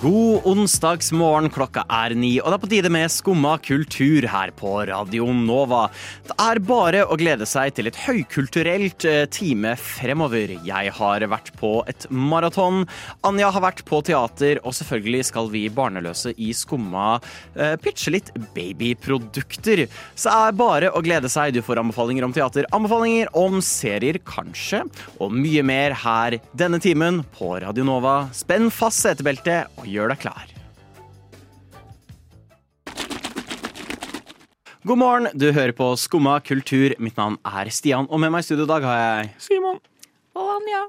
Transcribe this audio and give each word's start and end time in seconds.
God 0.00 0.46
onsdagsmorgen, 0.48 1.50
klokka 1.52 1.82
er 1.92 2.14
ni, 2.16 2.30
og 2.40 2.46
det 2.48 2.56
er 2.56 2.60
på 2.62 2.68
tide 2.72 2.90
med 2.94 3.12
Skumma 3.12 3.58
kultur 3.60 4.24
her 4.32 4.48
på 4.56 4.70
Radio 4.88 5.26
Nova. 5.36 5.82
Det 6.24 6.36
er 6.40 6.60
bare 6.64 7.02
å 7.04 7.18
glede 7.20 7.44
seg 7.44 7.74
til 7.76 7.90
et 7.90 7.98
høykulturelt 8.06 9.04
eh, 9.04 9.26
time 9.28 9.74
fremover. 9.76 10.54
Jeg 10.64 10.94
har 10.96 11.26
vært 11.28 11.50
på 11.60 11.82
et 11.90 12.06
maraton, 12.08 12.86
Anja 13.28 13.50
har 13.52 13.64
vært 13.66 13.82
på 13.90 14.00
teater, 14.08 14.62
og 14.64 14.72
selvfølgelig 14.78 15.26
skal 15.28 15.50
vi 15.52 15.66
barneløse 15.68 16.32
i 16.40 16.48
Skumma 16.56 17.18
eh, 17.52 17.76
pitche 17.84 18.14
litt 18.16 18.32
babyprodukter. 18.56 19.84
Så 20.14 20.30
det 20.30 20.38
er 20.38 20.58
bare 20.62 20.94
å 20.96 21.04
glede 21.04 21.28
seg. 21.28 21.52
Du 21.52 21.60
får 21.66 21.82
anbefalinger 21.84 22.24
om 22.24 22.32
teater, 22.38 22.70
anbefalinger 22.72 23.28
om 23.36 23.60
serier, 23.60 24.16
kanskje, 24.24 24.86
og 25.20 25.36
mye 25.36 25.66
mer 25.74 25.98
her 26.06 26.40
denne 26.56 26.80
timen 26.80 27.20
på 27.36 27.52
Radio 27.60 27.84
Nova. 27.84 28.16
Spenn 28.32 28.72
fast 28.72 29.04
setebeltet 29.04 29.68
og 29.76 29.89
gjør 29.90 30.14
deg 30.14 30.22
klar. 30.22 30.56
God 34.80 34.96
morgen, 34.96 35.28
du 35.36 35.50
hører 35.52 35.74
på 35.76 35.90
Skumma 36.00 36.38
kultur. 36.40 36.94
Mitt 37.02 37.18
navn 37.20 37.36
er 37.44 37.68
Stian, 37.68 38.08
og 38.08 38.22
med 38.22 38.32
meg 38.32 38.46
i 38.46 38.48
studio 38.48 38.64
i 38.64 38.70
dag 38.70 38.86
har 38.88 39.00
jeg 39.02 39.34
Simon. 39.50 39.76
Og 40.38 40.54
Anja. 40.54 40.86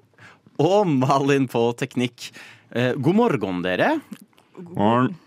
Og 0.64 0.88
Malin 0.88 1.50
på 1.52 1.66
teknikk. 1.76 2.30
Eh, 2.72 2.94
god 2.96 3.18
morgen, 3.18 3.60
dere. 3.66 3.98
God 4.56 4.78
Morgen. 4.78 5.20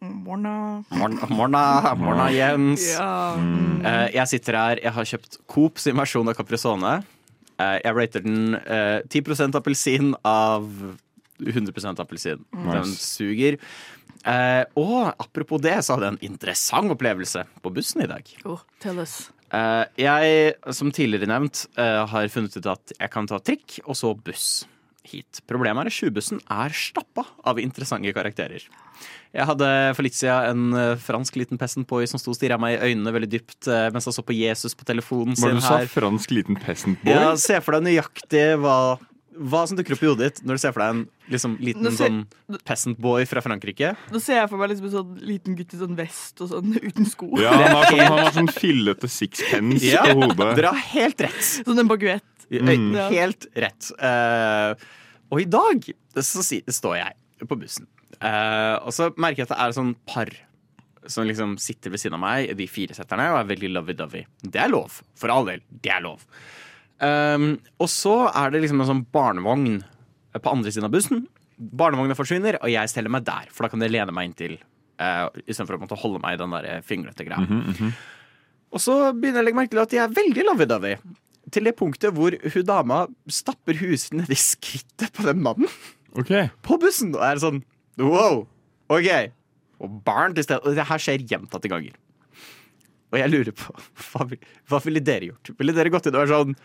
Morna. 0.00 0.84
Morna, 0.94 1.26
morna, 1.26 1.62
morna 1.98 2.26
Jens. 2.30 2.84
Ja. 2.94 3.34
Eh, 3.82 4.14
jeg 4.14 4.30
sitter 4.30 4.58
her, 4.58 4.80
jeg 4.82 4.94
har 4.94 5.08
kjøpt 5.10 5.38
Coop 5.50 5.80
sin 5.82 5.98
versjon 5.98 6.30
av 6.30 6.36
Caprisone. 6.38 6.92
Eh, 7.58 7.78
jeg 7.82 7.96
rater 7.96 8.22
den 8.22 8.54
eh, 8.60 9.00
10% 9.10 9.58
appelsin 9.58 10.12
av 10.22 10.68
100% 11.38 12.02
Nice. 12.04 12.74
Den 12.74 12.94
suger. 12.98 13.58
Eh, 14.26 14.64
og 14.78 15.12
apropos 15.22 15.60
det, 15.62 15.76
så 15.86 15.94
hadde 15.94 16.08
jeg 16.10 16.16
en 16.18 16.32
interessant 16.32 16.90
opplevelse 16.94 17.44
på 17.62 17.72
bussen 17.74 18.02
i 18.04 18.08
dag. 18.10 18.32
Oh, 18.48 18.60
tell 18.82 18.98
us. 19.02 19.28
Eh, 19.54 19.84
jeg, 20.02 20.56
som 20.76 20.90
tidligere 20.92 21.30
nevnt, 21.30 21.66
eh, 21.78 22.02
har 22.10 22.28
funnet 22.32 22.56
ut 22.58 22.66
at 22.74 22.92
jeg 22.98 23.10
kan 23.14 23.26
ta 23.30 23.38
trikk 23.40 23.78
og 23.86 23.96
så 23.96 24.10
buss 24.16 24.66
hit. 25.08 25.40
Problemet 25.48 25.86
er 25.86 25.88
at 25.88 25.96
20-bussen 25.96 26.42
er 26.52 26.74
stappa 26.76 27.24
av 27.48 27.56
interessante 27.62 28.10
karakterer. 28.12 28.66
Jeg 29.32 29.44
hadde 29.48 29.68
for 29.96 30.04
litt 30.04 30.16
siden 30.18 30.50
en 30.74 30.76
eh, 30.76 30.98
fransk 31.00 31.38
liten 31.40 31.56
peasantboy 31.60 32.04
som 32.10 32.20
sto 32.20 32.34
og 32.34 32.36
stirra 32.36 32.58
meg 32.60 32.76
i 32.76 32.90
øynene 32.90 33.12
veldig 33.14 33.30
dypt 33.38 33.68
eh, 33.72 33.86
mens 33.94 34.08
han 34.08 34.16
så 34.16 34.24
på 34.26 34.36
Jesus 34.36 34.76
på 34.76 34.84
telefonen 34.88 35.36
Hva 35.38 35.48
sin 35.52 35.60
du 35.60 35.64
sa 35.64 35.78
her. 35.78 35.88
fransk 35.92 36.34
liten 36.36 36.58
peasantboy? 36.60 37.12
Ja, 37.14 37.30
Se 37.40 37.60
for 37.64 37.78
deg 37.78 37.86
nøyaktig 37.88 38.44
hva, 38.60 38.76
hva 39.38 39.60
som 39.68 39.78
dukker 39.78 39.94
opp 39.96 40.02
i 40.02 40.08
hodet 40.10 40.28
ditt 40.28 40.40
når 40.46 40.58
du 40.58 40.62
ser 40.62 40.74
for 40.74 40.82
deg 40.84 40.94
en 40.94 41.02
liksom, 41.32 41.56
liten 41.62 41.88
ser- 41.90 42.10
sånn 42.10 42.58
peasantboy 42.68 43.26
fra 43.30 43.42
Frankrike. 43.44 43.92
Nå 44.12 44.20
ser 44.22 44.40
jeg 44.42 44.50
for 44.50 44.60
meg 44.60 44.72
liksom 44.72 44.88
en 44.88 44.94
sånn 44.96 45.12
liten 45.30 45.58
gutt 45.58 45.74
i 45.76 45.80
sånn 45.82 45.98
vest 45.98 46.42
og 46.44 46.50
sånn 46.52 46.74
uten 46.88 47.08
sko. 47.08 47.30
Ja, 47.40 47.52
han 47.54 47.76
har 47.76 47.86
sånn, 47.90 48.02
han 48.04 48.18
har 48.24 48.32
sånn 48.38 48.50
fillete 48.54 49.10
sixpence 49.12 49.86
Ja, 49.86 50.02
på 50.10 50.26
hodet. 50.26 50.50
Dere 50.58 50.74
har 50.74 50.84
helt 50.94 51.24
rett. 51.28 51.38
Sånn 51.60 51.84
en 51.84 51.90
baguett. 51.90 52.26
Mm. 52.48 52.90
Helt 53.12 53.46
rett. 53.60 53.90
Uh, 54.00 54.72
og 55.28 55.42
i 55.44 55.48
dag 55.52 55.84
så 56.24 56.42
si, 56.42 56.62
står 56.64 56.98
jeg 57.02 57.48
på 57.48 57.58
bussen, 57.60 57.84
uh, 58.18 58.80
og 58.82 58.90
så 58.96 59.10
merker 59.20 59.44
jeg 59.44 59.50
at 59.50 59.52
det 59.52 59.58
er 59.62 59.72
et 59.74 59.76
sånn 59.76 59.92
par 60.08 60.32
som 61.08 61.24
liksom 61.28 61.54
sitter 61.62 61.92
ved 61.92 62.00
siden 62.02 62.16
av 62.18 62.22
meg, 62.24 62.50
de 62.58 62.66
fire 62.68 62.96
setterne, 62.96 63.28
og 63.32 63.38
er 63.40 63.50
veldig 63.52 63.70
lovey-dovey. 63.76 64.24
Det 64.44 64.60
er 64.60 64.68
lov. 64.72 64.98
For 65.16 65.32
all 65.32 65.46
del. 65.48 65.62
Det 65.70 65.92
er 65.94 66.02
lov. 66.04 66.24
Um, 66.98 67.50
og 67.78 67.90
så 67.92 68.14
er 68.32 68.50
det 68.50 68.64
liksom 68.64 68.80
en 68.82 68.88
sånn 68.90 69.04
barnevogn 69.14 69.78
på 70.38 70.50
andre 70.52 70.72
siden 70.74 70.88
av 70.88 70.94
bussen. 70.94 71.26
Barnevogna 71.58 72.16
forsvinner, 72.18 72.58
og 72.62 72.70
jeg 72.70 72.90
steller 72.90 73.12
meg 73.12 73.24
der, 73.26 73.48
for 73.54 73.66
da 73.66 73.72
kan 73.72 73.82
jeg 73.82 73.94
lene 73.94 74.14
meg 74.14 74.30
inntil. 74.30 74.56
Uh, 74.98 75.28
Istedenfor 75.46 75.78
å 75.78 75.82
måtte 75.84 75.98
holde 75.98 76.20
meg 76.22 76.34
i 76.36 76.40
den 76.40 76.54
der 76.56 76.82
fingrete 76.86 77.26
greia. 77.26 77.60
Og 78.74 78.82
så 78.82 78.96
begynner 79.14 79.40
jeg 79.40 79.44
å 79.44 79.48
legge 79.48 79.58
merke 79.60 79.72
til 79.74 79.82
at 79.84 79.94
de 79.94 80.00
er 80.02 80.14
veldig 80.18 80.46
lovey-dovey. 80.50 80.98
Til 81.54 81.64
det 81.64 81.76
punktet 81.78 82.12
hvor 82.12 82.34
hun 82.36 82.66
dama 82.68 83.04
stapper 83.32 83.78
huset 83.80 84.12
ned 84.18 84.26
nedi 84.26 84.36
skrittet 84.36 85.14
på 85.16 85.24
den 85.24 85.40
mannen 85.44 85.70
Okay. 86.18 86.48
på 86.66 86.76
bussen. 86.82 87.14
Og 87.14 87.22
er 87.24 87.40
sånn 87.40 87.62
wow, 88.00 88.42
OK. 88.92 89.08
Og 89.78 89.96
barn 90.04 90.34
til 90.36 90.44
stede. 90.44 90.60
Og 90.66 90.76
det 90.76 90.84
her 90.90 91.00
skjer 91.02 91.24
gjentatte 91.30 91.70
ganger. 91.70 91.94
Og 93.08 93.16
jeg 93.22 93.32
lurer 93.32 93.54
på 93.56 93.72
hva, 94.12 94.26
hva 94.68 94.80
ville 94.84 95.00
dere 95.04 95.30
gjort? 95.30 95.54
Ville 95.56 95.72
dere 95.76 95.92
gått 95.94 96.10
inn 96.10 96.18
og 96.18 96.26
vært 96.26 96.34
sånn. 96.34 96.56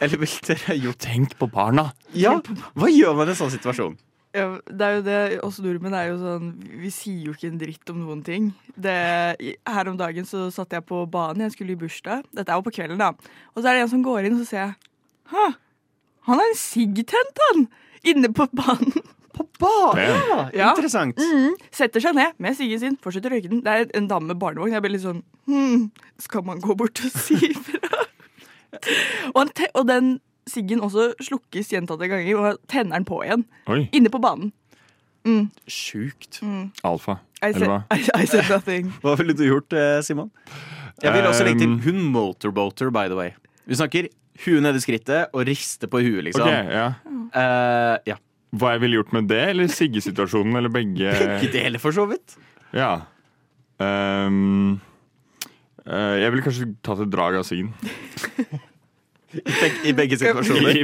Eller 0.00 0.20
vil 0.20 0.34
dere 0.46 0.76
Jo, 0.80 0.92
Tenk 0.98 1.36
på 1.38 1.48
barna! 1.50 1.90
Ja, 2.16 2.36
hva 2.74 2.90
gjør 2.92 3.16
man 3.18 3.30
i 3.30 3.34
en 3.34 3.38
sånn 3.38 3.54
situasjon? 3.54 3.96
Ja, 4.34 4.48
det 4.66 4.82
er 4.82 4.96
jo 4.96 5.02
det, 5.06 5.18
oss 5.46 5.60
nordmenn 5.62 5.94
er 5.94 6.08
jo 6.08 6.16
sånn 6.18 6.46
Vi 6.82 6.88
sier 6.90 7.28
jo 7.28 7.34
ikke 7.36 7.52
en 7.52 7.60
dritt 7.60 7.90
om 7.92 8.00
noen 8.02 8.22
ting. 8.26 8.48
Det, 8.74 8.94
her 9.70 9.90
om 9.90 9.98
dagen 10.00 10.26
så 10.26 10.48
satt 10.54 10.74
jeg 10.74 10.82
på 10.88 11.04
banen, 11.06 11.44
jeg 11.46 11.54
skulle 11.54 11.76
i 11.76 11.78
bursdag. 11.78 12.24
Dette 12.34 12.50
er 12.50 12.58
jo 12.58 12.66
på 12.66 12.74
kvelden, 12.74 12.98
da. 12.98 13.12
Og 13.54 13.62
så 13.62 13.70
er 13.70 13.78
det 13.78 13.84
en 13.84 13.92
som 13.92 14.02
går 14.02 14.26
inn, 14.26 14.34
og 14.34 14.42
så 14.42 14.50
ser 14.50 14.62
jeg 14.64 14.74
Hæ, 15.30 15.44
han 16.26 16.40
har 16.40 16.50
en 16.50 16.58
sigg 16.58 16.98
tent, 17.08 17.44
han! 17.48 17.66
Inne 18.10 18.28
på 18.34 18.48
banen. 18.58 19.06
På 19.34 19.46
banen? 19.60 20.02
Ja, 20.02 20.40
Ja. 20.54 20.68
Interessant. 20.74 21.18
Mm, 21.18 21.54
setter 21.74 22.02
seg 22.02 22.14
ned 22.18 22.34
med 22.42 22.58
siggen 22.58 22.82
sin, 22.82 22.98
fortsetter 23.02 23.32
å 23.32 23.38
røyke 23.38 23.50
den. 23.50 23.62
Det 23.64 23.72
er 23.72 23.86
en 23.98 24.10
dame 24.10 24.30
med 24.32 24.38
barnevogn. 24.42 24.74
Jeg 24.74 24.84
blir 24.84 24.94
litt 24.96 25.06
sånn 25.06 25.22
hm, 25.50 25.88
Skal 26.22 26.44
man 26.46 26.60
gå 26.62 26.76
bort 26.78 27.00
og 27.06 27.16
si 27.22 27.38
ifra? 27.52 28.03
Og, 29.32 29.38
han 29.38 29.52
te 29.56 29.70
og 29.74 29.88
den 29.88 30.14
siggen 30.50 30.82
også 30.84 31.12
slukkes 31.24 31.72
gjentatte 31.72 32.08
ganger, 32.10 32.36
og 32.36 32.60
tenner 32.68 32.98
den 32.98 33.08
på 33.08 33.22
igjen. 33.24 33.46
Oi, 33.72 33.86
Inne 33.96 34.12
på 34.12 34.20
banen. 34.22 34.52
Sjukt. 35.70 36.42
alfa. 36.84 37.18
I 37.40 37.48
Eller 37.48 37.58
said, 37.58 37.70
hva? 37.70 37.78
I, 37.92 38.04
I 38.22 38.28
said 38.28 38.50
nothing. 38.50 38.92
Hva 39.04 39.16
ville 39.20 39.36
du 39.36 39.44
gjort, 39.46 39.72
eh, 39.76 40.00
Simon? 40.04 40.30
Jeg 41.02 41.12
vil 41.12 41.26
også 41.26 41.44
legge 41.46 41.64
til 41.64 41.72
Um, 41.72 41.80
hun 41.84 42.04
motorboater, 42.14 42.92
by 42.94 43.08
the 43.10 43.16
way. 43.18 43.32
Vi 43.66 43.76
snakker 43.76 44.08
huet 44.44 44.62
nedi 44.64 44.80
skrittet 44.82 45.32
og 45.34 45.44
riste 45.48 45.88
på 45.90 46.00
huet, 46.04 46.22
liksom. 46.28 46.46
Ok, 46.46 46.70
ja. 46.72 46.86
Uh, 47.34 47.96
ja. 48.08 48.18
Hva 48.54 48.74
jeg 48.76 48.84
ville 48.84 49.00
gjort 49.00 49.12
med 49.16 49.28
det, 49.32 49.42
eller 49.50 49.70
siggesituasjonen, 49.72 50.56
eller 50.60 50.72
begge? 50.72 51.10
Begge 51.24 51.50
deler, 51.52 51.82
for 51.82 51.96
så 51.96 52.06
vidt. 52.10 52.36
Ja. 52.76 52.92
Ehm, 53.82 54.76
eh, 54.76 54.93
jeg 55.84 56.32
ville 56.32 56.44
kanskje 56.46 56.70
tatt 56.86 57.02
et 57.04 57.12
drag 57.12 57.40
av 57.40 57.44
siggen. 57.48 57.74
I 59.34 59.42
begge, 59.42 59.78
i 59.90 59.92
begge 59.98 60.18
situasjoner. 60.20 60.78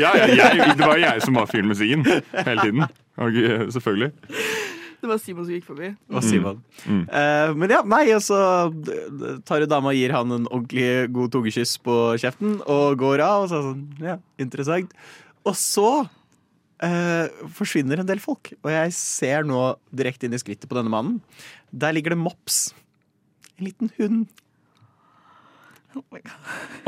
Ja, 0.00 0.12
ja, 0.16 0.28
jeg, 0.32 0.76
det 0.78 0.86
var 0.86 1.00
jeg 1.00 1.24
som 1.24 1.36
var 1.36 1.48
fyren 1.50 1.68
med 1.68 1.78
siggen 1.78 2.06
hele 2.06 2.62
tiden. 2.64 2.86
Og, 3.20 3.36
eh, 3.36 3.66
selvfølgelig. 3.74 4.12
Det 5.02 5.10
var 5.10 5.18
Simon 5.18 5.44
som 5.44 5.54
gikk 5.56 5.66
forbi. 5.66 5.88
Hva 6.14 6.22
Simon. 6.22 6.60
Mm. 6.86 7.02
Uh, 7.10 7.52
men 7.58 7.72
ja, 7.74 7.80
nei, 7.82 8.04
og 8.14 8.22
så 8.22 8.38
tar 9.48 9.64
jo 9.64 9.68
dama 9.70 9.90
og 9.90 9.98
gir 9.98 10.14
han 10.14 10.30
en 10.30 10.46
ordentlig 10.46 11.10
god 11.12 11.32
tungekyss 11.34 11.74
på 11.82 11.96
kjeften 12.22 12.60
og 12.70 13.00
går 13.02 13.24
av. 13.26 13.44
Og 13.44 13.50
så 13.50 13.58
er 13.58 13.66
sånn, 13.66 13.82
ja, 14.06 14.16
interessant. 14.42 14.94
Og 15.42 15.58
så 15.58 15.88
uh, 16.06 17.26
forsvinner 17.58 18.00
en 18.00 18.08
del 18.08 18.22
folk. 18.22 18.54
Og 18.62 18.70
jeg 18.70 18.94
ser 18.94 19.48
nå 19.48 19.72
direkte 19.90 20.30
inn 20.30 20.38
i 20.38 20.40
skrittet 20.40 20.70
på 20.70 20.78
denne 20.78 20.94
mannen. 20.94 21.18
Der 21.74 21.98
ligger 21.98 22.14
det 22.14 22.22
mops. 22.22 22.68
En 23.58 23.68
liten 23.68 23.92
hund. 23.98 24.26
Oh 25.92 26.02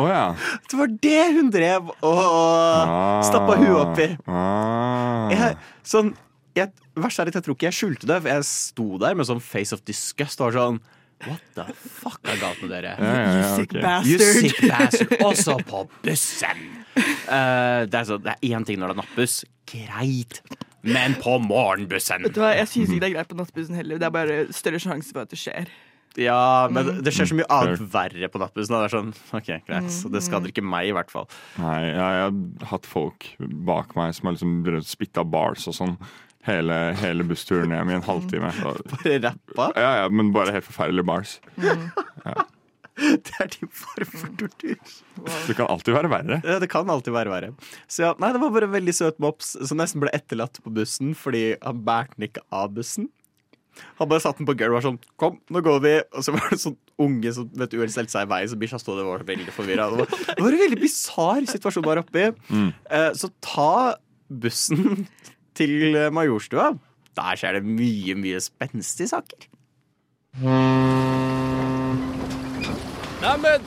oh 0.00 0.08
ja. 0.08 0.34
Det 0.70 0.76
var 0.78 0.92
det 1.02 1.24
hun 1.36 1.50
drev 1.52 1.90
og 2.00 3.24
stappa 3.28 3.58
huet 3.60 3.80
oppi. 3.82 4.06
Ah. 4.24 5.28
Jeg, 5.28 5.58
sånn, 5.84 6.14
jeg, 6.56 6.72
verst 6.96 7.20
er 7.20 7.28
at 7.28 7.36
jeg 7.36 7.44
tror 7.44 7.58
ikke 7.58 7.68
jeg 7.68 7.78
skjulte 7.78 8.08
det, 8.08 8.20
for 8.24 8.32
jeg 8.32 8.46
sto 8.48 8.86
der 9.02 9.18
med 9.18 9.28
sånn 9.28 9.42
face 9.44 9.76
of 9.76 9.84
disgust 9.84 10.40
og 10.40 10.48
var 10.48 10.60
sånn 10.60 10.82
What 11.24 11.44
the 11.56 11.64
fuck 11.72 12.18
er 12.28 12.40
galt 12.40 12.60
med 12.64 12.72
dere? 12.74 12.96
Ja, 12.98 13.12
ja, 13.14 13.28
You 13.28 13.38
ja, 13.38 13.52
sick 13.56 13.74
bastard 13.76 14.10
You 14.10 14.32
sick 14.40 14.58
bastard. 14.72 15.14
Også 15.24 15.56
på 15.68 15.84
bussen! 16.04 16.66
Uh, 17.24 17.84
det 17.88 18.00
er 18.00 18.08
så, 18.08 18.18
det 18.20 18.34
er 18.34 18.50
én 18.50 18.66
ting 18.66 18.80
når 18.80 18.92
det 18.92 18.96
er 18.96 19.00
nattbuss. 19.04 19.38
Greit. 19.70 20.42
Men 20.84 21.16
på 21.22 21.38
morgenbussen! 21.40 22.26
Vet 22.26 22.36
du 22.36 22.42
hva, 22.42 22.52
Jeg 22.58 22.68
syns 22.72 22.92
ikke 22.92 23.04
det 23.06 23.08
er 23.08 23.16
greit 23.18 23.30
på 23.30 23.38
nattbussen 23.38 23.78
heller. 23.78 24.00
Det 24.02 24.08
er 24.08 24.14
bare 24.16 24.38
større 24.52 24.82
sjanse 24.82 25.14
for 25.14 25.24
at 25.24 25.32
det 25.32 25.40
skjer. 25.40 25.70
Ja, 26.16 26.68
men 26.70 26.86
det- 26.86 27.02
det 27.04 27.12
skjer 27.14 27.26
så 27.26 27.34
mye 27.38 27.48
annet 27.50 27.80
verre 27.90 28.28
på 28.30 28.38
nattbussen. 28.38 28.74
Det 28.76 28.86
er 28.86 28.96
sånn, 28.96 29.14
ok, 29.34 29.48
greit, 29.66 29.90
så 29.90 30.10
Det 30.12 30.22
skader 30.22 30.52
ikke 30.52 30.62
meg, 30.62 30.88
i 30.88 30.92
hvert 30.94 31.10
fall. 31.10 31.26
Nei, 31.58 31.80
jeg, 31.90 31.96
jeg 31.96 32.60
har 32.60 32.68
hatt 32.70 32.86
folk 32.86 33.26
bak 33.40 33.96
meg 33.96 34.14
som 34.14 34.26
har 34.30 34.36
liksom 34.36 34.82
spytta 34.86 35.24
bars 35.28 35.66
og 35.68 35.74
sånn 35.74 35.96
hele, 36.46 36.94
hele 37.00 37.24
bussturen 37.24 37.70
hjem 37.72 37.90
i 37.90 37.94
en 37.94 38.02
halvtime. 38.06 38.52
Så, 38.52 38.74
Bare 38.94 39.18
rappa. 39.26 39.72
ja, 39.80 39.92
ja, 40.02 40.08
men 40.08 40.30
bare 40.32 40.52
helt 40.52 40.64
forferdelige 40.68 41.06
bars. 41.08 41.40
Det 42.94 43.32
er 43.42 43.48
din 43.50 43.68
form 43.74 44.06
for 44.06 44.28
tortur. 44.38 44.76
Det 45.48 45.56
kan 45.58 45.66
alltid 45.66 45.96
være 45.96 46.10
verre. 46.12 46.36
Ja, 46.46 46.60
det 46.62 46.68
kan 46.70 46.86
alltid 46.92 47.10
være 47.16 47.32
verre. 47.32 47.48
Så 47.90 48.04
ja, 48.04 48.12
nei, 48.22 48.28
Det 48.36 48.40
var 48.40 48.52
bare 48.54 48.68
en 48.68 48.74
veldig 48.76 48.94
søt 48.94 49.18
mops 49.18 49.56
som 49.66 49.80
nesten 49.80 49.98
ble 50.04 50.12
etterlatt 50.14 50.60
på 50.62 50.70
bussen 50.76 51.10
fordi 51.18 51.56
han 51.64 51.80
bærte 51.82 52.14
den 52.14 52.28
ikke 52.28 52.44
av 52.54 52.70
bussen. 52.76 53.08
Han 53.98 54.08
bare 54.10 54.22
satte 54.22 54.38
den 54.42 54.46
på 54.48 54.54
gulvet 54.56 54.70
og 54.72 54.78
var 54.78 54.84
sånn 54.86 54.98
Kom, 55.20 55.38
nå 55.50 55.62
går 55.66 55.80
vi. 55.84 55.94
Og 56.14 56.24
så 56.26 56.34
var 56.36 56.48
det 56.52 56.60
sånn 56.62 56.76
unge 57.04 57.32
som 57.34 57.48
vet 57.58 57.70
du, 57.74 57.78
stelte 57.90 58.12
seg 58.14 58.26
i 58.28 58.30
veien, 58.30 58.50
så 58.52 58.58
bikkja 58.60 58.78
sto 58.82 58.94
der 58.96 59.04
og 59.08 59.12
var 59.16 59.24
veldig 59.32 59.54
forvirra. 59.54 59.88
Det, 59.90 60.04
var- 60.04 60.34
det 60.36 60.44
var 60.46 60.56
en 60.58 60.62
veldig 60.64 60.80
bisarr 60.82 61.48
situasjon 61.50 61.86
der 61.88 62.02
oppe. 62.04 62.26
Eh, 62.54 63.10
Så 63.18 63.30
ta 63.42 63.96
bussen 64.30 65.06
til 65.58 65.94
eh, 65.96 66.10
Majorstua. 66.14 66.72
Der 67.14 67.38
skjer 67.38 67.58
det 67.60 67.64
mye, 67.66 68.14
mye 68.18 68.40
spenstige 68.42 69.06
saker. 69.12 69.46
Neimen, 73.24 73.62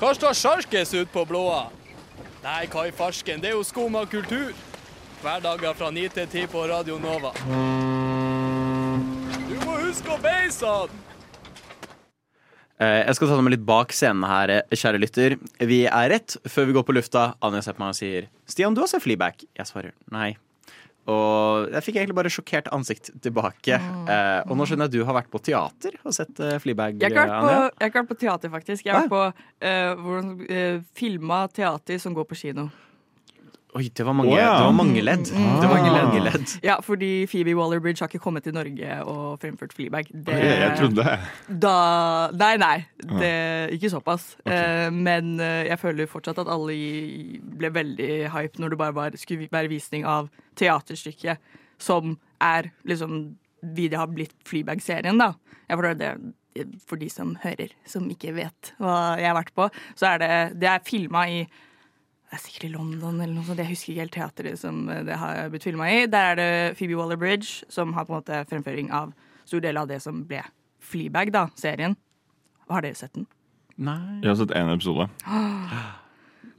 hva 0.00 0.10
står 0.16 0.34
sjarkes 0.36 0.94
ut 0.98 1.12
på 1.14 1.22
blåa? 1.28 1.68
Nei, 2.44 2.66
hva 2.68 2.82
i 2.88 2.92
farsken, 2.92 3.40
det 3.40 3.52
er 3.52 3.56
jo 3.56 3.62
skum 3.64 3.94
av 3.96 4.10
kultur. 4.12 4.50
Hverdager 5.22 5.72
fra 5.78 5.88
9 5.94 6.08
til 6.18 6.26
10 6.28 6.50
på 6.52 6.66
Radio 6.68 6.98
Nova. 7.00 7.30
Beise 10.02 10.66
han! 10.66 10.88
Eh, 12.82 13.02
Jeg 13.06 13.14
skal 13.14 13.28
ta 13.30 13.36
deg 13.38 13.44
med 13.46 13.54
litt 13.54 13.66
bak 13.66 13.92
scenen 13.94 14.24
her, 14.26 14.50
eh, 14.50 14.74
kjære 14.74 14.98
lytter. 14.98 15.36
Vi 15.60 15.84
er 15.86 16.08
rett 16.10 16.36
før 16.50 16.66
vi 16.66 16.74
går 16.74 16.84
på 16.88 16.96
lufta. 16.96 17.34
Anja 17.40 17.62
ser 17.62 17.76
på 17.76 17.84
meg 17.84 17.94
og 17.94 17.98
sier 18.00 18.26
Stian, 18.50 18.74
du 18.74 18.80
har 18.82 18.88
sett 18.90 19.04
Fleabag. 19.04 19.44
Jeg 19.54 19.66
svarer 19.70 19.92
nei. 20.10 20.36
Og 21.06 21.70
jeg 21.70 21.84
fikk 21.84 21.96
egentlig 22.00 22.16
bare 22.16 22.32
sjokkert 22.32 22.70
ansikt 22.72 23.10
tilbake. 23.22 23.76
Eh, 23.76 24.40
og 24.48 24.56
nå 24.56 24.66
skjønner 24.66 24.88
jeg 24.88 24.90
at 24.90 24.96
du 24.96 25.04
har 25.04 25.14
vært 25.20 25.30
på 25.30 25.42
teater 25.44 25.98
og 26.02 26.16
sett 26.16 26.34
Fleabag, 26.64 26.98
Jeg 26.98 27.12
har 27.12 27.14
ikke 27.14 27.26
vært 27.28 27.44
på, 27.44 27.52
jeg 27.54 27.84
har 27.84 27.92
ikke 27.92 28.02
vært 28.02 28.12
på 28.14 28.20
teater, 28.24 28.54
faktisk. 28.56 28.86
Jeg 28.86 28.94
har 28.94 29.04
vært 29.04 29.14
på 29.14 29.24
uh, 29.68 29.94
hvordan, 30.00 30.32
uh, 30.48 30.80
filma 30.96 31.44
teater 31.52 32.00
som 32.02 32.16
går 32.16 32.26
på 32.26 32.40
kino. 32.40 32.70
Oi, 33.74 33.88
det 33.90 34.04
var 34.06 34.14
mange, 34.14 34.36
ja. 34.38 34.52
det 34.60 34.66
var 34.68 34.74
mange 34.78 35.02
ledd. 35.02 35.24
Det 35.26 35.66
var 35.66 35.80
Ah. 35.80 36.04
mange 36.04 36.20
ledd. 36.22 36.52
Ja, 36.62 36.76
fordi 36.84 37.26
Phoebe 37.26 37.56
Waller-Bridge 37.58 38.04
har 38.04 38.08
ikke 38.12 38.20
kommet 38.22 38.44
til 38.46 38.54
Norge 38.54 38.98
og 39.10 39.40
fremført 39.42 39.72
Fleabag. 39.74 40.06
Det, 40.14 40.30
Jeg, 40.38 40.60
jeg 40.60 40.76
trodde 40.78 41.06
Da 41.64 41.72
Nei, 42.38 42.52
nei. 42.62 42.76
Det, 43.02 43.32
ikke 43.74 43.90
såpass. 43.90 44.36
Eh, 44.46 44.90
men 44.94 45.34
uh, 45.42 45.64
jeg 45.66 45.78
føler 45.82 46.06
fortsatt 46.06 46.38
at 46.44 46.52
alle 46.54 46.76
ble 47.58 47.72
veldig 47.74 48.30
hype 48.30 48.62
når 48.62 48.70
det 48.76 48.78
bare 48.78 48.94
var, 48.94 49.18
skulle 49.18 49.48
være 49.50 49.72
visning 49.74 50.06
av 50.06 50.30
teaterstykket 50.54 51.38
som 51.82 52.14
er 52.40 52.70
liksom 52.86 53.34
videre 53.74 54.04
har 54.04 54.10
blitt 54.14 54.34
Fleabag-serien, 54.46 55.18
da. 55.18 55.32
Jeg 55.68 55.78
forstår 55.80 55.98
det 55.98 56.14
for 56.86 57.00
de 57.00 57.08
som 57.10 57.32
hører, 57.42 57.72
som 57.90 58.04
ikke 58.12 58.30
vet 58.36 58.74
hva 58.78 59.16
jeg 59.18 59.26
har 59.26 59.34
vært 59.40 59.54
på. 59.58 59.66
Så 59.98 60.06
er 60.14 60.18
det 60.22 60.60
Det 60.60 60.68
er 60.70 60.84
filma 60.86 61.24
i 61.26 61.40
det 62.30 62.38
er 62.38 62.42
sikkert 62.42 62.64
i 62.66 62.72
London 62.72 63.20
eller 63.20 63.34
noe 63.34 63.46
sånt. 63.46 63.60
Jeg 63.62 63.70
husker 63.70 63.92
ikke 63.92 64.02
helt 64.02 64.16
teateret 64.16 64.58
som 64.58 64.84
det 65.06 65.18
har 65.20 65.48
blitt 65.52 65.66
filma 65.66 65.86
i. 65.92 66.04
Der 66.10 66.32
er 66.32 66.38
det 66.40 66.52
Phoebe 66.78 66.96
Waller-Bridge 66.98 67.68
som 67.70 67.92
har 67.94 68.08
på 68.08 68.14
en 68.14 68.22
måte 68.22 68.40
fremføring 68.50 68.90
av 68.94 69.12
stor 69.46 69.62
del 69.62 69.78
av 69.78 69.90
det 69.90 70.00
som 70.02 70.24
ble 70.28 70.42
Fleabag, 70.84 71.30
da, 71.32 71.46
serien. 71.56 71.94
Har 72.68 72.84
dere 72.84 72.96
sett 72.98 73.14
den? 73.16 73.28
Nei. 73.80 74.20
Jeg 74.22 74.30
har 74.30 74.40
sett 74.40 74.52
én 74.56 74.72
episode. 74.72 75.06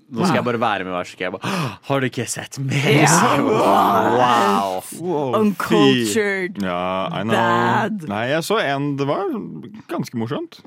Nå 0.05 0.21
skal 0.21 0.37
jeg 0.37 0.45
bare 0.45 0.61
være 0.61 0.85
med 0.85 0.93
hver 0.93 1.07
skal 1.09 1.25
jeg 1.25 1.33
bare 1.33 1.51
Har 1.87 2.01
du 2.01 2.05
ikke 2.05 2.25
sett 2.29 2.59
mer? 2.61 2.89
Ja. 2.93 3.37
Wow. 3.41 4.81
wow. 5.01 5.37
Uncultured. 5.39 6.59
Ja, 6.61 7.07
I 7.09 7.23
know. 7.25 7.33
Bad. 7.33 8.05
Nei, 8.11 8.25
jeg 8.33 8.45
så 8.45 8.59
en. 8.61 8.91
Det 8.99 9.07
var 9.09 9.33
ganske 9.89 10.19
morsomt. 10.21 10.61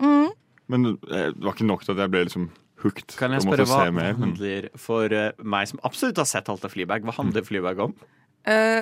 Men 0.69 0.91
eh, 0.91 1.31
det 1.33 1.45
var 1.45 1.55
ikke 1.55 1.69
nok 1.69 1.87
til 1.87 1.95
at 1.95 2.03
jeg 2.03 2.13
ble 2.13 2.25
liksom 2.27 2.49
hooked. 2.83 3.17
Kan 3.19 3.35
jeg 3.35 3.45
spørre 3.45 3.67
hva 3.69 3.81
men- 3.93 4.17
handler 4.21 4.69
for 4.79 5.13
eh, 5.13 5.33
meg 5.43 5.69
som 5.71 5.81
absolutt 5.87 6.21
har 6.21 6.29
sett 6.31 6.49
alt 6.49 6.65
av 6.65 6.73
Fleabag, 6.75 7.07
hva 7.07 7.15
handler 7.17 7.47
Fleabag 7.47 7.83
om? 7.89 7.95
Uh, 8.49 8.81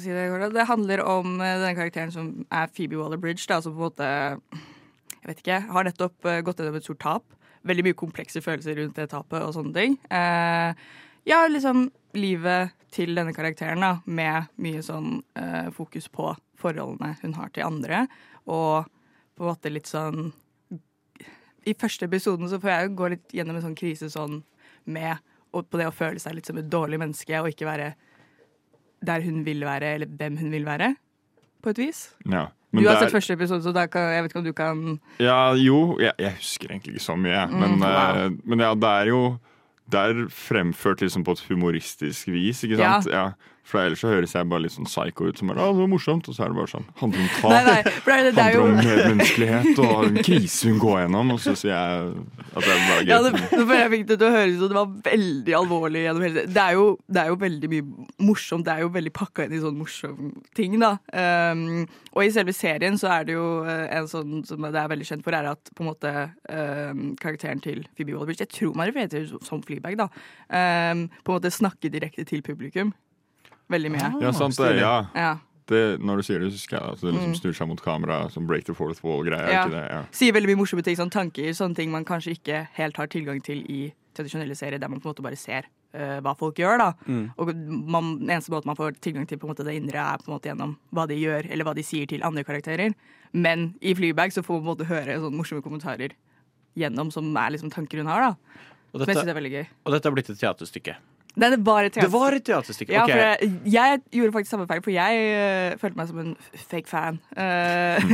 si 0.00 0.10
det, 0.10 0.24
det 0.54 0.66
handler 0.66 1.02
om 1.04 1.36
eh, 1.38 1.58
denne 1.60 1.76
karakteren 1.78 2.10
som 2.10 2.30
er 2.50 2.70
Phoebe 2.74 2.98
Waller-Bridge, 2.98 3.44
Altså 3.46 3.70
som 3.70 3.76
på 3.76 3.84
en 3.84 3.90
måte 3.90 4.08
Jeg 5.20 5.28
vet 5.28 5.42
ikke, 5.42 5.60
har 5.72 5.86
nettopp 5.86 6.30
gått 6.46 6.60
gjennom 6.62 6.78
et 6.78 6.86
stort 6.86 7.02
tap. 7.02 7.36
Veldig 7.66 7.84
mye 7.86 7.98
komplekse 7.98 8.40
følelser 8.42 8.78
rundt 8.78 8.98
det 8.98 9.08
tapet 9.10 9.42
og 9.42 9.54
sånne 9.56 9.74
ting. 9.74 9.96
Uh, 10.06 10.70
ja, 11.26 11.40
liksom 11.50 11.88
livet 12.14 12.74
til 12.94 13.14
denne 13.18 13.34
karakteren, 13.34 13.82
da, 13.82 13.96
med 14.06 14.46
mye 14.62 14.82
sånn 14.86 15.18
uh, 15.38 15.68
fokus 15.74 16.06
på 16.08 16.30
forholdene 16.56 17.16
hun 17.20 17.34
har 17.36 17.50
til 17.52 17.66
andre, 17.66 18.06
og 18.46 18.86
på 19.36 19.44
en 19.44 19.50
måte 19.50 19.72
litt 19.72 19.90
sånn 19.90 20.30
I 21.66 21.74
første 21.74 22.06
episoden 22.06 22.48
så 22.48 22.60
får 22.62 22.70
jeg 22.70 22.92
gå 22.98 23.08
litt 23.10 23.32
gjennom 23.34 23.56
en 23.58 23.62
sånn 23.64 23.76
krise 23.78 24.08
sånn 24.12 24.42
med 24.86 25.18
og 25.56 25.68
på 25.70 25.78
det 25.80 25.86
å 25.88 25.94
føle 25.94 26.20
seg 26.22 26.34
litt 26.36 26.46
som 26.46 26.58
et 26.60 26.68
dårlig 26.70 26.98
menneske 27.00 27.38
og 27.40 27.48
ikke 27.50 27.66
være 27.66 27.94
der 29.06 29.20
hun 29.24 29.42
vil 29.46 29.60
være, 29.66 29.94
eller 29.96 30.06
hvem 30.18 30.36
hun 30.40 30.50
vil 30.52 30.64
være, 30.66 30.94
på 31.62 31.70
et 31.74 31.78
vis. 31.78 32.06
ja. 32.30 32.46
Du 32.76 32.82
har 32.84 32.94
der- 32.98 33.06
sett 33.08 33.12
første 33.14 33.32
episode, 33.32 33.62
så 33.62 33.72
kan, 33.88 34.02
jeg 34.12 34.22
vet 34.22 34.30
ikke 34.32 34.38
om 34.38 34.44
du 34.44 34.52
kan 34.52 35.00
Ja, 35.18 35.52
jo, 35.54 35.96
jeg, 35.98 36.12
jeg 36.18 36.32
husker 36.34 36.68
egentlig 36.68 36.94
ikke 36.96 37.04
så 37.06 37.14
mye, 37.16 37.32
jeg. 37.32 37.50
men, 37.50 37.78
wow. 37.80 38.16
eh, 38.26 38.30
men 38.44 38.58
ja, 38.60 38.74
det 38.74 38.90
er 38.90 39.06
jo 39.06 39.40
det 39.88 40.00
er 40.02 40.26
fremført 40.28 41.00
liksom 41.00 41.24
på 41.24 41.30
et 41.32 41.44
humoristisk 41.48 42.26
vis, 42.28 42.62
ikke 42.64 42.76
Ja. 42.78 43.00
sant? 43.00 43.12
Ja. 43.14 43.32
For 43.66 43.82
ellers 43.82 43.98
så 44.04 44.12
høres 44.12 44.30
jeg 44.36 44.46
bare 44.46 44.62
litt 44.62 44.74
sånn 44.76 44.86
psycho 44.86 45.26
ut, 45.26 45.40
som 45.40 45.50
er, 45.50 45.58
ah, 45.58 45.72
det 45.74 45.80
var 45.82 45.88
morsomt, 45.90 46.28
og 46.30 46.36
så 46.36 46.44
er 46.44 46.52
det 46.52 46.58
bare 46.60 46.70
sånn, 46.70 46.84
handler 47.00 47.22
om 47.24 47.30
tap, 47.34 47.50
Nei, 47.50 47.62
nei, 47.66 47.78
det, 47.82 48.32
det 48.36 48.44
er 48.44 48.58
handler 48.60 48.60
om 48.62 48.76
medmenneskelighet 48.78 49.80
og 49.82 50.04
en 50.06 50.18
krise 50.28 50.70
hun 50.70 50.78
går 50.84 51.00
gjennom, 51.00 51.32
og 51.34 51.40
så 51.42 51.54
sier 51.58 51.72
jeg 51.72 52.12
at 52.46 52.60
det 52.62 52.74
er 52.76 52.84
bare 52.86 53.06
ja, 53.08 53.18
gøy. 53.18 53.26
det, 53.26 53.48
nå 53.58 53.78
jeg 53.80 53.90
fikk 53.94 54.04
det 54.10 54.18
til 54.20 54.26
å 54.28 54.34
høres 54.36 54.60
ut 54.60 54.66
det 54.66 54.76
var 54.78 54.92
veldig 55.08 55.56
alvorlig. 55.58 56.02
gjennom 56.06 56.26
hele 56.26 56.38
det. 56.38 56.44
Det 56.54 56.62
er, 56.62 56.76
jo, 56.78 56.84
det 57.10 57.22
er 57.22 57.32
jo 57.32 57.38
veldig 57.42 57.70
mye 57.72 57.86
morsomt. 58.28 58.66
Det 58.66 58.74
er 58.76 58.84
jo 58.84 58.92
veldig 58.94 59.12
pakka 59.18 59.46
inn 59.46 59.56
i 59.56 59.62
sånn 59.64 59.80
morsom 59.80 60.30
ting, 60.56 60.76
da. 60.82 60.92
Um, 61.10 61.64
og 62.14 62.22
i 62.22 62.30
selve 62.34 62.54
serien 62.56 62.98
så 63.00 63.10
er 63.16 63.26
det 63.28 63.34
jo 63.36 63.48
eh, 63.68 63.86
en 63.98 64.06
sånn 64.10 64.44
som 64.46 64.62
det 64.62 64.80
er 64.80 64.92
veldig 64.92 65.08
kjent 65.10 65.26
for, 65.26 65.36
er 65.36 65.50
at 65.50 65.72
på 65.74 65.84
en 65.84 65.90
måte 65.90 66.12
um, 66.48 67.02
karakteren 67.20 67.60
til 67.64 67.82
Phoebe 67.96 68.14
Waller-Bridge 68.14 68.46
Jeg 68.46 68.54
tror 68.54 68.78
man 68.78 68.88
refererer 68.88 69.12
til 69.12 69.28
som 69.44 69.64
Fleabag, 69.66 69.98
da. 70.00 70.08
Um, 70.48 71.08
på 71.26 71.34
en 71.34 71.40
måte 71.40 71.52
snakke 71.52 71.90
direkte 71.92 72.24
til 72.28 72.46
publikum. 72.46 72.94
Veldig 73.72 73.90
mye. 73.90 74.08
Ja, 74.22 74.32
sant 74.32 74.56
det, 74.60 74.76
ja. 74.78 74.94
Ja. 75.14 75.34
Det, 75.66 75.98
når 75.98 76.20
du 76.20 76.22
sier 76.22 76.38
det, 76.38 76.52
så 76.52 76.60
husker 76.60 76.76
jeg 76.78 76.92
at 76.94 77.00
det 77.02 77.12
liksom 77.16 77.32
snur 77.40 77.54
seg 77.58 77.66
mot 77.72 77.80
kamera, 77.82 78.18
som 78.30 78.46
break 78.46 78.64
the 78.68 78.74
fourth 78.74 79.02
wall-greier. 79.02 79.50
Ja. 79.50 79.64
Ja. 79.90 80.02
sier 80.14 80.32
veldig 80.36 80.52
mye 80.52 80.60
morsomme 80.60 80.84
ting, 80.86 80.94
sånn 80.98 81.10
tanker, 81.10 81.48
sånne 81.58 81.74
ting 81.74 81.90
man 81.90 82.06
kanskje 82.06 82.36
ikke 82.36 82.60
helt 82.76 82.96
har 83.00 83.10
tilgang 83.10 83.40
til 83.42 83.64
i 83.66 83.80
tradisjonelle 84.14 84.54
serier, 84.54 84.78
der 84.78 84.88
man 84.88 85.00
på 85.02 85.08
en 85.08 85.14
måte 85.16 85.24
bare 85.26 85.36
ser 85.36 85.66
uh, 85.98 86.20
hva 86.22 86.36
folk 86.38 86.60
gjør. 86.62 86.78
da. 86.78 86.92
Og 87.36 87.50
man, 87.66 88.12
Den 88.20 88.30
eneste 88.36 88.54
måten 88.54 88.70
man 88.70 88.78
får 88.78 88.94
tilgang 89.02 89.26
til 89.26 89.40
på 89.42 89.48
en 89.48 89.52
måte 89.56 89.66
det 89.66 89.74
indre, 89.80 89.98
er 89.98 90.22
på 90.22 90.30
en 90.30 90.36
måte 90.36 90.52
gjennom 90.52 90.76
hva 90.94 91.08
de 91.10 91.18
gjør, 91.18 91.50
eller 91.50 91.66
hva 91.66 91.74
de 91.74 91.82
sier 91.84 92.06
til 92.06 92.22
andre 92.22 92.46
karakterer. 92.46 92.94
Men 93.34 93.72
i 93.82 93.92
Flybag 93.98 94.30
så 94.32 94.46
får 94.46 94.60
man 94.60 94.62
på 94.62 94.70
en 94.70 94.72
måte 94.76 94.88
høre 94.92 95.18
sånne 95.18 95.36
morsomme 95.42 95.66
kommentarer 95.66 96.14
gjennom, 96.78 97.10
som 97.10 97.34
er 97.36 97.50
liksom 97.56 97.74
tanker 97.74 97.98
hun 97.98 98.06
har. 98.06 98.20
da. 98.30 98.62
Og 98.94 99.00
Som 99.02 99.08
jeg 99.08 99.16
synes 99.16 99.24
dette, 99.26 99.34
er 99.34 99.40
veldig 99.42 99.54
gøy. 99.58 99.66
og 99.84 99.92
dette 99.92 100.08
har 100.08 100.14
blitt 100.14 100.30
et 100.30 100.38
teaterstykke. 100.40 100.96
Det 101.36 101.66
var 101.66 101.84
et 101.84 101.92
teaterstykke. 101.92 102.06
Det 102.06 102.12
var 102.20 102.34
et 102.36 102.44
teaterstykke. 102.44 102.92
Ja, 102.94 103.02
ok. 103.02 103.10
for 103.10 103.18
jeg, 103.20 103.50
jeg 103.72 104.00
gjorde 104.12 104.32
faktisk 104.32 104.50
samme 104.54 104.66
feil, 104.70 104.82
for 104.84 104.94
jeg 104.94 105.24
øh, 105.36 105.78
følte 105.82 105.98
meg 105.98 106.08
som 106.08 106.20
en 106.22 106.30
fake 106.70 106.88
fan. 106.88 107.18
Eh, 107.36 108.06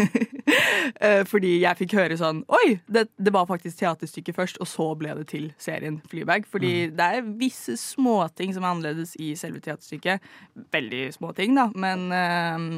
eh, 1.06 1.22
fordi 1.30 1.52
jeg 1.62 1.78
fikk 1.78 1.94
høre 2.00 2.18
sånn 2.18 2.42
Oi, 2.50 2.80
det, 2.90 3.04
det 3.22 3.34
var 3.34 3.46
faktisk 3.46 3.78
teaterstykket 3.78 4.38
først, 4.38 4.58
og 4.58 4.70
så 4.70 4.88
ble 4.98 5.14
det 5.20 5.28
til 5.30 5.46
serien 5.62 6.00
Flybag. 6.10 6.48
Fordi 6.50 6.88
det 6.90 7.08
er 7.18 7.30
visse 7.38 7.76
småting 7.78 8.56
som 8.56 8.66
er 8.66 8.74
annerledes 8.74 9.14
i 9.22 9.32
selve 9.38 9.62
teaterstykket. 9.62 10.26
Veldig 10.74 11.06
små 11.14 11.30
ting, 11.38 11.54
da, 11.58 11.70
men 11.78 12.08
eh, 12.18 12.68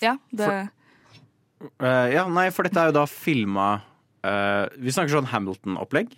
Ja, 0.00 0.16
det 0.32 0.52
Eh, 1.60 2.06
ja, 2.14 2.22
nei, 2.32 2.46
for 2.56 2.64
dette 2.64 2.80
er 2.80 2.88
jo 2.88 2.94
da 2.96 3.02
filma 3.04 3.82
Vi 4.80 4.92
snakker 4.92 5.12
sånn 5.12 5.28
Hamilton-opplegg. 5.28 6.14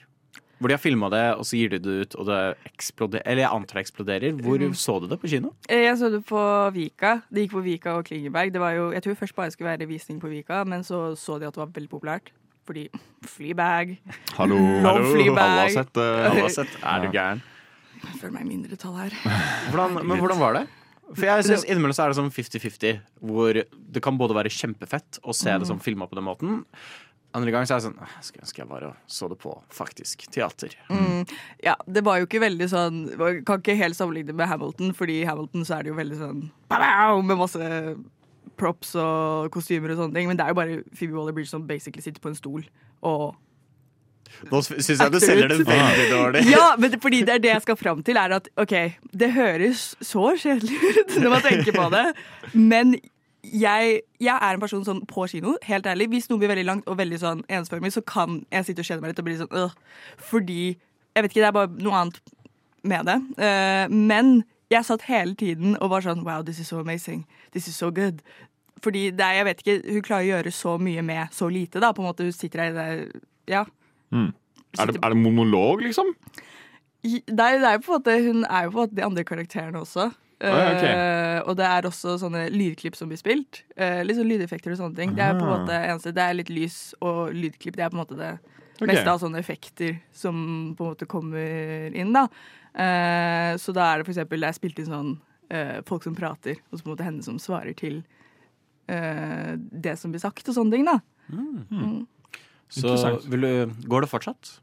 Hvor 0.63 0.71
de 0.71 0.77
har 0.77 0.83
filma 0.83 1.09
det, 1.11 1.23
og 1.35 1.43
så 1.49 1.59
gir 1.59 1.73
de 1.75 1.79
det 1.83 1.95
ut, 2.05 2.15
og 2.23 2.29
det 2.29 2.37
eksploderer. 2.71 3.25
Eller 3.27 3.43
jeg 3.43 3.51
antar 3.57 3.81
det 3.81 3.83
eksploderer. 3.83 4.37
Hvor 4.45 4.63
så 4.79 4.95
du 5.03 5.09
det 5.11 5.19
på 5.19 5.31
kino? 5.33 5.51
Eh, 5.69 5.83
Jeg 5.89 5.97
så 5.99 6.11
det 6.13 6.21
på 6.29 6.43
Vika. 6.77 7.17
Det 7.27 7.43
gikk 7.49 7.57
på 7.57 7.63
Vika 7.67 7.97
og 7.99 8.07
Klingeberg. 8.07 8.53
Det 8.55 8.63
var 8.63 8.77
jo, 8.79 8.85
jeg 8.95 9.03
tror 9.03 9.19
først 9.19 9.35
bare 9.35 9.51
skulle 9.51 9.73
være 9.73 9.89
visning 9.91 10.21
på 10.23 10.31
Vika, 10.31 10.63
men 10.65 10.85
så 10.87 11.17
så 11.19 11.41
de 11.43 11.49
at 11.51 11.57
det 11.59 11.65
var 11.65 11.73
veldig 11.75 11.91
populært. 11.91 12.31
Fordi 12.63 12.87
flybag. 13.27 13.97
Hallo, 14.39 14.57
hallo. 14.87 15.09
Flybag. 15.11 15.43
alle 15.43 15.65
har 15.67 15.75
sett 15.75 15.91
det. 15.99 16.07
Alle 16.31 16.45
har 16.47 16.55
sett 16.55 16.79
Er 16.95 17.03
du 17.03 17.11
gæren? 17.11 17.43
Jeg 18.03 18.21
føler 18.21 18.33
meg 18.37 18.47
i 18.47 18.51
mindretall 18.55 18.95
her. 19.01 19.17
Hvordan, 19.73 19.99
men 20.07 20.19
hvordan 20.23 20.39
var 20.39 20.57
det? 20.61 20.63
For 21.13 21.27
jeg 21.29 21.45
synes 21.45 21.65
Innimellom 21.69 21.93
så 21.95 22.07
er 22.07 22.13
det 22.13 22.17
sånn 22.17 22.31
50-50, 22.33 23.01
hvor 23.29 23.59
det 23.59 24.03
kan 24.03 24.17
både 24.19 24.35
være 24.39 24.51
kjempefett 24.55 25.19
å 25.29 25.35
se 25.37 25.53
det 25.61 25.67
som 25.69 25.83
filma 25.83 26.07
på 26.09 26.17
den 26.17 26.25
måten. 26.25 26.63
Andre 27.33 27.53
gang 27.55 27.65
så 27.65 27.75
er 27.75 27.81
det 27.81 27.87
sånn 27.87 28.01
Jeg 28.03 28.27
skulle 28.27 28.45
ønske 28.45 28.61
jeg 28.61 28.69
bare 28.69 28.89
så 29.09 29.29
det 29.31 29.39
på 29.41 29.53
faktisk 29.73 30.27
teater. 30.35 30.75
Ja, 31.65 31.77
det 31.89 32.03
var 32.05 32.21
jo 32.21 32.27
ikke 32.29 32.43
veldig 32.43 32.69
sånn 32.69 32.99
man 33.21 33.39
Kan 33.49 33.63
ikke 33.63 33.77
helt 33.79 33.97
sammenligne 33.97 34.35
med 34.37 34.51
Hamilton, 34.51 34.93
fordi 34.97 35.23
i 35.23 35.29
Hamilton 35.29 35.65
så 35.69 35.79
er 35.79 35.87
det 35.87 35.95
jo 35.95 36.01
veldig 36.01 36.19
sånn 36.21 36.43
pow, 36.73 37.23
med 37.25 37.41
masse 37.41 37.71
props 38.61 38.93
og 39.01 39.49
kostymer 39.55 39.95
og 39.95 40.03
sånne 40.03 40.19
ting. 40.19 40.29
Men 40.29 40.39
det 40.39 40.45
er 40.45 40.53
jo 40.53 40.59
bare 40.61 40.83
Phoebe 40.93 41.17
Waller-Bridge 41.17 41.51
som 41.51 41.65
basically 41.67 42.05
sitter 42.05 42.23
på 42.23 42.33
en 42.33 42.39
stol 42.39 42.69
og 43.03 43.33
Nå 44.49 44.63
syns 44.65 44.89
jeg 44.89 45.13
du 45.13 45.19
selger 45.21 45.51
det 45.51 45.59
veldig 45.67 46.07
dårlig. 46.09 46.43
Ja, 46.55 46.71
men 46.81 46.93
det, 46.95 47.03
fordi 47.03 47.21
det 47.27 47.35
er 47.35 47.43
det 47.43 47.51
jeg 47.51 47.65
skal 47.67 47.77
fram 47.77 48.01
til, 48.07 48.17
er 48.17 48.33
at 48.39 48.49
OK, 48.61 48.73
det 49.13 49.29
høres 49.35 49.83
så 50.01 50.33
kjedelig 50.41 50.79
ut 51.03 51.19
når 51.21 51.35
man 51.35 51.45
tenker 51.45 51.77
på 51.77 51.89
det, 51.93 52.05
men 52.57 52.95
jeg, 53.43 54.01
jeg 54.23 54.35
er 54.37 54.55
en 54.55 54.63
person 54.63 54.85
sånn 54.87 55.03
på 55.11 55.27
kino, 55.31 55.57
helt 55.67 55.87
ærlig. 55.91 56.09
Hvis 56.13 56.29
noe 56.31 56.39
blir 56.39 56.53
veldig 56.53 56.67
langt 56.69 56.89
og 56.91 56.99
veldig 57.01 57.19
sånn 57.19 57.43
ensformig, 57.51 57.91
så 57.95 58.03
kan 58.07 58.41
jeg 58.55 58.69
sitte 58.69 58.85
og 58.85 58.89
kjede 58.89 59.03
meg 59.03 59.13
litt 59.13 59.23
og 59.23 59.27
bli 59.27 59.39
sånn 59.41 59.59
øh. 59.59 59.75
Fordi 60.31 60.63
Jeg 61.13 61.25
vet 61.27 61.35
ikke, 61.35 61.43
det 61.43 61.49
er 61.51 61.53
bare 61.53 61.83
noe 61.85 61.97
annet 61.99 62.21
med 62.89 63.05
det. 63.05 63.19
Uh, 63.37 63.91
men 63.93 64.31
jeg 64.73 64.87
satt 64.89 65.03
hele 65.05 65.35
tiden 65.37 65.75
og 65.77 65.91
var 65.93 66.07
sånn 66.07 66.23
Wow, 66.25 66.41
this 66.47 66.63
is 66.63 66.71
so 66.73 66.79
amazing. 66.81 67.27
This 67.53 67.69
is 67.69 67.77
so 67.77 67.91
good. 67.93 68.23
Fordi 68.83 69.11
er, 69.13 69.35
jeg 69.37 69.45
vet 69.45 69.61
ikke, 69.61 69.77
hun 69.93 70.07
klarer 70.07 70.25
å 70.25 70.31
gjøre 70.31 70.55
så 70.57 70.79
mye 70.81 71.03
med 71.05 71.35
så 71.37 71.51
lite, 71.53 71.83
da. 71.83 71.93
På 71.93 72.03
en 72.03 72.09
måte, 72.09 72.25
hun 72.25 72.33
sitter 72.33 72.65
der 72.65 72.71
i 72.71 72.79
det 72.79 73.21
Ja. 73.53 73.67
Er 74.81 74.89
det, 74.89 74.97
er 75.03 75.13
det 75.13 75.21
monolog, 75.21 75.83
liksom? 75.85 76.15
Nei, 77.05 77.21
det 77.29 77.67
er 77.67 77.77
jo 77.77 77.83
på 77.85 77.93
en 77.93 77.99
måte, 77.99 78.17
hun 78.25 78.45
er 78.47 78.65
jo 78.65 78.73
på 78.73 78.79
en 78.79 78.83
måte 78.87 78.97
de 78.97 79.05
andre 79.05 79.25
karakterene 79.29 79.83
også. 79.83 80.09
Ja, 80.43 80.69
ok. 80.73 80.85
Eh, 80.89 81.39
og 81.47 81.57
det 81.59 81.67
er 81.69 81.89
også 81.89 82.17
sånne 82.21 82.47
lydklipp 82.51 82.97
som 82.99 83.11
blir 83.11 83.21
spilt. 83.21 83.63
Uh, 83.79 84.01
litt 84.07 84.19
sånn 84.19 84.31
lydeffekter 84.31 84.75
og 84.75 84.81
sånne 84.81 84.99
ting. 84.99 85.15
Det 85.19 85.23
er 85.23 85.37
på 85.39 85.45
en 85.45 85.51
Ah. 85.53 85.59
måte 85.61 85.77
eneste, 85.79 86.15
det 86.15 86.23
er 86.25 86.35
litt 86.39 86.51
lys 86.51 86.95
og 87.01 87.35
lydklipp. 87.37 87.77
Det 87.77 87.85
er 87.87 87.91
på 87.93 87.99
en 87.99 88.03
måte 88.05 88.19
det 88.19 88.33
okay. 88.81 88.89
meste 88.91 89.11
av 89.13 89.21
sånne 89.23 89.39
effekter 89.39 90.01
som 90.13 90.75
på 90.79 90.85
en 90.85 90.95
måte 90.95 91.07
kommer 91.07 91.95
inn. 91.95 92.13
da. 92.13 92.27
Uh, 92.75 93.53
så 93.61 93.73
da 93.77 93.93
er 93.93 93.99
det 94.01 94.07
for 94.09 94.15
eksempel 94.15 94.41
det 94.41 94.49
er 94.49 94.59
spilt 94.59 94.79
inn 94.81 94.91
sånn 94.91 95.13
eh, 95.53 95.79
folk 95.89 96.03
som 96.07 96.15
prater, 96.17 96.57
og 96.71 96.79
så 96.79 96.83
på 96.85 96.89
en 96.91 96.95
måte 96.97 97.07
henne 97.07 97.23
som 97.23 97.39
svarer 97.43 97.75
til 97.77 98.03
eh, 98.89 99.55
det 99.59 99.99
som 100.01 100.13
blir 100.15 100.23
sagt, 100.23 100.49
og 100.49 100.57
sånne 100.57 100.73
ting. 100.73 100.87
da. 100.89 100.99
Så 102.73 102.87
Interessant. 102.87 103.27
vil 103.29 103.45
du, 103.45 103.89
går 103.89 104.07
det 104.07 104.09
fortsatt? 104.09 104.55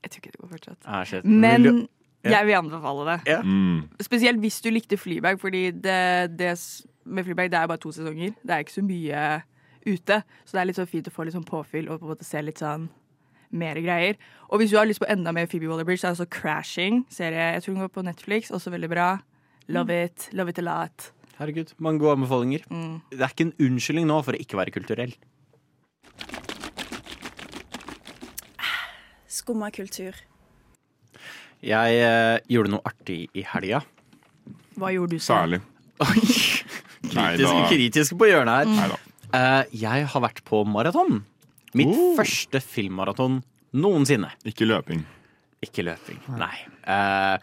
Jeg 0.00 0.12
tror 0.12 0.22
ikke 0.22 0.32
det 0.32 0.40
går 0.40 0.52
fortsatt. 0.54 0.78
Ah. 0.88 1.04
Men 1.24 1.62
Vil 1.62 1.72
du, 1.72 1.80
Ja. 1.82 1.86
Jeg 2.24 2.46
vil 2.46 2.56
anbefale 2.58 3.06
det. 3.08 3.18
Ja. 3.30 3.40
Mm. 3.42 3.88
Spesielt 4.02 4.40
hvis 4.42 4.60
du 4.60 4.70
likte 4.70 4.96
Flyberg, 5.00 5.40
fordi 5.40 5.70
det, 5.70 6.38
det 6.38 6.52
med 7.04 7.24
Flyberg 7.24 7.50
det 7.50 7.58
er 7.58 7.70
bare 7.70 7.80
to 7.80 7.92
sesonger. 7.92 8.34
Det 8.42 8.54
er 8.54 8.64
ikke 8.64 8.76
så 8.76 8.84
mye 8.84 9.22
ute, 9.86 10.22
så 10.44 10.56
det 10.56 10.60
er 10.60 10.68
litt 10.68 10.76
så 10.76 10.84
fint 10.88 11.08
å 11.08 11.14
få 11.14 11.24
litt 11.24 11.36
sånn 11.36 11.46
påfyll 11.48 11.88
og 11.88 12.02
på 12.02 12.08
en 12.08 12.12
måte 12.12 12.28
se 12.28 12.42
litt 12.44 12.60
sånn 12.60 12.90
mer 13.50 13.80
greier. 13.82 14.18
Og 14.50 14.60
hvis 14.60 14.70
du 14.70 14.76
har 14.78 14.86
lyst 14.86 15.00
på 15.02 15.08
enda 15.10 15.32
mer 15.34 15.48
Phoebe 15.50 15.70
Waller-Bridge, 15.70 16.02
så 16.02 16.10
er 16.10 16.12
det 16.12 16.20
altså 16.20 16.28
Crashing-serie. 16.36 17.46
Jeg 17.56 17.64
tror 17.64 17.74
den 17.74 17.82
går 17.82 17.94
på 17.96 18.04
Netflix, 18.06 18.52
også 18.54 18.70
veldig 18.70 18.90
bra. 18.92 19.08
Love 19.70 20.04
it. 20.04 20.28
Love 20.32 20.50
it 20.50 20.58
a 20.58 20.66
lot. 20.66 21.10
herregud, 21.40 21.72
mange 21.78 22.02
gode 22.02 22.18
anbefalinger. 22.18 22.64
Mm. 22.68 23.00
Det 23.10 23.24
er 23.24 23.32
ikke 23.32 23.46
en 23.48 23.54
unnskyldning 23.64 24.08
nå 24.10 24.18
for 24.26 24.36
å 24.36 24.40
ikke 24.44 24.58
være 24.60 24.74
kulturell. 24.76 25.14
Skumma 29.30 29.70
kultur. 29.72 30.18
Jeg 31.66 32.00
eh, 32.00 32.38
gjorde 32.48 32.72
noe 32.72 32.84
artig 32.88 33.18
i 33.36 33.42
helga. 33.44 33.82
Hva 34.80 34.90
gjorde 34.94 35.16
du 35.18 35.20
så? 35.20 35.34
Særlig. 35.36 35.60
Oi, 36.06 36.22
Nei 37.12 37.28
kritisk, 37.36 37.52
da. 37.52 37.68
kritisk 37.68 38.16
på 38.20 38.28
hjørnet 38.30 38.60
her. 38.62 38.70
Nei 38.76 38.88
da. 38.92 38.98
Eh, 39.36 39.74
jeg 39.82 40.06
har 40.12 40.22
vært 40.24 40.40
på 40.48 40.62
maraton. 40.68 41.20
Mitt 41.76 41.90
Oh. 41.92 42.14
første 42.18 42.58
filmmaraton 42.64 43.42
noensinne. 43.78 44.32
Ikke 44.48 44.66
løping. 44.66 45.04
Ikke 45.62 45.84
løping, 45.86 46.18
nei. 46.40 46.54
Eh, 46.88 47.36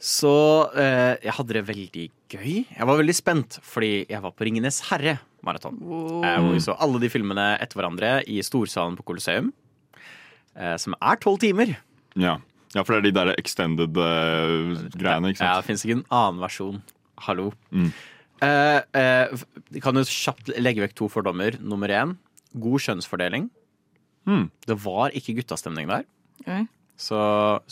så 0.00 0.32
eh, 0.74 1.14
jeg 1.22 1.32
hadde 1.36 1.54
det 1.54 1.62
veldig 1.68 2.04
gøy. 2.34 2.50
Jeg 2.74 2.88
var 2.88 2.98
veldig 2.98 3.14
spent, 3.16 3.58
fordi 3.62 3.92
jeg 4.10 4.20
var 4.24 4.34
på 4.36 4.44
Ringenes 4.48 4.80
herre-maraton. 4.90 5.78
Eh, 6.26 6.36
hvor 6.42 6.52
vi 6.56 6.62
så 6.64 6.74
alle 6.82 7.00
de 7.02 7.10
filmene 7.12 7.46
etter 7.62 7.78
hverandre 7.80 8.12
i 8.26 8.40
storsalen 8.44 8.98
på 8.98 9.06
Colosseum. 9.12 9.52
Eh, 10.58 10.76
som 10.82 10.96
er 10.98 11.20
tolv 11.22 11.38
timer. 11.44 11.76
Ja. 12.18 12.38
Ja, 12.74 12.84
for 12.84 12.94
det 12.94 13.00
er 13.00 13.06
de 13.08 13.16
der 13.18 13.34
extended 13.40 13.98
uh, 13.98 14.78
greiene, 14.94 15.32
ikke 15.32 15.40
sant? 15.40 15.46
Ja, 15.48 15.58
det 15.58 15.66
fins 15.68 15.84
ikke 15.86 15.98
en 16.00 16.08
annen 16.14 16.42
versjon. 16.42 16.82
Hallo. 17.26 17.50
Mm. 17.74 17.92
Uh, 18.40 18.80
uh, 18.96 19.80
kan 19.82 19.98
jo 19.98 20.04
kjapt 20.08 20.52
legge 20.60 20.84
vekk 20.84 20.94
to 20.98 21.10
fordommer. 21.12 21.58
Nummer 21.60 21.92
én 21.92 22.14
god 22.58 22.82
kjønnsfordeling. 22.86 23.48
Mm. 24.28 24.46
Det 24.66 24.76
var 24.84 25.14
ikke 25.16 25.36
guttastemning 25.40 25.90
der. 25.90 26.06
Okay. 26.42 26.64
Så 27.00 27.18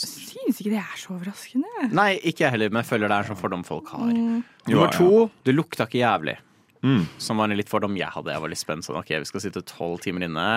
Synes 0.00 0.60
ikke 0.60 0.72
det 0.72 0.80
er 0.80 1.00
så 1.00 1.12
overraskende. 1.12 1.88
Nei, 1.92 2.14
ikke 2.24 2.46
jeg 2.46 2.54
heller, 2.54 2.70
men 2.72 2.80
jeg 2.80 2.88
føler 2.88 3.10
det 3.10 3.16
er 3.16 3.26
en 3.26 3.30
sånn 3.32 3.40
fordom 3.40 3.64
folk 3.66 3.90
har. 3.92 4.06
Mm. 4.08 4.38
Nummer 4.70 4.94
to, 4.94 5.26
det 5.44 5.54
lukta 5.56 5.88
ikke 5.88 6.00
jævlig. 6.00 6.38
Mm. 6.86 7.02
Som 7.20 7.42
var 7.42 7.50
en 7.50 7.58
litt 7.58 7.68
fordom 7.68 7.98
jeg 7.98 8.08
hadde. 8.14 8.32
Jeg 8.32 8.44
var 8.44 8.52
litt 8.52 8.62
spent 8.62 8.86
sånn, 8.86 9.00
ok, 9.00 9.12
vi 9.20 9.28
skal 9.28 9.44
sitte 9.44 9.64
tolv 9.68 10.00
timer 10.04 10.24
inne. 10.28 10.48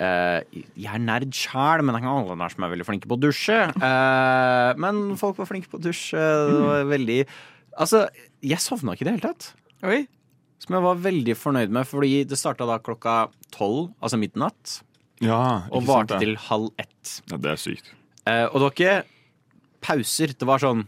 Eh, 0.00 0.62
jeg 0.80 0.88
er 0.88 1.02
nerd 1.02 1.34
sjæl, 1.36 1.82
men 1.84 1.92
det 1.92 2.00
er 2.00 2.04
ikke 2.06 2.14
alle 2.22 2.36
der 2.40 2.54
som 2.54 2.64
er 2.64 2.72
veldig 2.72 2.86
flinke 2.88 3.10
på 3.10 3.18
å 3.18 3.22
dusje. 3.22 3.58
Eh, 3.76 4.70
men 4.80 5.02
folk 5.20 5.36
var 5.38 5.50
flinke 5.50 5.68
på 5.72 5.78
å 5.80 5.84
dusje. 5.84 6.22
Det 6.22 6.62
var 6.66 6.86
veldig 6.90 7.18
Altså, 7.72 8.02
jeg 8.44 8.60
sovna 8.60 8.92
ikke 8.92 9.06
i 9.06 9.08
det 9.08 9.12
hele 9.14 9.24
tatt. 9.32 9.46
Oi. 9.88 10.02
Som 10.60 10.76
jeg 10.76 10.84
var 10.84 10.98
veldig 11.00 11.34
fornøyd 11.40 11.72
med, 11.72 11.88
fordi 11.88 12.18
det 12.28 12.36
starta 12.36 12.66
da 12.68 12.76
klokka 12.84 13.14
tolv, 13.54 13.94
altså 14.02 14.18
midnatt, 14.20 14.82
Ja, 15.24 15.64
og 15.72 15.86
varte 15.88 16.18
til 16.20 16.36
halv 16.50 16.68
ett. 16.82 17.14
Ja, 17.30 17.38
det 17.40 17.54
er 17.54 17.60
sykt. 17.62 17.88
Eh, 18.28 18.44
og 18.50 18.58
det 18.58 18.66
var 18.66 18.74
ikke 18.76 18.96
pauser. 19.82 20.34
Det 20.38 20.46
var 20.46 20.62
sånn 20.62 20.84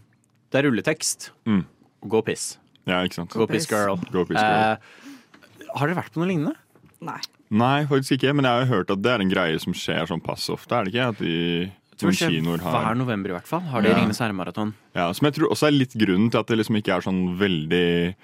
Det 0.53 0.61
er 0.61 0.67
rulletekst. 0.69 1.31
Mm. 1.49 1.65
Gå 2.05 2.21
og 2.21 2.27
piss. 2.29 2.57
Ja, 2.85 3.01
ikke 3.03 3.17
sant? 3.17 3.33
Go, 3.33 3.43
Go 3.43 3.47
piss, 3.49 3.65
girl. 3.67 3.97
Go 4.13 4.23
piss, 4.29 4.37
girl. 4.37 4.77
Eh, 4.77 5.65
har 5.75 5.89
dere 5.89 5.97
vært 5.97 6.13
på 6.13 6.21
noe 6.21 6.29
lignende? 6.29 6.53
Nei. 7.03 7.17
Nei, 7.51 7.85
faktisk 7.85 8.17
ikke. 8.17 8.33
Men 8.35 8.45
jeg 8.47 8.51
har 8.57 8.65
jo 8.65 8.71
hørt 8.73 8.89
at 8.95 9.01
det 9.05 9.11
er 9.11 9.21
en 9.21 9.29
greie 9.31 9.59
som 9.61 9.73
skjer 9.77 10.07
sånn 10.09 10.23
pass 10.23 10.47
ofte, 10.49 10.71
er 10.75 10.85
det 10.87 10.93
ikke? 10.95 11.09
At 11.13 11.19
de 11.19 11.71
Tror 11.95 12.11
har 12.11 12.11
det 12.11 12.19
skjer 12.19 12.63
Hver 12.65 12.95
november, 12.99 13.29
i 13.29 13.35
hvert 13.37 13.47
fall. 13.47 13.61
Har 13.71 13.81
de 13.81 13.87
Ja. 13.89 13.95
Ringenes 13.95 14.19
herre-maraton. 14.19 14.73
ja, 14.95 15.11
Som 15.13 15.25
jeg 15.29 15.35
tror 15.35 15.51
også 15.51 15.67
er 15.67 15.71
litt 15.71 15.93
grunnen 15.95 16.29
til 16.31 16.39
at 16.39 16.47
det 16.47 16.57
liksom 16.57 16.75
ikke 16.81 16.95
er 16.97 17.01
sånn 17.01 17.37
veldig 17.39 18.15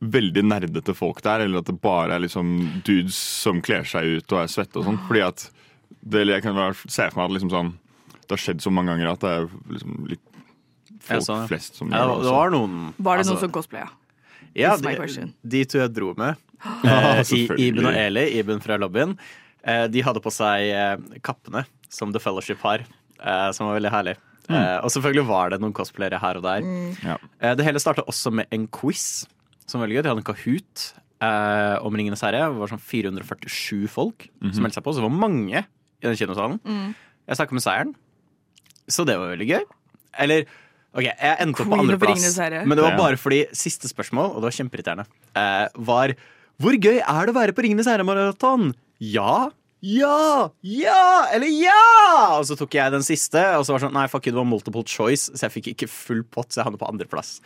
Veldig 0.00 0.44
nerdete 0.46 0.94
folk 0.94 1.20
der, 1.22 1.40
eller 1.40 1.58
at 1.58 1.64
det 1.66 1.80
bare 1.82 2.12
er 2.14 2.20
liksom 2.22 2.82
dudes 2.86 3.16
som 3.16 3.60
kler 3.60 3.82
seg 3.82 4.04
ut 4.20 4.32
og 4.32 4.44
er 4.44 4.46
svette 4.46 4.78
og 4.78 4.84
sånn. 4.86 4.98
Fordi 5.08 5.24
at 5.26 5.50
det, 6.06 6.26
Jeg 6.28 6.42
kan 6.42 6.54
bare 6.54 6.74
se 6.74 7.08
for 7.10 7.18
meg 7.18 7.24
at 7.30 7.34
liksom 7.40 7.50
sånn 7.50 7.72
Det 8.22 8.30
har 8.30 8.36
skjedd 8.44 8.60
så 8.62 8.70
mange 8.70 8.92
ganger 8.94 9.10
at 9.10 9.20
det 9.20 9.30
er 9.40 9.48
liksom 9.72 10.06
litt 10.06 10.20
folk 11.00 11.22
så, 11.24 11.40
ja. 11.40 11.46
flest 11.48 11.74
som 11.74 11.90
Ja, 11.90 12.04
gjør 12.06 12.22
det 12.22 12.30
var 12.30 12.50
noen 12.54 12.94
Var 12.98 13.16
det 13.16 13.24
altså, 13.24 13.32
noen 13.34 13.40
som 13.40 13.50
cosplaya? 13.50 13.88
Ja, 14.54 14.76
de, 14.76 15.32
de 15.46 15.64
to 15.64 15.78
jeg 15.78 15.92
dro 15.94 16.14
med, 16.16 16.36
Eh, 16.64 17.20
i. 17.36 17.42
Iben 17.68 17.86
og 17.88 17.94
Eli, 17.98 18.24
Iben 18.38 18.62
fra 18.64 18.78
lobbyen, 18.80 19.16
eh, 19.62 19.86
de 19.92 20.02
hadde 20.04 20.22
på 20.24 20.32
seg 20.34 20.68
eh, 20.74 21.20
kappene 21.24 21.64
som 21.92 22.12
The 22.14 22.20
Fellowship 22.22 22.62
har, 22.66 22.84
eh, 23.20 23.50
som 23.56 23.68
var 23.68 23.78
veldig 23.80 23.92
herlig. 23.94 24.16
Mm. 24.48 24.80
og 24.80 24.88
selvfølgelig 24.88 25.26
var 25.28 25.50
det 25.52 25.58
noen 25.60 25.74
cosplayere 25.76 26.16
her 26.22 26.38
og 26.40 26.44
der. 26.46 26.62
Ja. 27.04 27.18
Eh, 27.36 27.52
det 27.58 27.66
hele 27.66 27.80
starta 27.82 28.00
også 28.08 28.30
med 28.32 28.48
en 28.50 28.64
quiz, 28.72 29.26
som 29.68 29.76
var 29.76 29.84
veldig 29.84 29.98
gøy. 29.98 30.04
De 30.06 30.08
hadde 30.14 30.22
en 30.22 30.28
Kahoot 30.30 30.84
eh, 31.20 31.74
om 31.84 31.98
Ringenes 32.00 32.22
herre. 32.24 32.46
Det 32.48 32.62
var 32.62 32.72
sånn 32.72 32.80
447 32.80 33.84
folk 33.92 34.24
som 34.40 34.64
meldte 34.64 34.80
seg 34.80 34.86
på, 34.86 34.94
så 34.96 35.02
det 35.02 35.08
var 35.10 35.18
mange 35.20 35.60
i 35.66 36.06
den 36.06 36.16
kinosalen. 36.16 36.56
Jeg 37.28 37.36
snakka 37.42 37.58
med 37.58 37.66
seieren, 37.66 37.92
så 38.88 39.04
det 39.04 39.18
var 39.20 39.34
veldig 39.34 39.50
gøy. 39.50 39.68
Eller 40.24 40.46
OK, 40.96 41.04
jeg 41.04 41.36
endte 41.44 41.62
opp 41.66 41.68
på 41.74 41.80
andreplass, 41.82 42.38
men 42.64 42.72
det 42.72 42.84
var 42.86 42.96
bare 42.96 43.20
fordi 43.20 43.42
siste 43.52 43.90
spørsmål, 43.90 44.30
og 44.32 44.40
det 44.40 44.48
var 44.48 44.56
kjempeirriterende, 44.56 45.04
eh, 45.36 45.66
var 45.84 46.14
Hvor 46.58 46.74
gøy 46.74 46.98
er 46.98 47.28
det 47.28 47.32
å 47.34 47.38
være 47.38 47.54
på 47.54 47.62
Ringenes 47.62 47.86
herre-maraton? 47.86 48.72
Ja. 48.98 49.50
Ja! 49.78 50.48
Ja! 50.66 51.02
Eller 51.30 51.46
ja! 51.54 51.76
Og 52.40 52.48
så 52.48 52.56
tok 52.58 52.74
jeg 52.74 52.90
den 52.90 53.04
siste, 53.06 53.38
og 53.54 53.62
så 53.62 53.70
var 53.76 53.78
det 53.78 53.86
sånn 53.86 53.94
Nei, 53.94 54.08
fuck 54.10 54.26
you, 54.26 54.32
det 54.34 54.40
var 54.40 54.48
multiple 54.50 54.82
choice, 54.90 55.28
så 55.38 55.46
jeg 55.46 55.54
fikk 55.54 55.68
ikke 55.76 55.86
full 55.92 56.24
pott, 56.26 56.50
så 56.50 56.58
jeg 56.60 56.66
havnet 56.66 56.82
på 56.82 56.88
andreplass. 56.90 57.36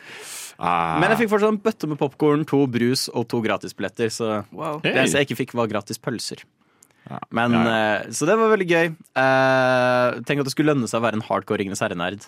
Ah. 0.56 0.96
Men 1.02 1.12
jeg 1.12 1.20
fikk 1.26 1.32
fortsatt 1.34 1.52
en 1.52 1.60
bøtte 1.60 1.90
med 1.92 2.00
popkorn, 2.00 2.46
to 2.48 2.62
brus 2.72 3.04
og 3.12 3.26
to 3.28 3.42
gratisbilletter, 3.44 4.08
så 4.16 4.30
Wow. 4.48 4.80
det 4.80 4.94
eneste 4.96 5.20
jeg 5.20 5.28
ikke 5.28 5.40
fikk, 5.42 5.52
var 5.60 5.68
gratis 5.68 6.00
pølser. 6.00 6.40
Men, 7.34 7.52
Ja, 7.52 7.62
ja. 7.66 7.76
eh, 8.06 8.10
Så 8.16 8.24
det 8.30 8.38
var 8.38 8.48
veldig 8.54 8.68
gøy. 8.70 8.88
Uh, 9.18 10.22
tenk 10.24 10.40
at 10.40 10.46
det 10.48 10.54
skulle 10.54 10.72
lønne 10.72 10.88
seg 10.88 11.02
å 11.02 11.04
være 11.04 11.18
en 11.20 11.26
hardcore 11.28 11.58
Ringenes 11.60 11.82
herre-nerd. 11.84 12.24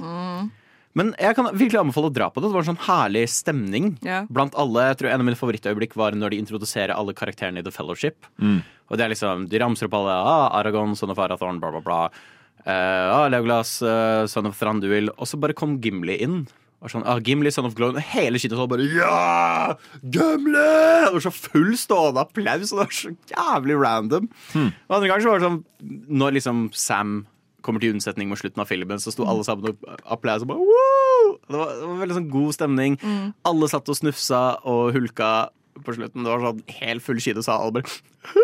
Men 0.94 1.10
jeg 1.18 1.34
kan 1.34 1.48
virkelig 1.50 1.80
anbefale 1.80 2.06
å 2.10 2.14
dra 2.14 2.28
på 2.30 2.38
det. 2.40 2.48
Det 2.48 2.54
var 2.54 2.62
en 2.64 2.76
sånn 2.76 2.84
herlig 2.86 3.24
stemning 3.28 3.98
Ja. 4.04 4.24
blant 4.30 4.54
alle. 4.54 4.88
Jeg 4.94 4.98
tror 4.98 5.10
En 5.10 5.20
av 5.20 5.26
mine 5.26 5.36
favorittøyeblikk 5.40 5.96
var 5.96 6.12
når 6.12 6.30
de 6.30 6.38
introduserer 6.38 6.94
alle 6.94 7.12
karakterene 7.12 7.58
i 7.58 7.62
The 7.66 7.72
Fellowship. 7.74 8.26
Og 8.40 8.96
det 8.98 9.00
er 9.00 9.10
liksom, 9.10 9.48
De 9.48 9.58
ramser 9.58 9.86
opp 9.86 9.94
alle. 9.94 10.12
Ah, 10.14 10.48
Aragon, 10.60 10.94
son 10.94 11.10
of 11.10 11.18
Arathorn, 11.18 11.58
bla, 11.60 11.70
bla, 11.70 11.80
bla. 11.80 12.08
Uh, 12.66 13.10
ah, 13.12 13.28
Leoglas, 13.28 13.82
uh, 13.82 14.24
son 14.26 14.46
of 14.46 14.56
Thranduil. 14.58 15.10
Og 15.18 15.26
så 15.26 15.38
bare 15.38 15.52
kom 15.52 15.80
Gimli 15.82 16.20
inn. 16.22 16.46
Og 16.80 16.90
sånn, 16.92 17.02
ah, 17.08 17.18
Gimli, 17.18 17.50
son 17.50 17.66
of 17.66 17.74
Glow. 17.74 17.90
Og 17.96 18.00
Hele 18.12 18.38
skittet 18.38 18.56
så 18.60 18.68
bare 18.68 18.86
Ja! 18.86 19.74
Gimli! 20.00 20.52
Det 21.04 21.12
var 21.12 21.20
så 21.26 21.32
full 21.32 21.74
stående 21.80 22.20
applaus, 22.22 22.72
og 22.72 22.78
det 22.78 22.86
var 22.86 22.94
så 22.94 23.12
jævlig 23.34 23.76
random. 23.82 24.28
Og 24.54 24.96
andre 24.96 25.08
ganger 25.10 25.24
så 25.24 25.30
var 25.32 25.40
det 25.40 25.48
sånn 25.48 25.64
Når 26.22 26.36
liksom 26.38 26.68
Sam 26.72 27.26
kommer 27.64 27.82
til 27.82 27.94
unnsetning 27.96 28.28
mot 28.30 28.40
slutten 28.40 28.60
av 28.62 28.68
filmen, 28.70 29.00
så 29.02 29.12
sto 29.14 29.26
alle 29.28 29.44
sammen 29.46 29.72
og 29.72 30.00
applaus 30.14 30.44
og 30.44 30.52
bare 30.52 30.64
Woo! 30.64 31.34
Det 31.48 31.58
var, 31.58 31.70
det 31.80 31.88
var 31.88 32.00
veldig 32.04 32.16
sånn 32.20 32.30
god 32.32 32.54
stemning. 32.56 32.96
Alle 33.48 33.68
satt 33.72 33.88
og 33.90 33.96
snufsa 33.98 34.42
og 34.70 34.94
hulka 34.94 35.30
på 35.84 35.96
slutten. 35.96 36.22
Det 36.22 36.30
var 36.30 36.44
sånn 36.44 36.60
helt 36.78 37.02
full 37.04 37.20
kino, 37.24 37.42
så 37.44 37.56
alle 37.58 37.80
bare 37.80 38.43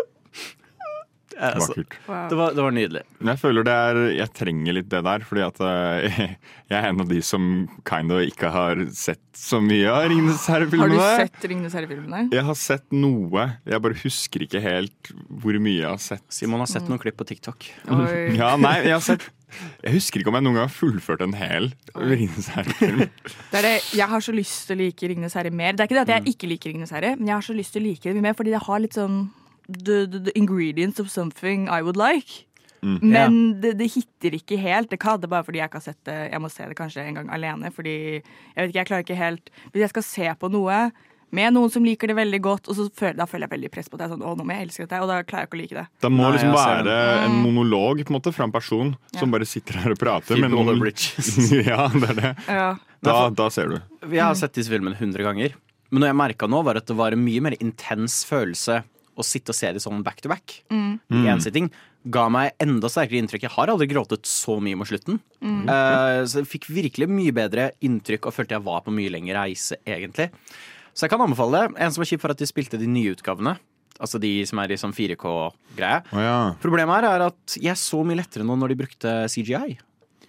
Det 1.41 1.49
Altså, 1.57 1.67
var 1.71 1.77
kult. 1.79 1.95
Wow. 2.05 2.17
det, 2.29 2.37
var, 2.37 2.51
det 2.53 2.61
var 2.67 2.73
nydelig. 2.77 3.01
Men 3.19 3.31
jeg 3.33 3.39
føler 3.41 3.65
det 3.65 3.73
er 3.87 3.99
Jeg 4.19 4.29
trenger 4.37 4.75
litt 4.77 4.89
det 4.93 5.01
der, 5.07 5.23
fordi 5.25 5.41
at 5.47 5.61
eh, 5.65 6.19
jeg 6.71 6.77
er 6.77 6.87
en 6.91 7.01
av 7.01 7.09
de 7.09 7.21
som 7.25 7.47
kind 7.89 8.13
of 8.13 8.21
ikke 8.29 8.51
har 8.53 8.83
sett 8.93 9.21
så 9.41 9.57
mye 9.63 9.89
av 9.89 10.05
Ringenes 10.11 10.45
Har 10.51 10.65
du 10.67 10.77
sett 10.77 11.45
Ringenes 11.49 11.73
herre-filmene? 11.73 12.27
Jeg 12.35 12.45
har 12.45 12.57
sett 12.59 12.85
noe. 12.93 13.47
Jeg 13.65 13.81
bare 13.81 13.97
husker 14.03 14.45
ikke 14.45 14.61
helt 14.61 15.11
hvor 15.41 15.57
mye 15.57 15.79
jeg 15.81 15.89
har 15.89 16.01
sett. 16.03 16.25
Simon 16.29 16.61
har 16.61 16.69
sett 16.69 16.85
noen 16.91 17.01
klipp 17.01 17.17
på 17.17 17.27
TikTok. 17.33 17.69
Oi. 17.89 18.07
Ja, 18.41 18.53
nei, 18.61 18.77
jeg 18.85 18.93
har 18.99 19.03
sett 19.05 19.25
Jeg 19.83 19.97
husker 19.97 20.21
ikke 20.21 20.29
om 20.31 20.37
jeg 20.37 20.45
noen 20.45 20.55
gang 20.61 20.67
har 20.69 20.71
fullført 20.77 21.21
en 21.25 21.33
hel 21.35 21.71
Ringenes 21.97 22.47
herre-film. 22.53 23.01
Det 23.51 23.59
er 23.59 23.65
det, 23.67 23.73
jeg 23.97 24.07
har 24.13 24.23
så 24.23 24.31
lyst 24.35 24.69
til 24.69 24.77
å 24.77 24.83
like 24.85 25.09
Ringenes 25.11 25.35
herre 25.35 25.51
mer. 25.51 25.73
Det 25.75 25.83
er 25.83 25.89
ikke 25.89 25.97
det 25.99 26.05
at 26.05 26.11
Mm. 26.11 26.15
jeg 26.29 26.35
ikke 26.37 26.47
liker 26.53 26.71
Ringenes 26.71 26.93
herre, 26.95 27.15
men 27.17 27.27
jeg 27.33 27.35
har 27.35 27.45
så 27.49 27.55
lyst 27.57 27.73
til 27.75 27.81
å 27.83 27.87
like 27.89 28.05
det 28.07 28.15
mye 28.15 28.29
mer 28.29 28.37
fordi 28.37 28.53
det 28.55 28.61
har 28.69 28.79
litt 28.85 28.95
sånn 28.95 29.17
the, 29.73 30.05
the, 30.05 30.19
the 30.29 30.37
ingredients 30.37 30.99
of 30.99 31.09
something 31.11 31.67
I 31.69 31.81
would 31.81 31.97
like. 31.97 32.45
Mm. 32.81 32.97
Men 33.01 33.61
det, 33.61 33.75
det 33.77 33.91
hitter 33.93 34.35
ikke 34.39 34.57
helt. 34.57 34.89
Det 34.89 34.99
kan 35.01 35.21
det 35.21 35.29
bare 35.29 35.45
fordi 35.45 35.61
jeg 35.61 35.69
ikke 35.69 35.81
har 35.81 35.87
sett 35.91 36.01
det. 36.09 36.17
Jeg 36.31 36.41
må 36.41 36.49
se 36.49 36.65
det 36.65 36.77
kanskje 36.79 37.05
en 37.05 37.19
gang 37.19 37.29
alene. 37.33 37.71
Fordi 37.73 37.95
jeg 38.17 38.57
vet 38.57 38.71
ikke, 38.71 38.79
jeg 38.79 38.89
klarer 38.89 39.05
ikke 39.05 39.19
helt 39.21 39.51
Hvis 39.71 39.85
jeg 39.85 39.93
skal 39.93 40.07
se 40.07 40.33
på 40.41 40.49
noe 40.51 40.81
med 41.31 41.53
noen 41.55 41.71
som 41.71 41.85
liker 41.87 42.11
det 42.11 42.15
veldig 42.17 42.39
godt, 42.43 42.65
og 42.67 42.75
så 42.75 42.85
føler, 42.91 43.15
da 43.21 43.23
føler 43.29 43.45
jeg 43.47 43.53
veldig 43.53 43.69
press 43.71 43.87
på 43.87 43.95
det. 43.95 44.09
sånn, 44.11 44.19
å, 44.19 44.33
nå 44.35 44.43
må 44.43 44.51
jeg 44.51 44.65
elske 44.65 44.83
dette, 44.83 44.97
og 44.99 45.07
da 45.07 45.21
klarer 45.23 45.45
jeg 45.45 45.47
ikke 45.47 45.55
å 45.55 45.59
like 45.61 45.77
det. 45.77 45.83
Det 46.03 46.11
må 46.11 46.25
Nei, 46.25 46.31
liksom 46.35 46.51
ser 46.57 46.81
være 46.83 46.95
en 47.23 47.37
monolog 47.45 48.01
på 48.03 48.11
en 48.11 48.17
måte 48.17 48.33
fra 48.35 48.47
en 48.49 48.51
person 48.51 48.91
som 49.15 49.31
bare 49.31 49.47
sitter 49.47 49.79
her 49.79 49.95
og 49.95 50.01
prater. 50.01 50.33
Phoebe 50.35 50.49
med 50.49 50.51
noen- 50.51 50.67
Waller-Bridge. 50.73 51.63
ja, 51.71 51.85
det 51.95 52.09
er 52.09 52.19
det. 52.19 52.33
Ja. 52.51 52.67
Da, 52.99 53.15
da 53.31 53.47
ser 53.47 53.71
du. 53.71 53.77
Jeg 54.11 54.25
har 54.25 54.35
sett 54.41 54.59
disse 54.59 54.73
filmene 54.73 54.99
100 54.99 55.23
ganger. 55.23 55.55
Men 55.87 56.03
noe 56.03 56.11
jeg 56.11 56.19
merka 56.19 56.51
nå, 56.51 56.59
var 56.67 56.81
at 56.81 56.91
det 56.91 56.99
var 56.99 57.15
en 57.15 57.23
mye 57.23 57.47
mer 57.47 57.55
intens 57.63 58.21
følelse 58.27 58.81
å 59.21 59.27
sitte 59.27 59.53
og 59.53 59.57
se 59.57 59.71
det 59.75 59.83
sånn 59.83 60.03
back 60.05 60.21
to 60.23 60.31
back. 60.31 60.59
I 60.71 61.23
én 61.31 61.41
sitting. 61.43 61.69
Ga 62.11 62.25
meg 62.33 62.55
enda 62.61 62.89
sterkere 62.89 63.21
inntrykk. 63.21 63.45
Jeg 63.45 63.53
har 63.53 63.71
aldri 63.71 63.87
gråtet 63.91 64.25
så 64.29 64.57
mye 64.63 64.77
mot 64.79 64.89
slutten. 64.89 65.19
Eh, 65.41 66.21
så 66.25 66.41
jeg 66.41 66.49
fikk 66.49 66.69
virkelig 66.73 67.07
mye 67.11 67.33
bedre 67.35 67.71
inntrykk 67.85 68.25
og 68.25 68.35
følte 68.35 68.57
jeg 68.57 68.65
var 68.65 68.81
på 68.85 68.93
mye 68.95 69.11
lengre 69.13 69.37
reise, 69.37 69.77
egentlig. 69.85 70.31
Så 70.95 71.05
jeg 71.05 71.13
kan 71.13 71.21
anbefale 71.23 71.67
det. 71.67 71.77
En 71.77 71.93
som 71.93 72.01
var 72.01 72.09
kjip 72.09 72.23
for 72.23 72.33
at 72.33 72.41
de 72.41 72.49
spilte 72.49 72.79
de 72.81 72.89
nye 72.89 73.13
utgavene. 73.13 73.55
Altså 74.01 74.17
de 74.21 74.31
som 74.49 74.59
er 74.63 74.73
i 74.73 74.79
sånn 74.81 74.95
4K-greie. 74.97 76.01
Oh, 76.09 76.21
ja. 76.25 76.37
Problemet 76.63 76.97
her 76.97 77.09
er 77.11 77.27
at 77.29 77.57
jeg 77.61 77.77
så 77.77 78.01
mye 78.07 78.17
lettere 78.17 78.45
nå 78.47 78.57
når 78.57 78.73
de 78.73 78.79
brukte 78.81 79.15
CGI. 79.29 79.77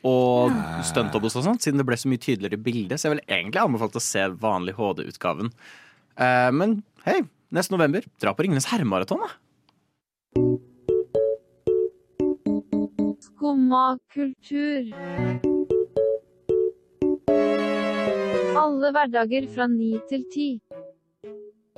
Og 0.08 0.52
stuntdoubles 0.84 1.38
og 1.38 1.46
sånt, 1.46 1.62
siden 1.62 1.80
det 1.80 1.86
ble 1.88 1.96
så 1.98 2.10
mye 2.10 2.20
tydeligere 2.20 2.60
bilde. 2.60 2.98
Så 2.98 3.08
jeg 3.08 3.16
vil 3.16 3.24
egentlig 3.28 3.62
anbefalt 3.62 3.96
å 3.96 4.02
se 4.02 4.26
vanlig 4.42 4.74
HD-utgaven. 4.76 5.52
Uh, 6.18 6.50
men 6.52 6.80
hei, 7.06 7.22
neste 7.52 7.74
november, 7.74 8.04
dra 8.20 8.34
på 8.34 8.46
Ringenes 8.46 8.68
herremaraton, 8.72 9.22
da. 9.22 9.30
Skumma 13.22 13.98
kultur. 14.14 14.92
Alle 18.62 18.92
hverdager 18.94 19.48
fra 19.54 19.66
ni 19.70 19.94
til 20.10 20.24
ti. 20.32 20.48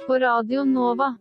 På 0.05 0.19
Radio 0.21 0.65
Nova. 0.69 1.15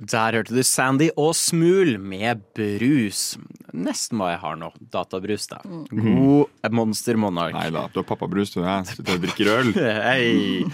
Der 0.00 0.32
hørte 0.38 0.54
du 0.56 0.62
Sandy 0.64 1.10
og 1.20 1.34
Smul 1.36 1.98
med 2.00 2.40
brus. 2.56 3.34
Nesten 3.76 4.16
hva 4.20 4.30
jeg 4.32 4.40
har 4.40 4.56
nå. 4.56 4.70
Databrus, 4.92 5.44
da. 5.50 5.60
God 5.92 6.72
Monster 6.72 7.20
Monarch. 7.20 7.52
Nei 7.52 7.68
da, 7.74 7.84
du 7.92 8.00
har 8.00 8.06
pappabrus, 8.08 8.54
du. 8.54 8.62
Jeg 8.64 8.88
sitter 8.88 9.18
og 9.18 9.26
drikker 9.26 9.50
øl. 9.58 9.74
Hei. 10.08 10.64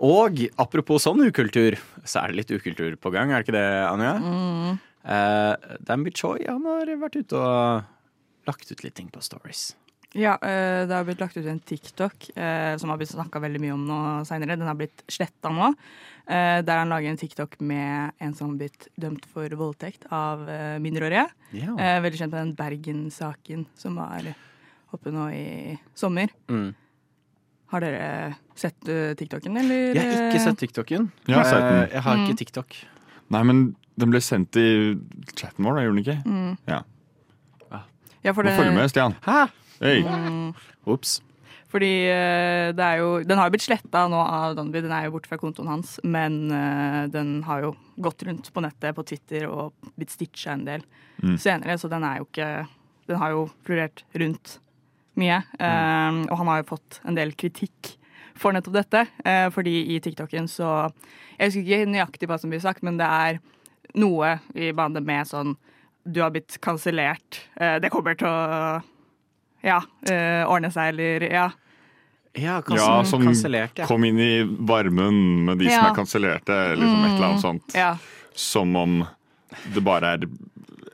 Og 0.00 0.40
apropos 0.56 1.04
sånn 1.04 1.20
ukultur, 1.26 1.76
så 2.08 2.22
er 2.22 2.32
det 2.32 2.40
litt 2.40 2.54
ukultur 2.56 2.96
på 2.96 3.12
gang, 3.12 3.34
er 3.34 3.42
det 3.42 3.50
ikke 3.50 3.58
det, 3.58 3.68
Anja? 3.84 4.14
Eh, 5.04 5.76
Danby 5.84 6.12
Choi 6.16 6.38
han 6.48 6.64
har 6.64 6.88
vært 7.00 7.20
ute 7.20 7.36
og 7.36 8.48
lagt 8.48 8.72
ut 8.72 8.84
litt 8.84 8.96
ting 8.96 9.12
på 9.12 9.20
stories. 9.24 9.74
Ja, 10.18 10.32
eh, 10.42 10.86
det 10.90 10.94
har 10.96 11.04
blitt 11.06 11.20
lagt 11.22 11.36
ut 11.38 11.46
en 11.46 11.60
TikTok 11.62 12.30
eh, 12.36 12.76
som 12.82 12.90
har 12.90 12.98
blitt 12.98 13.12
snakka 13.12 13.38
veldig 13.44 13.60
mye 13.62 13.74
om 13.76 13.84
nå 13.86 13.98
seinere. 14.26 14.56
Den 14.58 14.66
har 14.66 14.74
blitt 14.74 15.04
sletta 15.06 15.52
nå. 15.54 15.68
eh, 16.26 16.62
Der 16.66 16.80
han 16.80 16.88
lager 16.90 17.10
en 17.12 17.16
TikTok 17.20 17.60
med 17.60 18.10
en 18.18 18.34
som 18.34 18.50
har 18.50 18.56
blitt 18.64 18.88
dømt 18.98 19.26
for 19.30 19.48
voldtekt 19.54 20.08
av 20.10 20.42
mindreårige. 20.82 21.28
Ja. 21.54 21.76
Eh, 21.78 22.00
Veldig 22.02 22.18
kjent 22.24 22.32
med 22.34 22.40
den 22.42 22.54
Bergen-saken 22.58 23.66
som 23.78 23.94
var 24.02 24.26
oppe 24.92 25.12
nå 25.14 25.28
i 25.30 25.78
sommer. 25.94 26.28
Mm. 26.50 26.72
Har 27.70 27.80
dere 27.86 28.34
sett 28.58 28.80
TikToken, 28.82 29.56
eller? 29.62 29.94
Jeg 29.94 30.02
har 30.02 30.24
ikke 30.32 30.42
sett 30.42 30.58
TikToken. 30.58 31.06
Jeg 31.30 31.36
har 31.38 31.44
sett. 31.46 31.62
Eh, 31.62 31.94
Jeg 31.94 32.02
har 32.02 32.16
ikke 32.24 32.38
TikTok. 32.42 32.80
Nei, 33.30 33.42
men 33.46 33.60
den 33.94 34.10
ble 34.10 34.18
sendt 34.18 34.56
i 34.58 34.96
chatten 35.38 35.62
vår, 35.62 35.76
da, 35.78 35.84
gjorde 35.86 36.02
den 36.02 36.02
ikke? 36.02 36.58
Ja. 36.66 36.82
Ja, 38.26 38.32
for 38.34 38.42
Må 38.42 38.50
det, 38.50 38.58
følge 38.58 38.74
med, 38.74 38.90
Stian. 38.90 39.14
Hæ? 39.24 39.46
Hei. 39.80 40.00
Ops. 40.84 41.18
Fordi 41.70 41.90
eh, 42.10 42.70
det 42.74 42.84
er 42.84 42.98
jo 42.98 43.10
Den 43.24 43.38
har 43.38 43.46
jo 43.46 43.54
blitt 43.54 43.64
sletta 43.64 44.02
nå 44.10 44.18
av 44.20 44.56
Danby, 44.58 44.82
den 44.84 44.92
er 44.92 45.06
jo 45.06 45.14
borte 45.14 45.30
fra 45.30 45.38
kontoen 45.40 45.70
hans. 45.70 45.94
Men 46.04 46.50
eh, 46.52 47.04
den 47.12 47.38
har 47.46 47.64
jo 47.64 47.70
gått 48.02 48.24
rundt 48.26 48.50
på 48.52 48.64
nettet, 48.64 48.96
på 48.96 49.06
Twitter, 49.06 49.46
og 49.48 49.92
blitt 49.94 50.12
stitcha 50.12 50.56
en 50.56 50.66
del 50.66 50.84
senere. 51.38 51.78
Så 51.80 51.88
den 51.92 52.04
er 52.04 52.20
jo 52.20 52.28
ikke 52.28 52.50
Den 53.10 53.18
har 53.18 53.32
jo 53.34 53.46
florert 53.66 54.04
rundt 54.14 54.58
mye. 55.18 55.40
Eh, 55.58 56.20
og 56.26 56.36
han 56.42 56.52
har 56.52 56.60
jo 56.60 56.70
fått 56.74 57.00
en 57.04 57.16
del 57.18 57.32
kritikk 57.38 57.96
for 58.40 58.56
nettopp 58.56 58.76
dette. 58.78 59.04
Uh, 59.24 59.48
fordi 59.52 59.82
i 59.94 60.00
TikToken 60.00 60.48
så 60.48 60.90
Jeg 61.38 61.50
husker 61.50 61.64
ikke 61.64 61.90
nøyaktig 61.92 62.28
hva 62.28 62.38
som 62.40 62.52
blir 62.52 62.62
sagt, 62.62 62.84
men 62.86 63.00
det 63.00 63.08
er 63.08 63.40
noe 64.00 64.38
i 64.54 64.70
bane 64.76 65.02
med 65.04 65.28
sånn 65.28 65.56
Du 66.04 66.22
har 66.24 66.32
blitt 66.32 66.56
kansellert. 66.64 67.42
Uh, 67.60 67.76
det 67.82 67.92
kommer 67.92 68.16
til 68.16 68.28
å 68.28 68.80
ja, 69.66 69.80
øh, 70.10 70.42
ordne 70.50 70.70
seg, 70.74 70.94
eller 70.94 71.26
ja. 71.30 71.48
Ja, 72.38 72.60
Ja, 72.70 73.02
som 73.04 73.24
ja. 73.26 73.86
kom 73.88 74.04
inn 74.06 74.18
i 74.22 74.42
varmen 74.44 75.44
med 75.48 75.58
de 75.58 75.66
som 75.70 75.88
er 75.88 75.96
kansellerte, 75.96 76.58
liksom 76.78 77.04
et 77.04 77.14
eller 77.16 77.28
annet 77.32 77.42
sånt. 77.42 77.74
ja. 77.74 77.96
Som 78.34 78.76
om 78.78 79.00
det 79.74 79.82
bare 79.82 80.14
er 80.14 80.28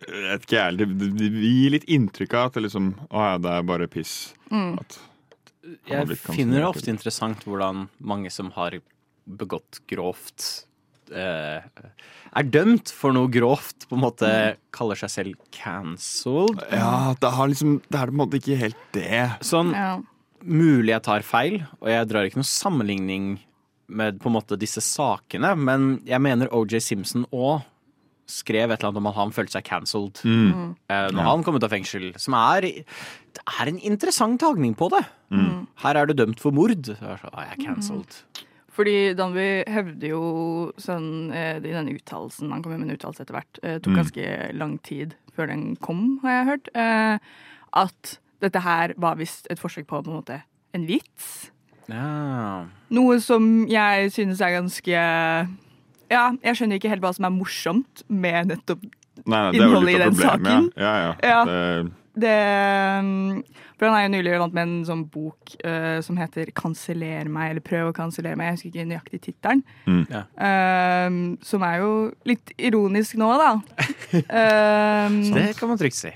jeg 0.06 0.22
vet 0.22 0.44
ikke 0.46 0.56
jeg, 0.56 0.76
det, 0.78 0.86
det, 1.00 1.08
det 1.18 1.50
gir 1.50 1.72
litt 1.74 1.86
inntrykk 1.90 2.34
av 2.38 2.48
at 2.48 2.56
det 2.56 2.62
liksom 2.68 2.92
Å 3.10 3.24
ja, 3.24 3.38
det 3.42 3.52
er 3.52 3.64
bare 3.66 3.88
piss. 3.90 4.12
Mm. 4.52 4.78
At 4.78 4.98
Jeg 5.90 6.18
finner 6.22 6.62
det 6.62 6.68
ofte 6.68 6.92
interessant 6.92 7.42
hvordan 7.46 7.88
mange 7.98 8.30
som 8.30 8.52
har 8.54 8.78
begått 9.26 9.80
grovt 9.90 10.46
Er 11.12 12.48
dømt 12.52 12.90
for 12.92 13.14
noe 13.16 13.30
grovt, 13.32 13.86
på 13.88 13.96
en 13.96 14.02
måte 14.02 14.28
kaller 14.76 14.98
seg 15.00 15.12
selv 15.12 15.36
cancelled. 15.54 16.60
Ja, 16.72 17.14
det, 17.20 17.30
har 17.36 17.48
liksom, 17.52 17.78
det 17.88 18.00
er 18.00 18.10
på 18.10 18.16
en 18.16 18.20
måte 18.24 18.40
ikke 18.40 18.58
helt 18.60 18.82
det. 18.96 19.22
Sånn 19.46 19.70
ja. 19.76 19.94
mulig 20.44 20.92
jeg 20.92 21.04
tar 21.06 21.24
feil, 21.26 21.60
og 21.80 21.88
jeg 21.92 22.08
drar 22.10 22.28
ikke 22.28 22.40
noen 22.42 22.50
sammenligning 22.50 23.30
med 23.86 24.18
på 24.18 24.28
en 24.28 24.34
måte 24.34 24.58
disse 24.58 24.82
sakene, 24.82 25.52
men 25.56 26.00
jeg 26.08 26.18
mener 26.24 26.50
OJ 26.50 26.80
Simpson 26.82 27.26
òg 27.30 27.62
skrev 28.26 28.72
et 28.74 28.80
eller 28.80 28.90
annet 28.90 28.98
om 28.98 29.06
at 29.12 29.14
han 29.20 29.30
følte 29.30 29.54
seg 29.54 29.64
cancelled 29.68 30.18
Mm. 30.26 30.72
eh, 30.90 31.04
når 31.14 31.22
han 31.28 31.44
kom 31.46 31.54
ut 31.54 31.62
av 31.62 31.70
fengsel. 31.70 32.08
Som 32.18 32.34
er 32.34 32.60
Det 32.66 33.44
er 33.60 33.68
en 33.70 33.78
interessant 33.78 34.40
tagning 34.40 34.74
på 34.74 34.88
det. 34.90 35.04
Mm. 35.30 35.68
Her 35.84 35.94
er 36.00 36.06
du 36.06 36.14
dømt 36.14 36.40
for 36.40 36.50
mord. 36.50 36.72
Så 36.88 36.96
er 36.98 37.20
sånn, 37.22 37.30
«Å, 37.30 37.44
jeg 37.46 37.52
er 37.54 37.62
cancelled. 37.62 38.16
Fordi 38.76 39.14
Danby 39.16 39.64
hevder 39.72 40.10
jo 40.10 40.22
sånn 40.76 41.32
eh, 41.32 41.56
i 41.56 41.72
denne 41.72 41.94
uttalelsen 41.96 42.50
Han 42.52 42.62
kom 42.62 42.74
med 42.76 42.84
en 42.90 42.96
uttalelse 42.96 43.24
etter 43.24 43.38
hvert. 43.38 43.60
Eh, 43.62 43.78
tok 43.80 43.94
Mm. 43.94 44.00
ganske 44.02 44.52
lang 44.58 44.78
tid 44.84 45.14
før 45.36 45.48
den 45.48 45.76
kom, 45.80 46.18
har 46.22 46.30
jeg 46.38 46.46
hørt. 46.50 46.68
Eh, 46.76 47.18
at 47.72 48.18
dette 48.44 48.60
her 48.60 48.92
var 49.00 49.16
visst 49.16 49.46
et 49.50 49.58
forsøk 49.58 49.86
på 49.88 50.02
på 50.04 50.10
en 50.12 50.18
måte 50.20 50.42
en 50.76 50.84
vits. 50.86 51.50
Ja. 51.88 52.66
Noe 52.90 53.20
som 53.20 53.66
jeg 53.70 54.10
synes 54.12 54.40
er 54.42 54.56
ganske 54.60 54.96
Ja, 56.10 56.30
jeg 56.42 56.54
skjønner 56.56 56.76
ikke 56.78 56.90
helt 56.92 57.02
hva 57.02 57.14
som 57.14 57.24
er 57.26 57.30
morsomt 57.34 58.02
med 58.08 58.48
nettopp 58.52 58.82
Nei, 59.26 59.38
nei, 59.40 59.50
det 59.52 59.60
er 59.62 59.72
jo 59.72 59.80
litt 59.80 60.00
av 60.04 60.12
problemet. 60.12 60.20
saken. 60.20 60.66
Ja, 60.76 60.94
ja. 61.00 61.14
Ja. 61.24 61.44
Det, 61.48 61.92
det 62.16 62.34
For 63.76 63.86
han 63.86 63.96
er 63.98 64.04
jo 64.06 64.12
nylig 64.14 64.38
vant 64.40 64.54
med 64.56 64.62
en 64.64 64.84
sånn 64.88 65.02
bok 65.12 65.52
uh, 65.66 66.00
som 66.00 66.16
heter 66.16 66.48
'Kanseller 66.56 67.28
meg', 67.28 67.50
eller 67.50 67.60
'Prøv 67.64 67.90
å 67.90 67.96
kansellere 67.96 68.36
meg'. 68.36 68.46
Jeg 68.48 68.56
husker 68.56 68.70
ikke 68.72 68.88
nøyaktig 68.88 69.20
tittelen. 69.26 69.62
Mm. 69.86 70.06
Ja. 70.10 70.22
Uh, 70.40 71.36
som 71.44 71.62
er 71.62 71.76
jo 71.82 71.90
litt 72.24 72.52
ironisk 72.56 73.16
nå, 73.20 73.28
da. 73.36 73.50
uh, 74.40 75.08
Det 75.36 75.50
kan 75.58 75.68
man 75.68 75.78
trygt 75.78 75.98
si. 76.00 76.12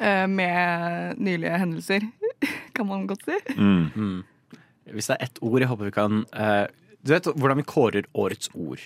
eh, 0.00 0.26
med 0.28 1.18
nylige 1.18 1.58
hendelser, 1.58 2.00
kan 2.76 2.86
man 2.86 3.06
godt 3.06 3.24
si. 3.24 3.36
mm. 3.56 3.90
Mm. 3.96 4.24
Hvis 4.92 5.06
det 5.10 5.16
er 5.18 5.24
ett 5.24 5.38
ord 5.42 5.60
jeg 5.60 5.68
håper 5.68 5.84
vi 5.84 5.90
kan 5.90 6.24
eh, 6.32 6.66
Du 7.02 7.10
vet 7.12 7.24
hvordan 7.26 7.56
vi 7.58 7.62
kårer 7.66 8.04
årets 8.14 8.50
ord 8.54 8.78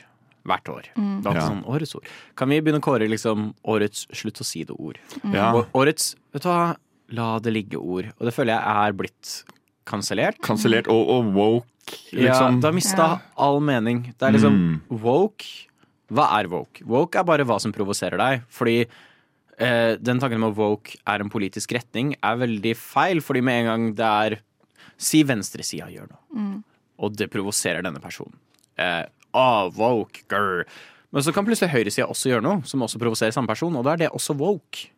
hvert 0.51 0.69
år? 0.73 0.89
Det 0.91 0.99
er 0.99 1.31
alltid 1.31 1.41
Ja. 1.41 1.49
sånn 1.49 1.65
årets 1.65 1.95
ord. 1.97 2.11
Kan 2.37 2.49
vi 2.53 2.61
begynne 2.61 2.81
å 2.83 2.87
kåre 2.89 3.09
liksom 3.09 3.55
årets 3.65 4.07
slutt 4.13 4.41
å 4.43 4.45
si 4.47 4.65
det-ord? 4.65 4.99
ja. 5.33 5.53
Årets 5.75 6.15
vet 6.35 6.43
du 6.43 6.49
hva, 6.51 6.77
la 7.11 7.39
det 7.43 7.53
ligge-ord. 7.55 8.13
Og 8.19 8.27
det 8.29 8.35
føler 8.35 8.55
jeg 8.59 8.77
er 8.87 8.93
blitt 8.93 9.33
kansellert. 9.87 10.39
Kansellert 10.47 10.87
og, 10.93 11.09
og 11.11 11.33
woke, 11.35 11.67
liksom. 12.13 12.55
Ja, 12.55 12.61
det 12.61 12.65
har 12.69 12.73
mista 12.77 13.07
Ja. 13.09 13.19
all 13.37 13.61
mening. 13.61 14.13
Det 14.19 14.23
er 14.29 14.33
liksom 14.37 14.55
Mm. 14.59 14.81
woke 15.01 15.47
Hva 16.11 16.25
er 16.41 16.49
woke? 16.51 16.83
Woke 16.85 17.15
er 17.21 17.23
bare 17.23 17.45
hva 17.47 17.61
som 17.61 17.73
provoserer 17.73 18.19
deg. 18.19 18.43
Fordi 18.51 18.81
eh, 19.61 19.95
den 19.97 20.19
tanken 20.19 20.43
om 20.43 20.51
at 20.51 20.57
woke 20.57 20.97
er 21.07 21.21
en 21.21 21.31
politisk 21.31 21.71
retning, 21.73 22.17
er 22.23 22.37
veldig 22.37 22.73
feil. 22.77 23.21
Fordi 23.21 23.43
med 23.45 23.61
en 23.61 23.67
gang 23.67 23.95
det 23.95 24.07
er 24.35 24.41
Si 24.99 25.23
venstresida 25.25 25.87
gjør 25.89 26.09
noe, 26.11 26.63
og 26.99 27.15
det 27.17 27.31
provoserer 27.31 27.83
denne 27.83 28.01
personen. 28.03 28.35
Eh, 28.81 29.03
ah, 29.37 29.69
woke, 29.77 30.25
girl. 30.33 30.65
Men 31.13 31.27
så 31.27 31.35
kan 31.35 31.45
plutselig 31.47 31.73
høyresida 31.73 32.07
også 32.11 32.31
gjøre 32.33 32.45
noe 32.47 32.63
som 32.71 32.83
også 32.87 33.01
provoserer 33.03 33.35
samme 33.35 33.51
person, 33.51 33.75
og 33.77 33.85
da 33.87 33.97
er 33.97 34.05
det 34.05 34.11
også 34.15 34.37
woke. 34.39 34.89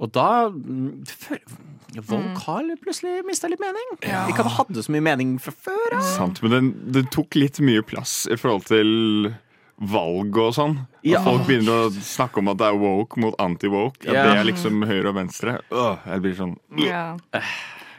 Og 0.00 0.08
da 0.16 0.48
mm, 0.48 1.02
Woke 2.06 2.38
har 2.46 2.68
plutselig 2.80 3.24
mista 3.26 3.48
litt 3.50 3.60
mening. 3.60 3.88
Ikke 4.00 4.40
at 4.40 4.46
det 4.46 4.54
hadde 4.54 4.84
så 4.86 4.92
mye 4.94 5.02
mening 5.04 5.32
fra 5.42 5.52
før 5.52 5.96
av. 5.98 6.04
Sant, 6.06 6.38
men 6.44 6.52
den, 6.54 6.68
det 6.94 7.02
tok 7.12 7.34
litt 7.36 7.58
mye 7.66 7.82
plass 7.84 8.22
i 8.30 8.38
forhold 8.38 8.68
til 8.70 9.32
valg 9.90 10.36
og 10.38 10.54
sånn. 10.54 10.76
At 11.00 11.08
Ja. 11.10 11.22
folk 11.24 11.46
begynner 11.48 11.88
å 11.88 11.90
snakke 11.90 12.38
om 12.38 12.48
at 12.52 12.60
det 12.62 12.68
er 12.68 12.78
woke 12.78 13.18
mot 13.20 13.34
anti-woke. 13.42 14.06
At 14.06 14.14
Ja. 14.14 14.22
det 14.28 14.38
er 14.38 14.44
liksom 14.52 14.86
høyre 14.86 15.08
og 15.08 15.16
venstre. 15.18 15.58
Åh, 15.72 15.98
jeg 16.06 16.22
blir 16.22 16.34
sånn 16.38 16.56
Ja. 16.78 17.16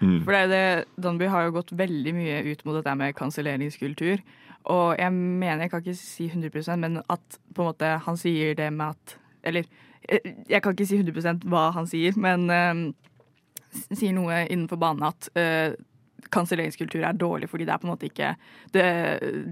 Mm. 0.02 0.24
For 0.24 0.32
det 0.32 0.42
er 0.42 0.48
det, 0.48 0.86
Danby 1.00 1.28
har 1.28 1.44
jo 1.46 1.52
gått 1.60 1.76
veldig 1.78 2.14
mye 2.16 2.52
ut 2.52 2.66
mot 2.66 2.74
dette 2.76 2.96
med 2.98 3.14
kanselleringskultur. 3.16 4.22
Og 4.70 4.98
jeg 5.00 5.14
mener, 5.14 5.66
jeg 5.66 5.72
kan 5.72 5.82
ikke 5.82 5.98
si 5.98 6.28
100% 6.30 6.82
men 6.84 7.00
at 7.10 7.38
på 7.56 7.64
en 7.64 7.70
måte 7.72 7.94
han 8.06 8.18
sier 8.20 8.58
det 8.58 8.70
med 8.74 8.94
at 8.94 9.18
Eller 9.44 9.66
eh, 10.06 10.34
jeg 10.50 10.62
kan 10.62 10.76
ikke 10.76 10.86
si 10.86 11.00
100% 11.02 11.48
hva 11.50 11.72
han 11.74 11.88
sier, 11.90 12.14
men 12.14 12.44
uh, 12.46 12.92
sier 13.90 14.14
noe 14.14 14.44
innenfor 14.44 14.78
banen 14.78 15.08
at 15.08 15.30
uh, 15.34 15.74
kanselleringskultur 16.30 17.02
er 17.02 17.18
dårlig 17.18 17.50
fordi 17.50 17.66
det 17.66 17.74
er 17.74 17.82
på 17.82 17.88
en 17.88 17.94
måte 17.96 18.06
ikke 18.06 18.36
det, 18.76 18.86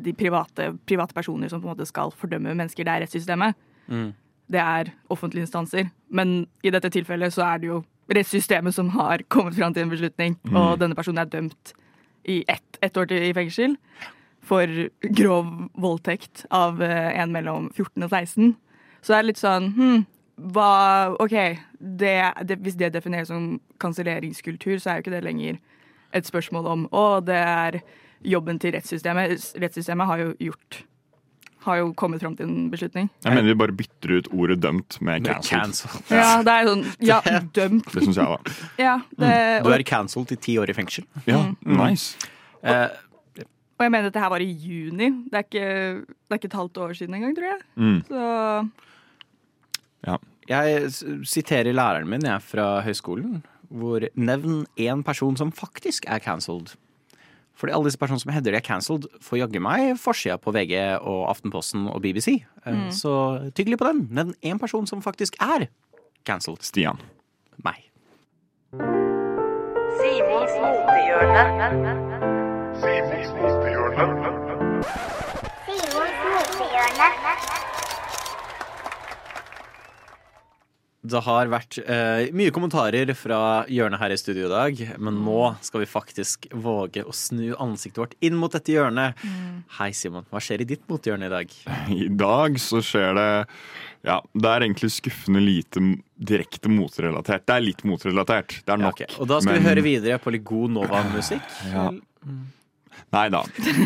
de 0.06 0.14
private, 0.14 0.76
private 0.86 1.18
personer 1.18 1.50
som 1.50 1.64
på 1.64 1.66
en 1.66 1.74
måte 1.74 1.90
skal 1.90 2.14
fordømme 2.14 2.54
mennesker. 2.54 2.86
Det 2.86 2.94
er 2.94 3.04
rettssystemet. 3.08 3.58
Mm. 3.88 4.12
Det 4.54 4.62
er 4.62 4.94
offentlige 5.10 5.48
instanser. 5.48 5.90
Men 6.10 6.46
i 6.62 6.70
dette 6.70 6.94
tilfellet 6.94 7.34
så 7.34 7.48
er 7.48 7.64
det 7.64 7.72
jo 7.72 7.82
rettssystemet 8.14 8.78
som 8.78 8.94
har 8.94 9.26
kommet 9.34 9.58
fram 9.58 9.74
til 9.74 9.88
en 9.88 9.92
beslutning, 9.92 10.38
og 10.54 10.80
denne 10.82 10.98
personen 10.98 11.26
er 11.26 11.34
dømt 11.34 11.74
i 12.30 12.44
ett, 12.48 12.78
ett 12.82 12.98
år 12.98 13.10
til 13.10 13.26
i 13.26 13.34
fengsel 13.34 13.78
for 14.46 14.90
grov 15.18 15.50
voldtekt 15.80 16.46
av 16.56 16.82
eh, 16.82 17.12
en 17.22 17.34
mellom 17.36 17.70
14 17.76 18.06
og 18.06 18.10
16. 18.10 18.56
Så 19.02 19.14
det 19.14 19.20
er 19.20 19.28
litt 19.28 19.42
sånn 19.42 19.72
hm, 19.76 20.04
hva, 20.54 20.72
OK, 21.20 21.36
det, 21.80 22.16
det, 22.48 22.60
hvis 22.64 22.78
det 22.80 22.94
defineres 22.96 23.32
som 23.32 23.58
kanselleringskultur, 23.82 24.78
så 24.80 24.92
er 24.92 25.00
jo 25.00 25.06
ikke 25.08 25.16
det 25.18 25.26
lenger 25.26 25.60
et 26.16 26.28
spørsmål 26.28 26.70
om 26.72 26.86
å, 26.96 27.08
det 27.22 27.38
er 27.38 27.82
jobben 28.26 28.60
til 28.60 28.74
rettssystemet. 28.76 29.36
Rettssystemet 29.62 30.10
har 30.10 30.24
jo 30.24 30.32
gjort 30.50 30.84
har 31.66 31.82
jo 31.82 31.90
kommet 31.98 32.22
fram 32.24 32.38
til 32.40 32.48
en 32.48 32.70
beslutning. 32.72 33.10
Jeg 33.26 33.36
mener 33.36 33.52
vi 33.52 33.58
bare 33.60 33.76
bytter 33.76 34.14
ut 34.16 34.30
ordet 34.32 34.62
dømt 34.64 34.96
med 35.04 35.28
cancelled. 35.44 36.06
Ja, 36.08 36.40
det 36.46 36.54
er 36.54 36.70
sånn 36.70 36.86
Ja, 37.04 37.20
dømt. 37.60 37.90
Det 37.92 38.06
syns 38.06 38.20
jeg, 38.22 38.32
da. 38.32 38.56
Ja, 38.80 38.96
det, 39.20 39.34
Du 39.66 39.72
er 39.76 39.84
cancelled 39.88 40.32
til 40.32 40.40
ti 40.40 40.56
år 40.62 40.72
i 40.72 40.78
fengsel. 40.78 41.08
Ja, 41.28 41.42
nice. 41.68 42.16
Eh, 42.64 42.88
og 43.80 43.86
jeg 43.86 43.92
mener 43.94 44.10
dette 44.10 44.20
her 44.20 44.32
var 44.34 44.44
i 44.44 44.50
juni. 44.52 45.08
Det 45.32 45.38
er 45.40 45.46
ikke, 45.46 45.70
det 46.04 46.36
er 46.36 46.40
ikke 46.42 46.52
et 46.52 46.58
halvt 46.60 46.78
år 46.84 46.98
siden 47.00 47.16
engang, 47.16 47.36
tror 47.38 47.48
jeg. 47.48 47.60
Mm. 47.80 48.00
Så 48.10 48.20
Jeg 50.50 50.92
siterer 51.30 51.72
læreren 51.72 52.10
min 52.10 52.26
jeg, 52.26 52.42
fra 52.42 52.82
høyskolen, 52.82 53.44
hvor 53.70 54.04
nevn 54.18 54.66
én 54.76 55.04
person 55.06 55.38
som 55.38 55.52
faktisk 55.52 56.06
er 56.10 56.20
cancelled. 56.20 56.76
Fordi 57.60 57.74
alle 57.76 57.86
disse 57.86 58.00
personene 58.00 58.24
som 58.24 58.32
hevder 58.34 58.52
de 58.52 58.58
er 58.58 58.66
cancelled, 58.66 59.06
får 59.22 59.38
jaggu 59.44 59.60
meg 59.62 59.94
forsida 60.00 60.38
på 60.42 60.52
VG 60.56 60.74
og 61.00 61.30
Aftenposten 61.30 61.88
og 61.92 62.02
BBC. 62.02 62.40
Mm. 62.66 62.90
Så 62.92 63.52
tyggelig 63.56 63.78
på 63.80 63.88
den. 63.92 64.08
Nevn 64.12 64.34
én 64.44 64.60
person 64.60 64.88
som 64.88 65.04
faktisk 65.04 65.36
er 65.40 65.68
cancelled. 66.26 66.64
Stian. 66.64 67.00
Meg. 67.64 67.86
Simons 70.00 70.54
motehjørne. 70.64 71.96
Simons 72.80 73.59
motehjørne. 76.80 77.36
Det 81.10 81.20
har 81.24 81.48
vært 81.50 81.78
eh, 81.80 82.26
mye 82.36 82.52
kommentarer 82.54 83.14
fra 83.16 83.38
hjørnet 83.72 84.02
her 84.02 84.12
i 84.12 84.18
studio 84.20 84.50
i 84.50 84.52
dag, 84.52 84.82
men 85.00 85.22
nå 85.24 85.38
skal 85.64 85.82
vi 85.86 85.88
faktisk 85.90 86.50
våge 86.52 87.06
å 87.08 87.14
snu 87.16 87.54
ansiktet 87.56 88.02
vårt 88.04 88.18
inn 88.28 88.36
mot 88.38 88.52
dette 88.54 88.74
hjørnet. 88.76 89.16
Hei, 89.78 89.90
Simon. 89.96 90.28
Hva 90.30 90.42
skjer 90.44 90.66
i 90.66 90.68
ditt 90.68 90.84
mothjørne 90.92 91.30
i 91.30 91.34
dag? 91.34 91.56
I 91.96 92.10
dag 92.20 92.60
så 92.62 92.84
skjer 92.84 93.16
det 93.18 93.30
Ja, 94.06 94.20
det 94.36 94.52
er 94.52 94.68
egentlig 94.68 94.92
skuffende 94.96 95.42
lite 95.44 95.82
direkte 96.20 96.70
motrelatert. 96.72 97.48
Det 97.48 97.56
er 97.58 97.66
litt 97.66 97.84
motrelatert. 97.88 98.60
Det 98.60 98.76
er 98.76 98.78
Ja, 98.78 98.84
nok. 98.92 99.02
Og 99.24 99.28
da 99.32 99.40
skal 99.40 99.56
men- 99.56 99.64
vi 99.64 99.70
høre 99.72 99.88
videre 99.88 100.20
på 100.20 100.36
litt 100.36 100.44
god 100.48 100.76
Nova-musikk. 100.78 101.48
Ja. 101.72 101.90
Nei 103.16 103.28
da. 103.34 103.42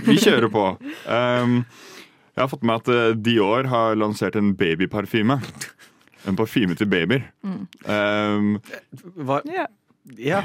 Vi 0.10 0.18
kjører 0.18 0.50
på. 0.52 0.66
Um, 1.08 1.60
jeg 2.34 2.42
har 2.44 2.50
fått 2.52 2.66
med 2.66 2.82
at 2.82 2.90
eh, 2.94 3.14
Dior 3.26 3.68
har 3.72 3.96
lansert 4.00 4.36
en 4.40 4.54
babyparfyme. 4.58 5.40
En 6.30 6.38
parfyme 6.40 6.76
til 6.80 6.88
babyer. 6.88 7.26
Um, 7.44 8.58
Hva? 9.28 9.42
ja. 9.50 9.68
Ja, 10.20 10.42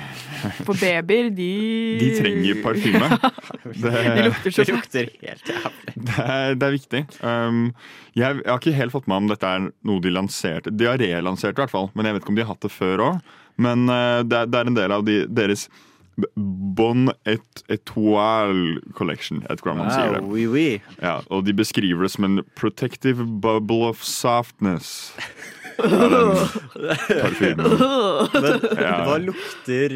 For 0.62 0.78
babyer, 0.78 1.32
de 1.34 1.46
de 1.98 2.08
trenger 2.20 2.60
parfyme. 2.62 3.08
Det, 3.82 3.90
De 3.90 4.22
lukter 4.28 4.54
så 4.54 4.62
det 4.62 4.74
lukter 4.76 5.08
helt 5.18 5.50
jævlig. 5.50 5.94
det, 5.96 6.18
er, 6.22 6.54
det 6.54 6.68
er 6.68 6.74
viktig. 6.76 7.00
Um, 7.26 7.64
jeg, 8.14 8.38
jeg 8.38 8.46
har 8.52 8.60
ikke 8.60 8.76
helt 8.76 8.94
fått 8.94 9.08
med 9.10 9.24
om 9.24 9.32
dette 9.32 9.50
er 9.50 9.66
noe 9.90 10.04
de 10.04 10.12
lanserte. 10.14 10.70
De 10.70 10.86
har 10.86 11.02
relansert 11.02 11.58
i 11.58 11.62
hvert 11.64 11.74
fall, 11.74 11.90
men 11.98 12.06
jeg 12.06 12.14
vet 12.14 12.22
ikke 12.22 12.32
om 12.34 12.38
de 12.38 12.44
har 12.46 12.52
hatt 12.54 12.68
det 12.68 12.70
før 12.70 13.02
òg. 13.08 13.34
Men 13.58 13.88
uh, 13.90 14.20
det, 14.22 14.44
det 14.52 14.60
er 14.62 14.70
en 14.70 14.78
del 14.78 14.94
av 14.94 15.02
de, 15.10 15.18
deres 15.26 15.66
Bon 16.36 17.12
et 17.30 17.62
Etoile 17.70 18.80
Collection. 18.96 19.42
Jeg 19.42 19.50
vet 19.52 19.60
ikke 19.60 19.70
hvordan 19.70 19.84
man 19.84 19.92
sier 19.94 20.16
det. 20.16 20.22
Oui, 20.26 20.46
oui. 20.50 20.66
Ja, 21.02 21.18
og 21.30 21.44
de 21.46 21.54
beskriver 21.54 22.02
det 22.08 22.10
som 22.16 22.26
en 22.26 22.40
protective 22.58 23.26
bubble 23.42 23.86
of 23.92 24.02
softness. 24.02 25.12
Ja, 25.78 25.86
den 25.86 27.20
parfymen. 27.22 27.66
Ja. 28.82 28.96
Hva 29.06 29.18
lukter 29.22 29.92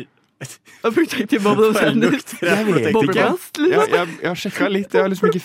Protective 0.83 1.41
ikke 1.41 1.57
Hva 1.59 1.69
sandwich. 1.77 2.15
lukter 2.17 2.49
jeg 2.49 2.67
vet 2.67 2.79
ikke. 2.81 2.93
Bobleplast, 2.97 3.59
Jeg, 3.59 3.69
liksom. 3.71 3.93
jeg, 3.95 4.15
jeg 4.23 4.29
har 4.29 4.41
sjekka 4.43 4.69
litt. 4.73 4.97
Jeg 4.97 5.05
har 5.05 5.13
liksom 5.13 5.29
ikke 5.29 5.43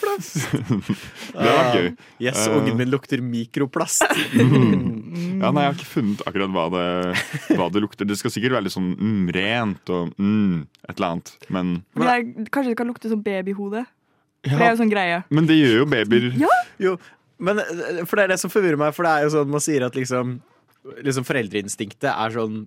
Det 1.37 1.51
var 1.51 1.69
gøy. 1.75 1.89
Yes, 2.23 2.39
ungen 2.49 2.79
min 2.79 2.91
lukter 2.93 3.21
mikroplast. 3.23 4.07
Ja, 5.37 5.51
nei, 5.53 5.67
Jeg 5.67 5.69
har 5.69 5.75
ikke 5.75 5.89
funnet 5.91 6.21
akkurat 6.25 6.49
hva 6.53 6.63
det, 6.73 6.85
hva 7.59 7.67
det 7.73 7.81
lukter. 7.83 8.07
Det 8.09 8.15
skal 8.17 8.33
sikkert 8.33 8.55
være 8.57 8.65
litt 8.65 8.73
sånn 8.73 8.89
mm, 8.97 9.27
rent 9.35 9.91
og 9.93 10.15
mm, 10.17 10.63
et 10.87 10.95
eller 10.95 11.11
annet. 11.11 11.31
Men, 11.53 11.75
det 11.93 12.09
er, 12.09 12.25
kanskje 12.49 12.73
det 12.73 12.79
kan 12.79 12.89
lukte 12.89 13.11
som 13.11 13.21
babyhode. 13.25 13.83
Ja. 14.47 14.55
det 14.57 14.65
er 14.65 14.71
jo 14.71 14.79
sånn 14.79 14.91
greie. 14.93 15.21
men 15.33 15.47
det 15.49 15.57
gjør 15.59 15.75
jo 15.81 15.85
babyer. 15.91 16.27
Jo, 16.81 16.95
men 17.43 17.59
eh, 17.61 18.01
for 18.07 18.17
det 18.17 18.27
er 18.27 18.33
det 18.33 18.39
som 18.41 18.53
forvirrer 18.53 18.79
meg, 18.79 18.93
for 18.95 19.05
det 19.07 19.13
er 19.13 19.25
jo 19.27 19.33
sånn 19.35 19.51
man 19.51 19.63
sier 19.63 19.85
at 19.87 19.97
liksom, 19.97 20.37
liksom 21.05 21.25
foreldreinstinktet 21.27 22.09
er 22.13 22.35
sånn 22.37 22.63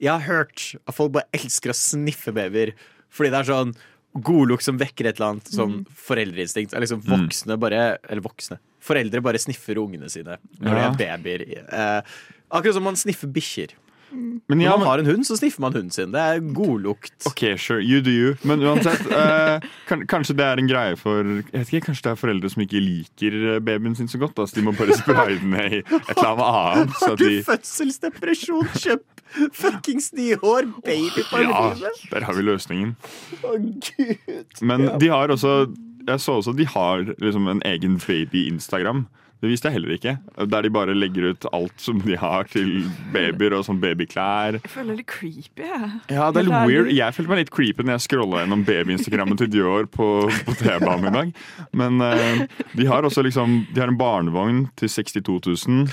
Jeg 0.00 0.10
har 0.10 0.20
hørt 0.26 0.74
at 0.86 0.94
folk 0.94 1.12
bare 1.12 1.28
elsker 1.32 1.70
å 1.70 1.76
sniffe 1.78 2.32
babyer 2.34 2.72
fordi 3.14 3.30
det 3.30 3.38
er 3.44 3.50
sånn 3.52 3.74
godlukt 4.14 4.62
som 4.66 4.78
vekker 4.78 5.06
et 5.08 5.16
eller 5.18 5.34
annet 5.34 5.48
sånn 5.50 5.84
foreldreinstinkt. 6.06 6.74
Er 6.74 6.80
liksom 6.82 7.00
voksne 7.02 7.56
bare 7.58 7.98
Eller 8.08 8.22
voksne. 8.22 8.58
Foreldre 8.84 9.22
bare 9.22 9.38
sniffer 9.38 9.78
ungene 9.80 10.10
sine 10.10 10.36
når 10.60 10.76
Ja. 10.76 10.90
de 10.94 11.04
er 11.06 11.18
babyer. 11.18 11.64
Eh, 11.72 12.02
akkurat 12.50 12.74
som 12.74 12.82
man 12.84 12.94
sniffer 12.96 13.26
bikkjer. 13.30 13.70
Men 14.14 14.58
Når 14.58 14.78
man 14.78 14.86
har 14.86 15.02
en 15.02 15.06
hund, 15.06 15.24
så 15.26 15.36
sniffer 15.36 15.62
man 15.64 15.72
hunden 15.72 15.90
sin. 15.94 16.12
Det 16.12 16.20
er 16.20 16.42
godlukt. 16.54 17.14
OK, 17.26 17.42
sure, 17.58 17.80
you 17.82 18.00
do 18.04 18.12
you. 18.12 18.34
Men 18.44 18.62
uansett, 18.62 19.06
eh, 19.20 19.64
kan, 19.88 20.04
kanskje 20.10 20.36
det 20.38 20.46
er 20.46 20.60
en 20.60 20.68
greie 20.70 20.98
for 21.00 21.24
jeg 21.24 21.48
vet 21.52 21.72
ikke, 21.72 21.86
Kanskje 21.88 22.06
det 22.06 22.12
er 22.12 22.20
foreldre 22.20 22.50
som 22.52 22.62
ikke 22.64 22.82
liker 22.82 23.38
eh, 23.54 23.58
babyen 23.64 23.96
sin 23.98 24.10
så 24.10 24.20
godt. 24.22 24.36
Da, 24.38 24.46
så 24.48 24.60
de 24.60 24.66
må 24.66 24.74
bare 24.76 24.96
spraye 24.98 25.38
den 25.42 25.56
i 25.58 25.80
et 25.80 25.90
eller 25.90 26.30
annet 26.30 26.46
annet. 26.50 26.94
Har 27.00 27.18
du 27.20 27.26
de, 27.26 27.42
fødselsdepresjon? 27.46 28.70
Kjøp 28.74 29.10
fuckings 29.52 30.12
nyhår, 30.14 30.68
ja, 30.86 31.90
der 32.12 32.26
har 32.26 32.36
vi 32.36 32.44
løsningen. 32.44 32.94
Å, 33.42 33.56
gud. 33.58 34.60
Men 34.62 34.86
de 35.00 35.10
har 35.10 35.32
også 35.32 35.64
Jeg 36.06 36.20
så 36.20 36.36
også 36.38 36.52
de 36.52 36.66
har 36.68 37.06
liksom 37.18 37.48
en 37.48 37.62
egen 37.64 37.96
baby-instagram. 37.98 39.06
Det 39.44 39.50
visste 39.50 39.68
jeg 39.68 39.76
heller 39.76 39.92
ikke. 39.92 40.12
Der 40.48 40.64
de 40.64 40.70
bare 40.72 40.94
legger 40.96 41.26
ut 41.34 41.44
alt 41.52 41.74
som 41.82 41.98
de 42.00 42.16
har 42.16 42.46
til 42.48 42.86
babyer 43.12 43.52
og 43.52 43.66
sånn 43.66 43.80
babyklær. 43.82 44.56
Jeg 44.56 44.72
føler 44.72 44.94
det 44.94 45.02
litt 45.02 45.10
creepy. 45.10 45.66
jeg. 45.66 45.90
Ja, 46.08 46.30
det 46.32 46.40
er 46.40 46.48
litt 46.48 46.70
weird. 46.70 46.88
Jeg 46.94 47.16
følte 47.16 47.32
meg 47.34 47.42
litt 47.42 47.52
creepy 47.52 47.84
når 47.84 47.98
jeg 47.98 48.04
scrolla 48.06 48.40
gjennom 48.40 48.64
baby-instagrammen 48.64 49.40
til 49.42 49.50
Dior 49.52 49.84
på, 49.92 50.08
på 50.46 50.56
T-banen 50.62 51.10
i 51.10 51.14
dag. 51.18 51.36
Men 51.76 52.00
uh, 52.00 52.64
de 52.72 52.88
har 52.88 53.04
også 53.04 53.26
liksom 53.26 53.60
De 53.74 53.84
har 53.84 53.92
en 53.92 54.00
barnevogn 54.00 54.64
til 54.80 54.88
62 54.88 55.68
000. 55.68 55.92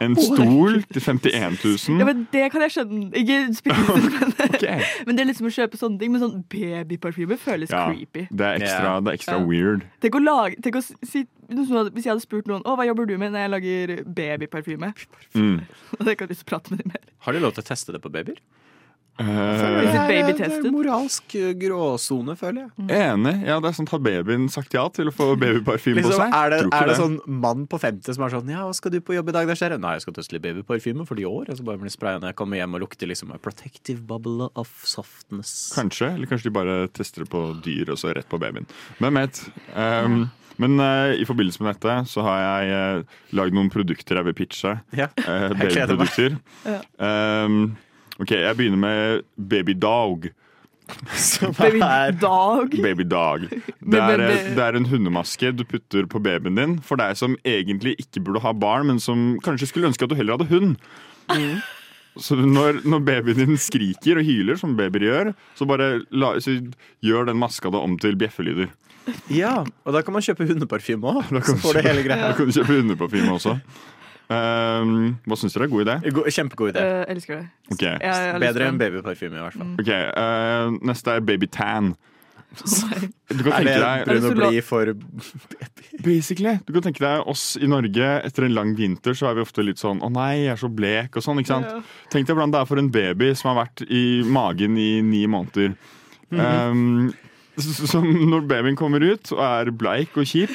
En 0.00 0.14
stol 0.16 0.82
til 0.92 1.02
51 1.02 1.58
000. 1.88 1.98
Ja, 2.00 2.04
men 2.08 2.26
Det 2.32 2.44
kan 2.52 2.62
jeg 2.64 2.70
skjønne. 2.76 3.10
Ikke 3.18 3.38
spesielt, 3.54 4.12
men, 4.20 4.32
okay. 4.48 4.80
men 5.06 5.16
det 5.18 5.24
er 5.24 5.28
liksom 5.32 5.46
å 5.50 5.52
kjøpe 5.52 5.76
sånne 5.80 5.98
ting. 6.00 6.12
Men 6.14 6.22
sånn 6.24 6.44
babyparfyme 6.52 7.36
føles 7.38 7.70
Ja, 7.74 7.86
creepy. 7.90 8.26
det 8.30 8.46
er 8.48 8.62
ekstra, 8.62 8.94
det 9.02 9.12
er 9.12 9.18
ekstra 9.20 9.38
Ja. 9.38 9.44
weird. 9.46 9.84
Tenk 10.00 10.14
å 10.14 10.22
lage 10.24 10.56
tenk 10.62 10.76
å 10.80 10.82
si, 10.82 11.26
Hvis 11.52 12.04
jeg 12.06 12.12
hadde 12.14 12.22
spurt 12.24 12.46
noen 12.48 12.62
Å, 12.64 12.76
hva 12.78 12.86
jobber 12.88 13.04
du 13.06 13.18
med 13.18 13.32
når 13.34 13.42
jeg 13.44 13.50
lager 13.50 14.04
babyparfyme, 14.06 14.92
Mm. 15.34 15.60
Og 15.98 16.04
det 16.06 16.16
kan 16.18 16.28
du 16.28 16.32
lyst 16.32 16.46
til 16.46 16.48
å 16.48 16.52
prate 16.56 16.70
med 16.72 16.80
dem 16.82 16.92
mer. 16.94 17.02
Har 17.26 17.32
de 17.32 17.40
lov 17.40 17.52
til 17.54 17.62
å 17.64 17.66
teste 17.66 17.92
det 17.92 18.00
på 18.02 18.10
babyer? 18.12 18.38
Eh, 19.20 19.26
er 19.28 19.84
it 19.84 20.08
baby 20.08 20.32
tested? 20.38 20.66
moralsk 20.72 21.34
eh, 21.36 21.50
gråsone, 21.60 22.32
føler 22.38 22.62
jeg. 22.64 22.86
enig. 22.96 23.34
Ja, 23.46 23.58
det 23.60 23.68
er 23.68 23.76
sånn, 23.76 23.88
Har 23.92 24.00
babyen 24.02 24.46
sagt 24.50 24.72
ja 24.74 24.86
til 24.88 25.10
å 25.10 25.12
få 25.14 25.26
babyparfyme 25.38 26.00
på 26.00 26.08
Liksom, 26.08 26.22
seg? 26.24 26.32
er, 26.38 26.54
det, 26.54 26.60
er 26.72 26.88
det 26.88 26.96
sånn 26.96 27.18
mann 27.28 27.66
på 27.70 27.78
50 27.82 28.16
som 28.16 28.24
er 28.24 28.32
sånn 28.32 28.48
Ja, 28.54 28.64
hva 28.66 28.72
skal 28.74 28.90
du 28.94 29.00
på 29.04 29.14
jobb 29.14 29.28
i 29.28 29.36
dag? 29.36 29.46
Da 29.52 29.54
skjer. 29.58 29.76
Nei, 29.78 29.92
jeg 29.98 30.06
skal 30.06 30.16
teste 30.16 30.32
litt 30.38 30.42
babyparfyme 30.46 31.06
for 31.06 31.14
de 31.20 31.26
år. 31.28 31.50
Og 31.52 31.60
så 31.60 31.66
bare 31.68 31.78
blir 31.82 31.92
sprayende, 31.92 32.24
når 32.24 32.32
jeg 32.32 32.40
kommer 32.40 32.56
hjem 32.62 32.74
og 32.80 32.84
lukter 32.86 33.12
liksom 33.12 33.34
a 33.36 33.38
protective 33.38 34.00
bubble 34.08 34.48
of 34.56 34.72
softness. 34.88 35.54
Kanskje. 35.76 36.14
Eller 36.16 36.26
kanskje 36.32 36.48
de 36.48 36.56
bare 36.56 36.78
tester 36.96 37.26
det 37.26 37.30
på 37.36 37.44
dyr 37.62 37.92
og 37.92 38.00
så 38.00 38.14
rett 38.16 38.28
på 38.32 38.40
babyen. 38.42 38.66
Hvem 38.98 39.20
vet. 39.20 39.42
Um, 39.76 40.22
men 40.60 40.80
uh, 40.80 41.12
i 41.16 41.24
forbindelse 41.28 41.62
med 41.64 41.74
dette 41.76 41.94
så 42.10 42.24
har 42.26 42.42
jeg 42.64 42.74
uh, 43.04 43.16
lagd 43.36 43.54
noen 43.56 43.70
produkter 43.72 44.18
jeg 44.20 44.28
vil 44.32 44.36
pitche. 44.40 44.74
Ja, 44.96 45.08
Uh, 45.20 45.52
jeg 45.52 45.72
gleder 45.76 45.96
meg. 46.00 46.08
babyprodukter. 46.08 46.40
Um, 46.98 47.76
ok, 48.22 48.36
jeg 48.38 48.58
begynner 48.58 48.80
med 48.82 49.26
Baby 49.36 49.74
Dog. 49.78 50.30
Som 51.16 51.52
Baby 51.56 51.80
er 51.84 52.14
dog. 52.20 52.74
Baby 52.82 53.04
Dog. 53.08 53.46
Det 53.92 53.98
er, 53.98 54.22
eh, 54.22 54.50
det 54.54 54.62
er 54.62 54.76
en 54.78 54.86
hundemaske 54.86 55.50
du 55.56 55.64
putter 55.68 56.06
på 56.08 56.20
babyen 56.22 56.56
din 56.56 56.74
for 56.86 57.00
deg 57.00 57.16
som 57.18 57.34
egentlig 57.42 57.96
ikke 58.00 58.22
burde 58.24 58.42
ha 58.44 58.52
barn, 58.54 58.86
men 58.88 59.00
som 59.02 59.40
kanskje 59.42 59.68
skulle 59.68 59.90
ønske 59.90 60.06
at 60.06 60.12
du 60.12 60.16
heller 60.16 60.38
hadde 60.38 60.50
hund. 60.52 60.76
Så 62.20 62.36
når, 62.36 62.82
når 62.84 63.04
babyen 63.08 63.38
din 63.40 63.58
skriker 63.60 64.20
og 64.20 64.26
hyler, 64.28 64.58
som 64.60 64.74
babyer 64.76 65.06
gjør, 65.06 65.30
så 65.56 65.64
bare 65.64 65.86
la, 66.12 66.34
så 66.44 66.58
gjør 67.00 67.30
den 67.30 67.40
maska 67.40 67.72
det 67.72 67.80
om 67.80 67.94
til 68.00 68.18
bjeffelyder. 68.20 68.68
Ja, 69.32 69.62
og 69.64 69.96
da 69.96 70.02
kan 70.04 70.14
man 70.14 70.22
kjøpe 70.22 70.44
hundeparfyme 70.46 71.08
òg. 71.08 71.22
Da 71.32 71.40
kan, 71.40 71.56
du 71.56 71.64
kjøpe, 71.64 72.04
da 72.12 72.34
kan 72.36 72.50
du 72.50 72.52
kjøpe 72.52 72.76
hundeparfyme 72.76 73.32
også. 73.32 73.56
Um, 74.32 74.94
hva 75.26 75.36
syns 75.38 75.56
dere 75.56 75.66
er 75.68 75.72
god 75.72 75.84
idé? 75.84 75.98
God, 76.14 76.30
Kjempegod 76.32 76.72
idé. 76.72 76.86
Uh, 76.86 77.02
elsker 77.12 77.40
det. 77.40 77.44
Okay. 77.74 77.98
Jeg, 77.98 78.40
Bedre 78.42 78.70
enn 78.70 78.80
babyparfyme, 78.80 79.36
i 79.36 79.44
hvert 79.44 79.58
fall. 79.58 79.74
Ok, 79.82 79.92
uh, 79.92 80.80
Neste 80.88 81.18
er 81.18 81.28
babytan. 81.28 81.92
Du 83.32 83.40
kan 83.46 83.62
tenke 83.62 83.78
deg 83.80 84.02
brun 84.04 84.26
og 84.28 84.34
blid 84.36 84.58
for 84.66 84.90
Basically, 86.04 86.58
du 86.66 86.74
kan 86.74 86.84
tenke 86.84 87.00
deg 87.00 87.30
oss 87.32 87.54
i 87.56 87.68
Norge 87.70 88.10
etter 88.26 88.44
en 88.44 88.52
lang 88.52 88.74
vinter 88.76 89.16
så 89.16 89.30
er 89.30 89.38
vi 89.38 89.44
ofte 89.46 89.64
litt 89.64 89.80
sånn 89.80 90.02
Å 90.04 90.10
nei, 90.12 90.42
jeg 90.42 90.52
er 90.52 90.60
så 90.60 90.68
blek 90.68 91.16
og 91.16 91.24
sånn, 91.24 91.40
ikke 91.40 91.54
sant? 91.54 91.70
Ja. 91.70 91.80
Tenk 92.12 92.28
deg 92.28 92.36
hvordan 92.36 92.52
det 92.52 92.60
er 92.60 92.68
for 92.68 92.82
en 92.82 92.92
baby 92.92 93.32
som 93.38 93.52
har 93.54 93.62
vært 93.62 93.84
i 93.88 94.04
magen 94.28 94.76
i 94.76 94.90
ni 95.06 95.24
måneder. 95.30 95.72
um, 96.32 97.12
som 97.60 98.06
når 98.30 98.46
babyen 98.48 98.76
kommer 98.78 99.04
ut 99.04 99.32
og 99.34 99.42
er 99.44 99.72
bleik 99.76 100.16
og 100.16 100.28
kjip, 100.28 100.52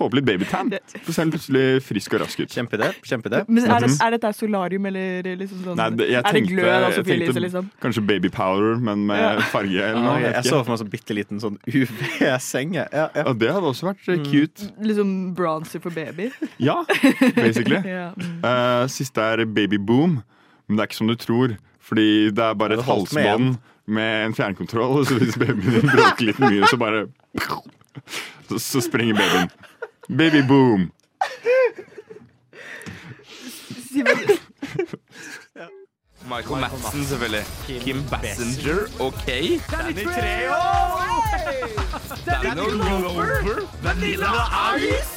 få 0.00 0.06
opp 0.08 0.14
litt 0.16 0.24
babytan. 0.26 0.70
Så 1.04 1.12
ser 1.12 1.26
den 1.26 1.32
plutselig 1.34 1.64
frisk 1.84 2.14
og 2.16 2.22
rask 2.24 2.40
ut. 2.40 2.48
Kjempeidé. 2.54 2.88
Kjempeidé. 3.06 3.42
Men 3.48 3.66
er, 3.68 3.84
det, 3.84 3.90
er 4.00 4.14
dette 4.16 4.30
solarium, 4.38 4.86
eller 4.90 5.28
liksom 5.36 5.60
sånn 5.66 5.76
Nei, 5.80 5.88
det- 6.00 6.08
jeg 6.10 6.18
Er 6.18 6.22
det 6.22 6.32
tenkte- 6.38 6.54
glød 6.56 6.70
av 6.70 6.80
jeg 6.90 6.96
tenkte- 7.04 7.16
Elise, 7.20 7.40
liksom? 7.44 7.70
Kanskje 7.84 8.06
baby 8.06 8.28
powder, 8.32 8.76
men 8.80 9.06
med 9.06 9.20
Ja. 9.20 9.40
farge 9.52 9.76
eller 9.90 10.00
noe. 10.02 10.18
jeg, 10.20 10.32
jeg 10.34 10.44
så 10.50 10.64
for 10.64 10.70
meg 10.72 10.80
sånn 10.80 10.90
bitte 10.90 11.14
liten 11.20 11.40
sånn 11.40 11.58
UV-seng. 11.68 12.74
Ja, 12.74 12.86
Ja, 12.92 13.08
ja. 13.14 13.32
Det 13.32 13.50
hadde 13.52 13.68
også 13.70 13.86
vært 13.92 14.02
cute. 14.04 14.24
cute. 14.30 14.72
Liksom 14.80 15.34
bronzer 15.34 15.80
for 15.82 15.90
baby? 15.90 16.30
Ja, 16.58 16.84
basically. 17.36 17.80
Ja. 17.90 18.12
mm. 18.16 18.44
Eh, 18.44 18.86
siste 18.88 19.18
er 19.20 19.44
baby 19.44 19.76
boom, 19.78 20.22
men 20.68 20.76
det 20.76 20.82
er 20.84 20.86
ikke 20.88 21.00
som 21.02 21.06
du 21.08 21.16
tror. 21.16 21.56
Fordi 21.80 22.30
det 22.30 22.38
er 22.44 22.54
bare 22.54 22.72
et 22.76 22.78
det 22.78 22.86
med 22.86 22.94
halsbånd 22.94 23.58
med 23.90 24.26
en 24.26 24.32
fjernkontroll, 24.36 25.04
så 25.08 25.18
hvis 25.18 25.36
babyen 25.36 25.80
din 25.80 25.90
bråker 25.90 26.24
litt 26.28 26.38
mye, 26.38 26.62
så 26.70 26.78
bare 26.78 27.06
Så, 28.48 28.58
så 28.58 28.80
sprenger 28.82 29.14
babyen. 29.18 29.50
Baby 30.16 30.42
boom. 30.42 30.92
Michael 36.28 36.60
Madsen, 36.60 37.04
selvfølgelig. 37.04 37.44
Kim 37.66 38.04
Bassinger, 38.10 39.00
OK. 39.00 39.26
Danny 39.70 40.04
Treo! 40.04 40.54
Danny 42.26 42.50
Glover. 42.54 43.68
Vanilla 43.82 44.32
Ice. 44.76 45.12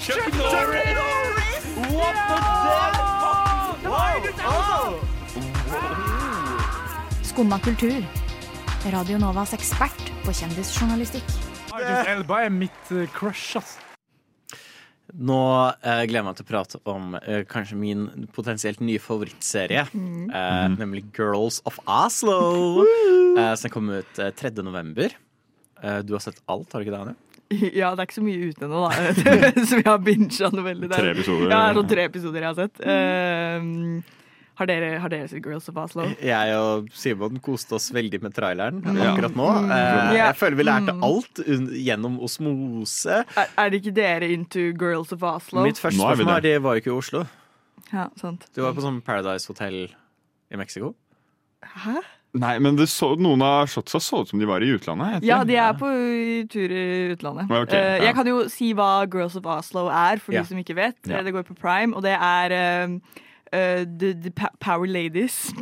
Chuck 0.00 0.34
Norris. 0.34 0.96
What 1.92 2.16
the 2.28 2.38
Skumma 7.22 7.58
kultur. 7.58 8.02
Radio 8.92 9.18
Novas 9.18 9.52
ekspert 9.52 10.12
på 10.24 10.32
kjendisjournalistikk. 10.32 11.28
Idris 11.68 12.08
Elba 12.08 12.34
er 12.44 12.48
mitt 12.48 13.12
crush, 13.12 13.56
ass. 13.56 13.87
Nå 15.16 15.38
eh, 15.80 16.02
gleder 16.04 16.18
jeg 16.20 16.26
meg 16.26 16.36
til 16.36 16.44
å 16.44 16.48
prate 16.50 16.78
om 16.92 17.14
eh, 17.22 17.44
kanskje 17.48 17.78
min 17.80 18.02
potensielt 18.36 18.82
nye 18.84 19.00
favorittserie. 19.00 19.86
Eh, 19.94 20.66
nemlig 20.76 21.06
Girls 21.16 21.62
of 21.68 21.78
Oslo. 21.88 22.84
eh, 23.38 23.54
som 23.56 23.72
kom 23.72 23.88
ut 23.94 24.20
eh, 24.20 24.28
3. 24.36 24.52
november. 24.66 25.14
Eh, 25.80 25.98
du 26.04 26.12
har 26.12 26.20
sett 26.20 26.42
alt, 26.50 26.68
har 26.74 26.82
du 26.84 26.88
ikke 26.90 26.96
det, 26.96 27.00
Anja? 27.06 27.16
Ja, 27.80 27.94
det 27.96 28.02
er 28.02 28.06
ikke 28.10 28.18
så 28.18 28.26
mye 28.26 28.50
ute 28.50 28.66
ennå, 28.66 28.84
da. 28.84 29.12
Som 29.70 29.78
jeg 29.80 29.86
har 29.88 30.02
bincha 30.04 30.50
noe 30.52 30.66
veldig. 30.66 30.90
der. 30.92 31.00
Tre 31.00 31.12
episoder. 31.16 31.48
Ja, 31.54 31.60
sånn 31.78 31.88
tre 31.88 32.04
episoder 32.10 32.44
jeg 32.44 32.50
har 32.50 32.58
sett. 32.58 32.82
Eh, 32.84 34.18
har, 34.58 34.66
dere, 34.66 34.88
har 34.98 35.08
dere 35.12 35.28
sett 35.30 35.44
Girls 35.44 35.68
of 35.70 35.76
Oslo? 35.78 36.04
Jeg 36.24 36.54
og 36.58 36.88
Simon 36.98 37.38
koste 37.44 37.76
oss 37.78 37.88
veldig 37.94 38.20
med 38.24 38.34
traileren 38.34 38.80
akkurat 38.82 39.36
nå. 39.38 39.48
Eh, 39.70 40.12
jeg 40.18 40.36
føler 40.40 40.58
vi 40.58 40.66
lærte 40.66 40.94
alt 41.06 41.42
gjennom 41.78 42.18
osmose. 42.26 43.20
Er, 43.38 43.52
er 43.64 43.78
ikke 43.78 43.94
dere 43.94 44.28
into 44.34 44.68
Girls 44.78 45.12
of 45.14 45.22
Oslo? 45.22 45.62
Mitt 45.66 45.78
første 45.80 46.00
spørsmål 46.02 46.36
er 46.40 46.46
det 46.48 46.56
var 46.64 46.74
jo 46.78 46.82
ikke 46.84 46.92
i 46.94 46.98
Oslo. 46.98 47.24
Ja, 47.92 48.08
sant. 48.20 48.44
Du 48.54 48.60
var 48.66 48.74
på 48.76 48.82
sånn 48.84 48.98
Paradise 49.06 49.46
Hotel 49.48 49.84
i 50.52 50.58
Mexico. 50.60 50.94
Hæ? 51.64 52.00
Nei, 52.38 52.58
men 52.60 52.76
det 52.76 52.84
så, 52.92 53.14
noen 53.16 53.40
av 53.42 53.70
shotsa 53.72 53.96
så 54.04 54.18
ut 54.20 54.28
som 54.28 54.38
de 54.38 54.44
var 54.46 54.60
i 54.60 54.68
utlandet. 54.74 55.24
Ja, 55.24 55.38
de 55.48 55.54
er 55.56 55.72
på 55.80 55.88
tur 56.52 56.74
i 56.76 56.82
utlandet. 57.14 57.48
Okay, 57.48 57.62
ok, 57.64 57.72
Eh, 57.78 57.86
ja. 57.96 58.02
Jeg 58.10 58.14
kan 58.18 58.28
jo 58.28 58.42
si 58.52 58.68
hva 58.76 58.90
Girls 59.10 59.38
of 59.40 59.46
Oslo 59.48 59.86
er, 59.88 60.20
for 60.20 60.36
Ja. 60.36 60.42
de 60.44 60.50
som 60.50 60.58
ikke 60.60 60.76
vet. 60.76 60.98
Ja. 61.08 61.18
Eh, 61.18 61.24
Det 61.24 61.32
går 61.32 61.46
på 61.48 61.56
Prime, 61.56 61.96
og 61.96 62.02
det 62.04 62.12
er 62.20 62.52
eh, 63.52 63.84
the, 63.84 64.12
the 64.14 64.30
Power 64.60 64.86
Ladies. 64.86 65.52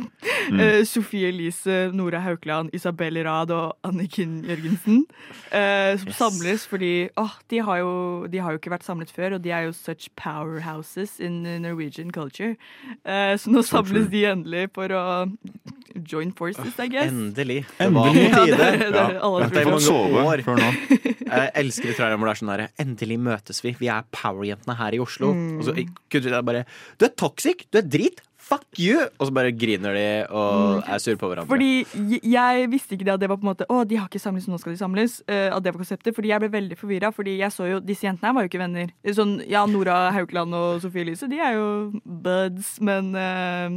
Mm. 0.47 0.59
Uh, 0.59 0.85
Sofie 0.85 1.27
Elise, 1.27 1.91
Nora 1.93 2.19
Haukeland, 2.23 2.69
Isabel 2.73 3.17
Rad 3.27 3.51
og 3.51 3.75
Anniken 3.83 4.43
Jørgensen. 4.47 5.05
Uh, 5.51 5.97
som 5.99 6.07
Yes. 6.07 6.17
samles 6.17 6.67
fordi 6.67 7.09
åh, 7.17 7.33
de, 7.49 7.59
har 7.59 7.77
jo, 7.77 8.27
de 8.31 8.37
har 8.39 8.51
jo 8.51 8.57
ikke 8.61 8.71
vært 8.71 8.83
samlet 8.87 9.11
før, 9.11 9.35
og 9.35 9.43
de 9.43 9.51
er 9.51 9.65
jo 9.67 9.73
such 9.75 10.09
powerhouses 10.15 11.19
in 11.19 11.43
Norwegian 11.61 12.11
culture. 12.11 12.55
Så 13.05 13.51
nå 13.51 13.61
samles 13.63 14.07
de 14.11 14.23
endelig 14.29 14.69
for 14.75 14.87
å 14.95 15.03
join 16.07 16.31
forces, 16.37 16.73
I 16.79 16.87
guess. 16.93 17.11
Endelig. 17.11 17.59
Det 17.77 17.89
var 17.93 18.11
på 18.11 18.23
Ja, 18.23 18.45
det, 18.45 18.57
tide. 18.57 18.69
det, 18.79 18.93
Ja. 18.95 19.07
alle 19.27 19.41
Vent, 19.43 19.53
tror 19.53 19.61
i 19.61 19.71
mange 19.71 19.87
sove 19.87 20.23
år. 20.31 20.45
før 20.47 20.61
nå. 20.63 20.71
Jeg 21.27 21.51
elsker 21.59 21.89
det, 21.91 21.97
traileren 21.97 22.21
hvor 22.21 22.29
det 22.29 22.35
er 22.37 22.39
sånn 22.39 22.53
der 22.53 22.67
Endelig 22.79 23.19
møtes 23.19 23.59
vi. 23.65 23.75
Vi 23.81 23.89
er 23.91 24.05
powerjentene 24.15 24.77
her 24.79 24.95
i 24.95 25.01
Oslo. 25.03 25.33
Mm. 25.35 25.57
Og 25.59 25.67
så 25.67 25.75
kutter 26.07 26.31
de 26.31 26.41
bare 26.47 26.63
Du 26.97 27.05
er 27.09 27.13
toxic! 27.19 27.67
Du 27.71 27.81
er 27.81 27.85
drit! 27.87 28.23
Fuck 28.47 28.79
you! 28.79 29.01
Og 29.19 29.27
så 29.27 29.33
bare 29.35 29.49
griner 29.51 29.91
de 29.97 30.03
og 30.31 30.77
er 30.87 31.01
sure 31.03 31.19
på 31.19 31.27
hverandre. 31.27 31.49
Mm. 31.49 31.51
Fordi 31.51 32.21
jeg, 32.31 32.69
visste 32.71 32.95
ikke 32.95 33.03
det 33.09 33.15
at 33.17 33.19
det 33.25 33.27
var 33.27 33.41
på 33.41 33.43
en 33.43 33.49
måte 33.49 33.67
Å, 33.67 33.81
de 33.83 33.97
har 33.99 34.07
ikke 34.07 34.21
samles, 34.23 34.47
nå 34.47 34.55
skal 34.61 34.71
de 34.71 34.79
samles. 34.79 35.17
Uh, 35.27 35.49
at 35.51 35.65
det 35.65 35.73
var 35.75 35.81
konseptet. 35.83 36.15
Fordi 36.15 36.31
jeg 36.31 36.39
ble 36.45 36.49
veldig 36.53 36.77
forvirra. 36.79 37.11
Fordi 37.11 37.33
jeg 37.41 37.51
så 37.51 37.67
jo 37.73 37.81
Disse 37.83 38.07
jentene 38.07 38.29
her 38.31 38.37
var 38.37 38.47
jo 38.47 38.51
ikke 38.53 38.63
venner. 38.63 38.95
Sånn, 39.19 39.35
ja, 39.51 39.65
Nora 39.67 39.97
Haukeland 40.15 40.55
og 40.55 40.79
Sofie 40.85 41.03
Elise, 41.03 41.27
de 41.27 41.41
er 41.43 41.57
jo 41.59 41.67
buds, 42.07 42.77
men 42.87 43.11
eh, 43.19 43.75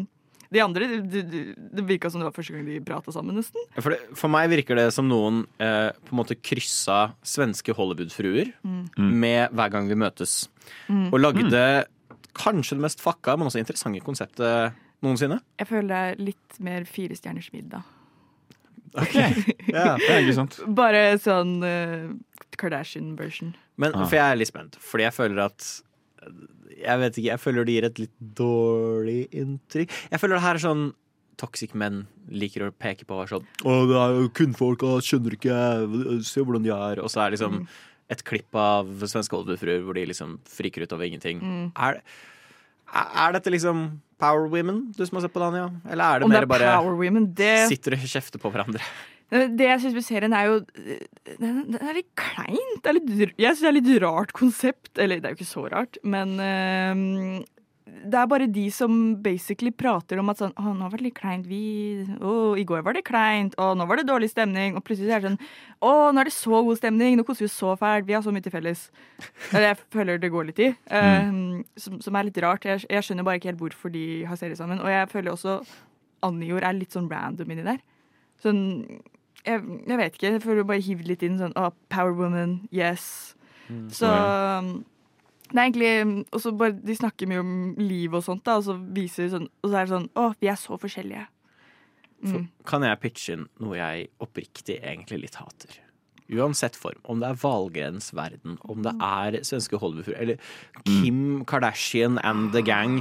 de 0.51 0.61
andre 0.65 0.87
Det, 1.07 1.23
det, 1.31 1.85
virka 1.87 2.11
som 2.11 2.21
det 2.21 2.27
var 2.27 2.35
første 2.35 2.53
gang 2.57 2.65
de 2.67 2.81
prata 2.83 3.13
sammen, 3.15 3.37
nesten. 3.39 3.63
For, 3.79 3.95
det, 3.95 4.17
for 4.19 4.33
meg 4.33 4.49
virker 4.51 4.79
det 4.81 4.89
som 4.97 5.07
noen 5.11 5.45
eh, 5.63 5.91
på 6.07 6.15
en 6.15 6.21
måte 6.23 6.35
kryssa 6.39 7.13
svenske 7.23 7.75
Hollywood-fruer 7.77 8.51
med 8.99 9.55
Hver 9.55 9.71
gang 9.77 9.87
vi 9.91 9.99
møtes. 10.01 10.49
Og 10.91 11.19
lagde 11.23 11.87
kanskje 12.35 12.77
det 12.79 12.85
mest 12.85 13.01
fucka, 13.03 13.37
men 13.39 13.49
også 13.51 13.59
interessante 13.63 14.03
konseptet 14.07 14.75
noensinne. 15.03 15.41
Jeg 15.59 15.67
føler 15.71 15.89
det 15.91 16.01
er 16.01 16.21
litt 16.31 16.59
mer 16.63 16.85
Fire 16.89 17.17
stjerners 17.19 17.51
middag. 17.55 17.87
Ja. 19.71 19.95
Det 19.97 20.09
er 20.11 20.25
ikke 20.25 20.35
sant. 20.35 20.57
Bare 20.75 21.03
sånn 21.23 21.61
uh, 21.63 22.11
Kardashian-version. 22.59 23.53
Men 23.81 23.95
Ah. 23.95 24.03
for 24.05 24.17
jeg 24.19 24.25
er 24.35 24.39
litt 24.41 24.51
spent, 24.51 24.75
fordi 24.83 25.07
jeg 25.07 25.15
føler 25.15 25.45
at 25.47 25.69
Jeg 26.81 27.01
vet 27.03 27.19
ikke, 27.19 27.29
jeg 27.31 27.41
føler 27.43 27.67
det 27.69 27.77
gir 27.77 27.87
et 27.89 28.01
litt 28.07 28.17
dårlig 28.41 29.21
inntrykk. 29.37 29.93
Jeg 30.13 30.23
føler 30.23 30.39
det 30.39 30.45
her 30.47 30.59
er 30.59 30.65
sånn 30.65 30.85
toxic 31.41 31.73
menn 31.79 32.03
liker 32.29 32.67
å 32.67 32.73
peke 32.77 33.07
på 33.09 33.23
sånn 33.31 33.47
Å, 33.65 33.77
det 33.89 33.97
er 33.97 34.17
jo 34.19 34.33
kvinnfolka, 34.37 34.99
skjønner 35.05 35.37
ikke 35.39 35.61
Se 36.27 36.43
hvordan 36.45 36.67
de 36.67 36.75
er. 36.75 37.01
Og 37.01 37.09
så 37.13 37.25
er 37.25 37.31
det 37.31 37.39
liksom 37.39 37.63
et 38.11 38.25
klipp 38.27 38.57
av 38.59 38.89
svenske 39.07 39.37
Hollywood-fruer 39.37 39.85
hvor 39.87 39.97
de 39.97 40.05
liksom 40.11 40.39
friker 40.51 40.85
ut 40.85 40.93
over 40.97 41.07
ingenting. 41.07 41.41
Er, 41.79 42.01
Er 42.91 43.13
er 43.25 43.37
dette 43.39 43.53
liksom 43.55 44.01
Power 44.21 44.51
Women 44.53 44.91
du 44.97 45.05
som 45.07 45.17
har 45.17 45.25
sett 45.25 45.33
på 45.33 45.41
det, 45.41 45.49
Anja? 45.49 45.69
Eller 45.89 46.05
er 46.05 46.19
det 46.21 46.27
Om 46.27 46.33
det 46.35 46.41
mer 46.41 46.47
er 46.47 46.51
bare 46.51 46.73
Women, 46.99 47.31
det 47.39 47.55
sitter 47.71 47.97
og 47.97 48.05
kjefter 48.05 48.43
på 48.43 48.51
hverandre? 48.53 48.83
Det 49.31 49.67
jeg 49.69 49.81
syns 49.85 49.95
med 49.95 50.03
serien, 50.07 50.33
er 50.35 50.49
jo 50.49 50.57
Den, 51.39 51.61
den 51.71 51.79
er 51.87 51.95
litt 52.01 52.11
kleint. 52.19 52.83
Er 52.91 52.97
litt, 52.97 53.11
jeg 53.39 53.55
syns 53.55 53.63
det 53.63 53.71
er 53.71 53.79
litt 53.79 53.91
rart 54.03 54.33
konsept. 54.35 54.91
Eller 54.99 55.21
det 55.23 55.31
er 55.31 55.35
jo 55.37 55.41
ikke 55.41 55.53
så 55.53 55.65
rart, 55.71 55.99
men 56.03 56.33
eh, 56.43 57.45
det 58.11 58.17
er 58.17 58.29
bare 58.31 58.47
de 58.51 58.65
som 58.73 58.93
basically 59.23 59.73
prater 59.75 60.21
om 60.23 60.29
at 60.31 60.39
sånn 60.39 60.53
Å, 60.57 60.73
nå 60.79 60.87
var 60.89 61.01
det 61.01 61.09
litt 61.09 61.17
kleint. 61.19 61.47
Vi 61.51 62.05
Å, 62.23 62.35
i 62.59 62.65
går 62.69 62.85
var 62.87 62.95
det 62.97 63.03
kleint. 63.07 63.55
Å, 63.61 63.73
nå 63.79 63.87
var 63.91 63.99
det 64.01 64.07
dårlig 64.09 64.29
stemning. 64.31 64.77
Og 64.79 64.85
plutselig 64.87 65.11
er 65.15 65.23
det 65.25 65.33
sånn 65.33 65.41
Å, 65.83 65.93
nå 66.15 66.23
er 66.23 66.31
det 66.31 66.35
så 66.37 66.63
god 66.67 66.79
stemning. 66.79 67.19
Nå 67.19 67.25
koser 67.29 67.45
vi 67.45 67.51
oss 67.51 67.59
så 67.59 67.75
fælt. 67.81 68.07
Vi 68.09 68.15
har 68.17 68.23
så 68.27 68.33
mye 68.35 68.45
til 68.47 68.55
felles. 68.55 68.87
Det 69.51 69.59
er 69.59 69.67
jeg 69.69 69.81
føler 69.95 70.23
det 70.23 70.31
går 70.33 70.49
litt 70.51 70.63
i. 70.67 70.71
eh, 71.01 71.31
som, 71.83 71.99
som 72.03 72.19
er 72.21 72.29
litt 72.31 72.39
rart. 72.47 72.67
Jeg, 72.71 72.87
jeg 72.89 73.07
skjønner 73.09 73.27
bare 73.27 73.43
ikke 73.43 73.51
helt 73.53 73.63
hvorfor 73.63 73.95
de 73.95 74.05
har 74.31 74.39
serie 74.41 74.59
sammen. 74.59 74.83
Og 74.83 74.91
jeg 74.91 75.11
føler 75.11 75.35
også 75.35 75.61
Anjor 76.27 76.67
er 76.69 76.77
litt 76.77 76.93
sånn 76.95 77.09
random 77.11 77.51
inni 77.55 77.65
der. 77.67 77.83
Sånn 78.43 78.63
jeg, 79.47 79.65
jeg 79.89 79.99
vet 80.01 80.17
ikke. 80.17 80.31
Jeg 80.35 80.45
føler 80.45 80.67
bare 80.69 80.85
hiver 80.85 81.11
litt 81.11 81.25
inn 81.27 81.39
sånn 81.41 81.57
oh, 81.59 81.73
Power 81.93 82.15
Woman, 82.17 82.61
yes. 82.75 83.35
Så 83.95 84.09
um, 84.09 84.81
det 85.51 85.59
er 85.59 85.69
egentlig 85.69 86.25
Og 86.35 86.41
så 86.43 86.51
bare 86.59 86.75
De 86.75 86.97
snakker 86.99 87.29
mye 87.31 87.43
om 87.43 87.53
liv 87.79 88.15
og 88.19 88.25
sånt, 88.27 88.43
da, 88.47 88.57
og 88.59 88.67
så 88.67 88.75
viser 88.97 89.29
sånn 89.31 89.47
Og 89.63 89.69
så 89.69 89.77
er 89.77 89.87
det 89.87 89.93
sånn 89.93 90.09
Å, 90.19 90.25
vi 90.43 90.51
er 90.51 90.59
så 90.59 90.79
forskjellige. 90.81 91.29
Mm. 92.27 92.49
Kan 92.69 92.85
jeg 92.85 93.01
pitche 93.01 93.37
inn 93.37 93.47
noe 93.63 93.79
jeg 93.79 94.11
oppriktig 94.21 94.77
egentlig 94.83 95.23
litt 95.23 95.39
hater? 95.41 95.79
Uansett 96.31 96.77
form. 96.79 97.01
Om 97.11 97.23
det 97.23 97.31
er 97.31 97.39
Valgrens 97.43 98.11
verden, 98.15 98.59
om 98.71 98.85
det 98.85 98.93
er 99.03 99.41
svenske 99.47 99.81
Hollywoodfruer, 99.81 100.19
eller 100.21 100.85
Kim 100.85 101.41
Kardashian 101.49 102.21
and 102.23 102.53
the 102.55 102.63
gang. 102.63 103.01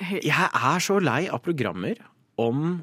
Jeg 0.00 0.48
er 0.48 0.82
så 0.82 0.96
lei 0.98 1.26
av 1.28 1.44
programmer 1.44 2.00
om 2.40 2.80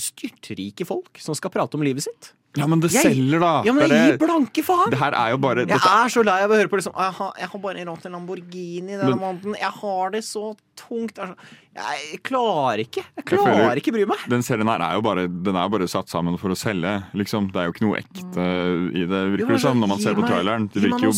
styrtrike 0.00 0.86
folk 0.86 1.18
som 1.22 1.34
skal 1.38 1.50
prate 1.54 1.74
om 1.78 1.82
livet 1.86 2.02
sitt. 2.02 2.32
Ja, 2.58 2.66
men 2.66 2.80
det 2.82 2.90
Jeg- 2.90 3.04
selger, 3.14 3.38
da. 3.38 3.62
Ja, 3.62 3.72
men 3.72 3.86
Det 3.88 3.94
jeg 3.94 4.10
gir 4.10 4.26
blanke 4.26 4.62
faen! 4.66 4.90
Det 4.90 4.98
her 4.98 5.12
er 5.14 5.30
jo 5.30 5.36
bare 5.38 5.58
Jeg 5.62 5.68
dette, 5.68 5.86
er 5.86 6.08
så 6.10 6.24
lei 6.26 6.42
av 6.42 6.50
å 6.50 6.56
høre 6.58 6.66
på 6.68 6.78
liksom 6.80 6.96
Jeg 6.98 7.12
har, 7.14 7.32
jeg 7.38 7.48
har 7.48 7.60
bare 7.60 7.84
råd 7.86 8.00
til 8.02 8.10
Lamborghini 8.10 8.88
denne 8.98 9.04
Men- 9.10 9.18
måneden. 9.20 9.54
Jeg 9.54 9.70
har 9.70 10.10
det 10.10 10.22
så 10.24 10.56
tungt. 10.74 11.14
Jeg 11.16 12.18
klarer 12.24 12.80
ikke. 12.82 13.04
Jeg 13.06 13.14
Jeg 13.16 13.24
klarer 13.24 13.54
føler- 13.54 13.76
ikke 13.78 13.92
bry 13.92 14.04
meg. 14.04 14.18
Den 14.28 14.42
serien 14.42 14.66
her 14.66 14.82
er 14.82 14.94
jo 14.98 15.00
bare, 15.02 15.28
den 15.28 15.54
er 15.54 15.68
bare 15.68 15.86
satt 15.86 16.08
sammen 16.08 16.36
for 16.40 16.48
å 16.50 16.56
selge. 16.58 17.04
Liksom. 17.14 17.52
Det 17.52 17.56
er 17.62 17.66
jo 17.70 17.72
ikke 17.72 17.86
noe 17.86 17.98
ekte 18.02 18.96
i 18.98 19.06
det, 19.06 19.38
virker 19.38 19.46
det 19.54 19.60
som, 19.60 19.76
så 19.78 19.80
når 19.84 19.88
man 19.88 19.98
ser 20.00 20.14
på 20.14 20.26
traileren. 20.26 20.66
Det 20.72 20.82
virker 20.82 21.06
jo, 21.06 21.12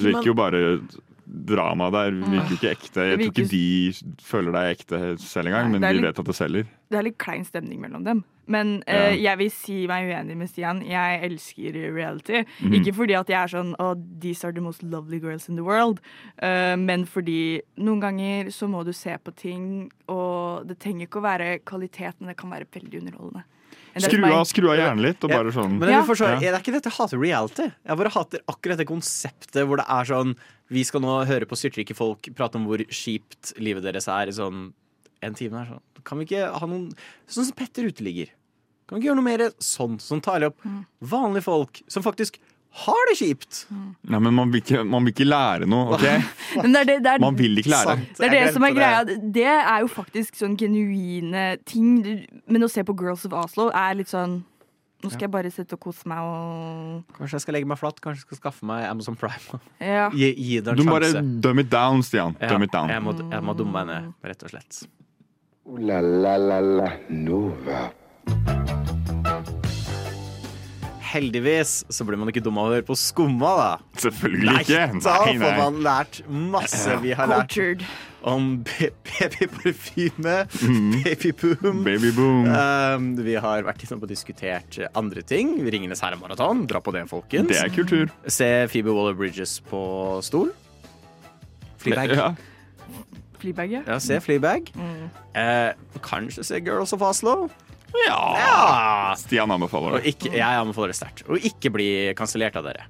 virker 0.00 0.24
jo 0.24 0.32
bare 0.34 0.80
drama 1.26 1.90
der. 1.90 2.10
Virker 2.22 2.48
jo 2.54 2.56
ikke 2.60 2.70
ekte. 2.76 3.04
Jeg 3.10 3.18
tror 3.18 3.32
ikke 3.32 3.50
de 3.50 3.92
føler 4.22 4.52
det 4.54 4.62
er 4.62 4.74
ekte 4.76 5.00
selv 5.22 5.46
engang, 5.50 5.70
men 5.72 5.84
er 5.84 5.92
de 5.92 6.02
vet 6.06 6.18
at 6.22 6.26
det 6.30 6.34
selger. 6.38 6.64
Det 6.90 6.98
er 7.00 7.02
litt 7.08 7.18
klein 7.18 7.44
stemning 7.44 7.80
mellom 7.82 8.04
dem. 8.06 8.24
Men 8.46 8.82
Ja. 8.86 9.08
eh, 9.10 9.16
jeg 9.24 9.38
vil 9.38 9.50
si 9.50 9.86
meg 9.90 10.06
uenig 10.06 10.36
med 10.38 10.48
Stian. 10.48 10.80
Jeg 10.86 11.20
elsker 11.26 11.72
reality. 11.94 12.44
Mhm. 12.62 12.72
Ikke 12.78 12.94
fordi 12.94 13.14
at 13.18 13.26
jeg 13.28 13.42
er 13.42 13.48
sånn 13.48 13.74
oh, 13.80 13.94
these 14.20 14.44
are 14.44 14.52
the 14.52 14.60
most 14.60 14.84
lovely 14.84 15.18
girls 15.18 15.48
in 15.48 15.56
the 15.56 15.64
world, 15.64 15.98
uh, 16.42 16.76
men 16.76 17.04
fordi 17.06 17.60
noen 17.78 18.00
ganger 18.00 18.52
så 18.54 18.68
må 18.70 18.84
du 18.84 18.92
se 18.92 19.16
på 19.18 19.34
ting, 19.34 19.90
og 20.08 20.68
det 20.68 20.78
trenger 20.78 21.06
ikke 21.08 21.18
å 21.18 21.26
være 21.26 21.58
kvalitet, 21.64 22.14
men 22.20 22.28
det 22.28 22.36
kan 22.36 22.50
være 22.50 22.66
veldig 22.70 23.00
underholdende. 23.02 23.42
Skru 24.04 24.24
av, 24.28 24.44
skru 24.48 24.66
av 24.68 24.76
hjernen 24.76 25.02
litt, 25.04 25.22
og 25.24 25.32
bare 25.32 25.52
sånn 25.54 25.78
Men 25.80 25.92
jeg 25.92 26.04
vil. 26.08 26.18
Det 26.42 26.48
er 26.50 26.58
ikke 26.60 26.74
dette 26.74 26.90
jeg 26.90 26.96
hater 26.98 27.20
reality. 27.22 27.68
Jeg 27.72 28.00
bare 28.02 28.12
hater 28.12 28.42
akkurat 28.52 28.80
det 28.80 28.88
konseptet 28.88 29.62
hvor 29.64 29.80
det 29.80 29.86
er 29.88 30.08
sånn 30.10 30.34
Vi 30.72 30.82
skal 30.84 31.04
nå 31.04 31.14
høre 31.28 31.48
på 31.48 31.58
styrtrike 31.58 31.96
folk 31.96 32.28
prate 32.36 32.60
om 32.60 32.66
hvor 32.68 32.82
kjipt 32.90 33.54
livet 33.62 33.86
deres 33.86 34.08
er 34.12 34.32
i 34.32 34.34
sånn 34.36 34.66
en 35.24 35.38
time. 35.38 35.62
Der, 35.62 35.70
sånn. 35.76 36.04
Kan 36.06 36.20
vi 36.20 36.26
ikke 36.28 36.50
ha 36.52 36.68
noen 36.68 36.90
Sånn 37.24 37.48
som 37.48 37.56
Petter 37.56 37.88
uteligger. 37.88 38.34
Kan 38.86 38.98
vi 38.98 39.02
ikke 39.02 39.10
gjøre 39.10 39.20
noe 39.22 39.30
mer 39.30 39.46
sånn 39.62 39.96
som 40.02 40.20
tar 40.22 40.44
opp 40.46 40.60
vanlige 41.00 41.46
folk 41.48 41.80
som 41.90 42.04
faktisk 42.06 42.38
har 42.76 43.06
det 43.10 43.14
kjipt? 43.18 43.60
Nei, 43.72 44.18
men 44.20 44.34
man 44.36 44.50
vil, 44.52 44.60
ikke, 44.60 44.82
man 44.84 45.06
vil 45.06 45.14
ikke 45.14 45.24
lære 45.28 45.68
noe, 45.70 45.96
OK? 45.96 46.04
Men 46.62 46.74
det 46.74 46.80
er 46.82 46.88
det, 46.90 46.96
det 47.06 47.12
er, 47.14 47.22
Man 47.24 47.38
vil 47.38 47.58
ikke 47.62 47.70
lære. 47.72 47.94
Sant. 47.94 48.18
det 48.18 48.26
er 48.28 48.34
det 48.36 48.52
som 48.56 48.66
er 48.68 48.74
greia. 48.76 48.98
det. 49.08 49.16
Det 49.36 49.46
er 49.48 49.78
jo 49.84 49.88
faktisk 49.92 50.36
sånn 50.36 50.58
genuine 50.60 51.46
ting. 51.64 51.94
Men 52.46 52.66
å 52.66 52.68
se 52.72 52.84
på 52.84 52.94
Girls 53.00 53.24
of 53.28 53.32
Oslo 53.36 53.70
er 53.72 53.96
litt 54.02 54.12
sånn 54.12 54.42
Nå 55.04 55.10
skal 55.12 55.26
jeg 55.26 55.32
bare 55.34 55.50
sitte 55.52 55.76
og 55.76 55.82
kose 55.84 56.08
meg 56.08 56.24
og 56.24 57.16
Kanskje 57.18 57.36
jeg 57.36 57.42
skal 57.44 57.54
legge 57.58 57.68
meg 57.68 57.76
flatt? 57.78 57.98
Kanskje 58.02 58.22
jeg 58.24 58.28
skal 58.30 58.38
skaffe 58.40 58.64
meg 58.66 58.86
Amazon 58.88 59.14
Prime? 59.20 59.60
Ja. 59.78 60.06
Gi, 60.16 60.30
gi 60.32 60.56
det 60.64 60.72
en 60.72 60.80
Du 60.80 60.86
må 60.88 60.96
bare 60.96 61.12
dumb 61.44 61.60
it 61.62 61.68
down, 61.70 62.00
Stian. 62.02 62.32
Ja, 62.40 62.48
Dumb 62.54 62.64
it 62.64 62.72
down. 62.72 62.88
jeg, 62.90 63.04
må, 63.04 63.12
jeg 63.20 63.44
må 63.44 63.54
dumme 63.60 63.76
meg 63.76 63.90
ned, 63.92 64.12
rett 64.32 64.46
og 64.48 64.54
slett. 64.56 64.82
Uh, 65.68 65.76
la 65.84 66.00
la 66.00 66.36
la 66.40 66.60
la 66.64 66.90
Nova. 67.12 67.84
Heldigvis 71.06 71.84
så 71.92 72.04
blir 72.08 72.18
man 72.18 72.28
ikke 72.32 72.42
dum 72.44 72.58
av 72.58 72.68
å 72.68 72.74
høre 72.74 72.84
på 72.86 72.96
Skumma, 72.98 73.52
da. 73.60 73.68
Selvfølgelig 74.02 74.50
Nei, 74.50 74.60
ikke. 74.64 75.00
da 75.04 75.14
Nei, 75.24 75.36
får 75.38 75.56
man 75.60 75.80
lært 75.86 76.20
masse. 76.28 76.96
Vi 77.02 77.12
har 77.16 77.28
lært 77.30 77.48
Cultured. 77.54 77.84
om 78.26 78.48
ba- 78.66 78.90
babyparfyme, 79.06 80.34
Mhm. 80.62 81.04
babyboom. 81.04 81.84
Baby 81.84 82.10
boom. 82.16 82.46
Um, 82.50 83.16
vi 83.22 83.34
har 83.34 83.62
vært 83.62 83.84
innom 83.86 84.02
og 84.02 84.08
diskutert 84.10 84.80
andre 84.96 85.22
ting. 85.22 85.60
Ringenes 85.62 86.00
herre-maraton. 86.02 86.66
Dra 86.66 86.80
på 86.80 86.92
det, 86.92 87.04
folkens. 87.08 87.48
Det 87.48 87.56
er 87.62 87.68
kultur. 87.70 88.10
Se 88.26 88.66
Phoebe 88.68 88.90
Waller-Bridges 88.96 89.60
på 89.70 89.84
stol. 90.26 90.50
Flybag. 91.78 92.16
Ja. 92.16 92.34
Fleabag, 93.38 93.70
ja. 93.70 93.82
Ja, 93.86 93.98
se 94.00 94.18
Fleabag. 94.24 94.70
Mm. 94.74 95.10
Eh, 95.36 95.72
kanskje 96.02 96.42
se 96.44 96.58
Girls 96.64 96.92
of 96.96 97.02
Oslo. 97.02 97.50
Ja. 98.06 98.20
Ja! 98.42 98.60
Stian 99.18 99.50
anbefaler 99.54 99.96
Og 99.96 100.02
det. 100.04 100.14
ikke, 100.14 100.32
jeg 100.36 100.60
anbefaler 100.62 100.92
det 100.94 101.00
sterkt. 101.00 101.24
Og 101.28 101.38
ikke 101.50 101.72
bli 101.74 101.90
kansellert 102.18 102.56
av 102.60 102.68
dere. 102.68 102.86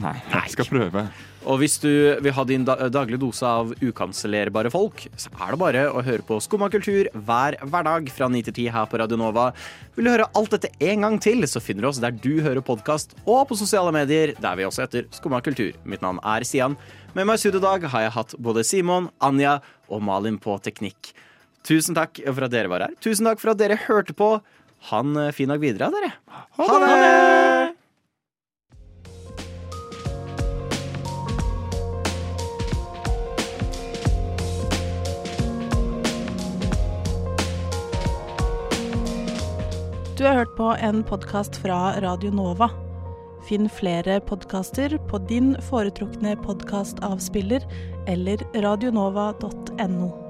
Nei, 0.00 0.14
jeg 0.32 0.54
skal 0.54 0.68
prøve. 0.70 1.02
Og 1.46 1.58
hvis 1.60 1.74
du 1.82 1.90
vil 2.24 2.32
ha 2.32 2.42
din 2.48 2.62
da 2.64 2.88
daglige 2.88 3.20
dose 3.20 3.44
av 3.44 3.74
ukansellerbare 3.84 4.70
folk, 4.72 5.02
så 5.20 5.28
er 5.36 5.52
det 5.52 5.58
bare 5.60 5.82
å 5.92 6.00
høre 6.02 6.24
på 6.24 6.38
Skumma 6.40 6.70
kultur 6.72 7.10
hver 7.12 7.58
hverdag 7.60 8.08
fra 8.10 8.28
9 8.32 8.40
til 8.48 8.56
10 8.56 8.70
her 8.72 8.88
på 8.88 8.98
Radio 9.02 9.18
Nova. 9.20 9.50
Vil 9.98 10.08
du 10.08 10.12
høre 10.14 10.30
alt 10.32 10.56
dette 10.56 10.72
en 10.80 11.04
gang 11.04 11.18
til, 11.20 11.44
så 11.44 11.60
finner 11.60 11.84
du 11.84 11.90
oss 11.90 12.00
der 12.00 12.16
du 12.16 12.40
hører 12.40 12.64
podkast, 12.64 13.12
og 13.28 13.44
på 13.50 13.58
sosiale 13.60 13.92
medier, 13.94 14.32
der 14.40 14.56
vi 14.56 14.64
også 14.64 14.86
heter 14.86 15.10
Skumma 15.14 15.42
kultur. 15.44 15.76
Mitt 15.84 16.00
navn 16.02 16.22
er 16.24 16.48
Sian. 16.48 16.78
Med 17.12 17.28
meg 17.28 17.36
i 17.36 17.44
studio 17.44 17.60
i 17.60 17.66
dag 17.68 17.84
har 17.92 18.06
jeg 18.08 18.16
hatt 18.16 18.34
både 18.40 18.64
Simon, 18.64 19.10
Anja 19.20 19.58
og 19.92 20.00
Malin 20.08 20.40
på 20.40 20.56
teknikk. 20.64 21.12
Tusen 21.66 21.96
takk 21.98 22.20
for 22.22 22.46
at 22.46 22.54
dere 22.54 22.70
var 22.70 22.86
her. 22.86 22.94
Tusen 23.02 23.26
takk 23.26 23.42
for 23.42 23.52
at 23.52 23.58
dere 23.58 23.78
hørte 23.88 24.14
på. 24.16 24.36
Ha 24.90 25.02
en 25.02 25.16
eh, 25.18 25.32
fin 25.34 25.50
dag 25.50 25.62
videre, 25.62 25.90
dere. 25.90 26.12
Ha 26.60 26.78
det! 26.84 27.74
Du 40.16 40.24
har 40.24 40.38
hørt 40.38 40.54
på 40.56 40.70
en 40.80 41.02
podkast 41.04 41.58
fra 41.60 42.00
Radio 42.00 42.30
Nova. 42.32 42.70
Finn 43.46 43.68
flere 43.70 44.16
podkaster 44.24 44.96
på 45.10 45.20
din 45.28 45.52
foretrukne 45.68 46.38
podkastavspiller 46.46 47.66
eller 48.08 48.42
radionova.no. 48.54 50.25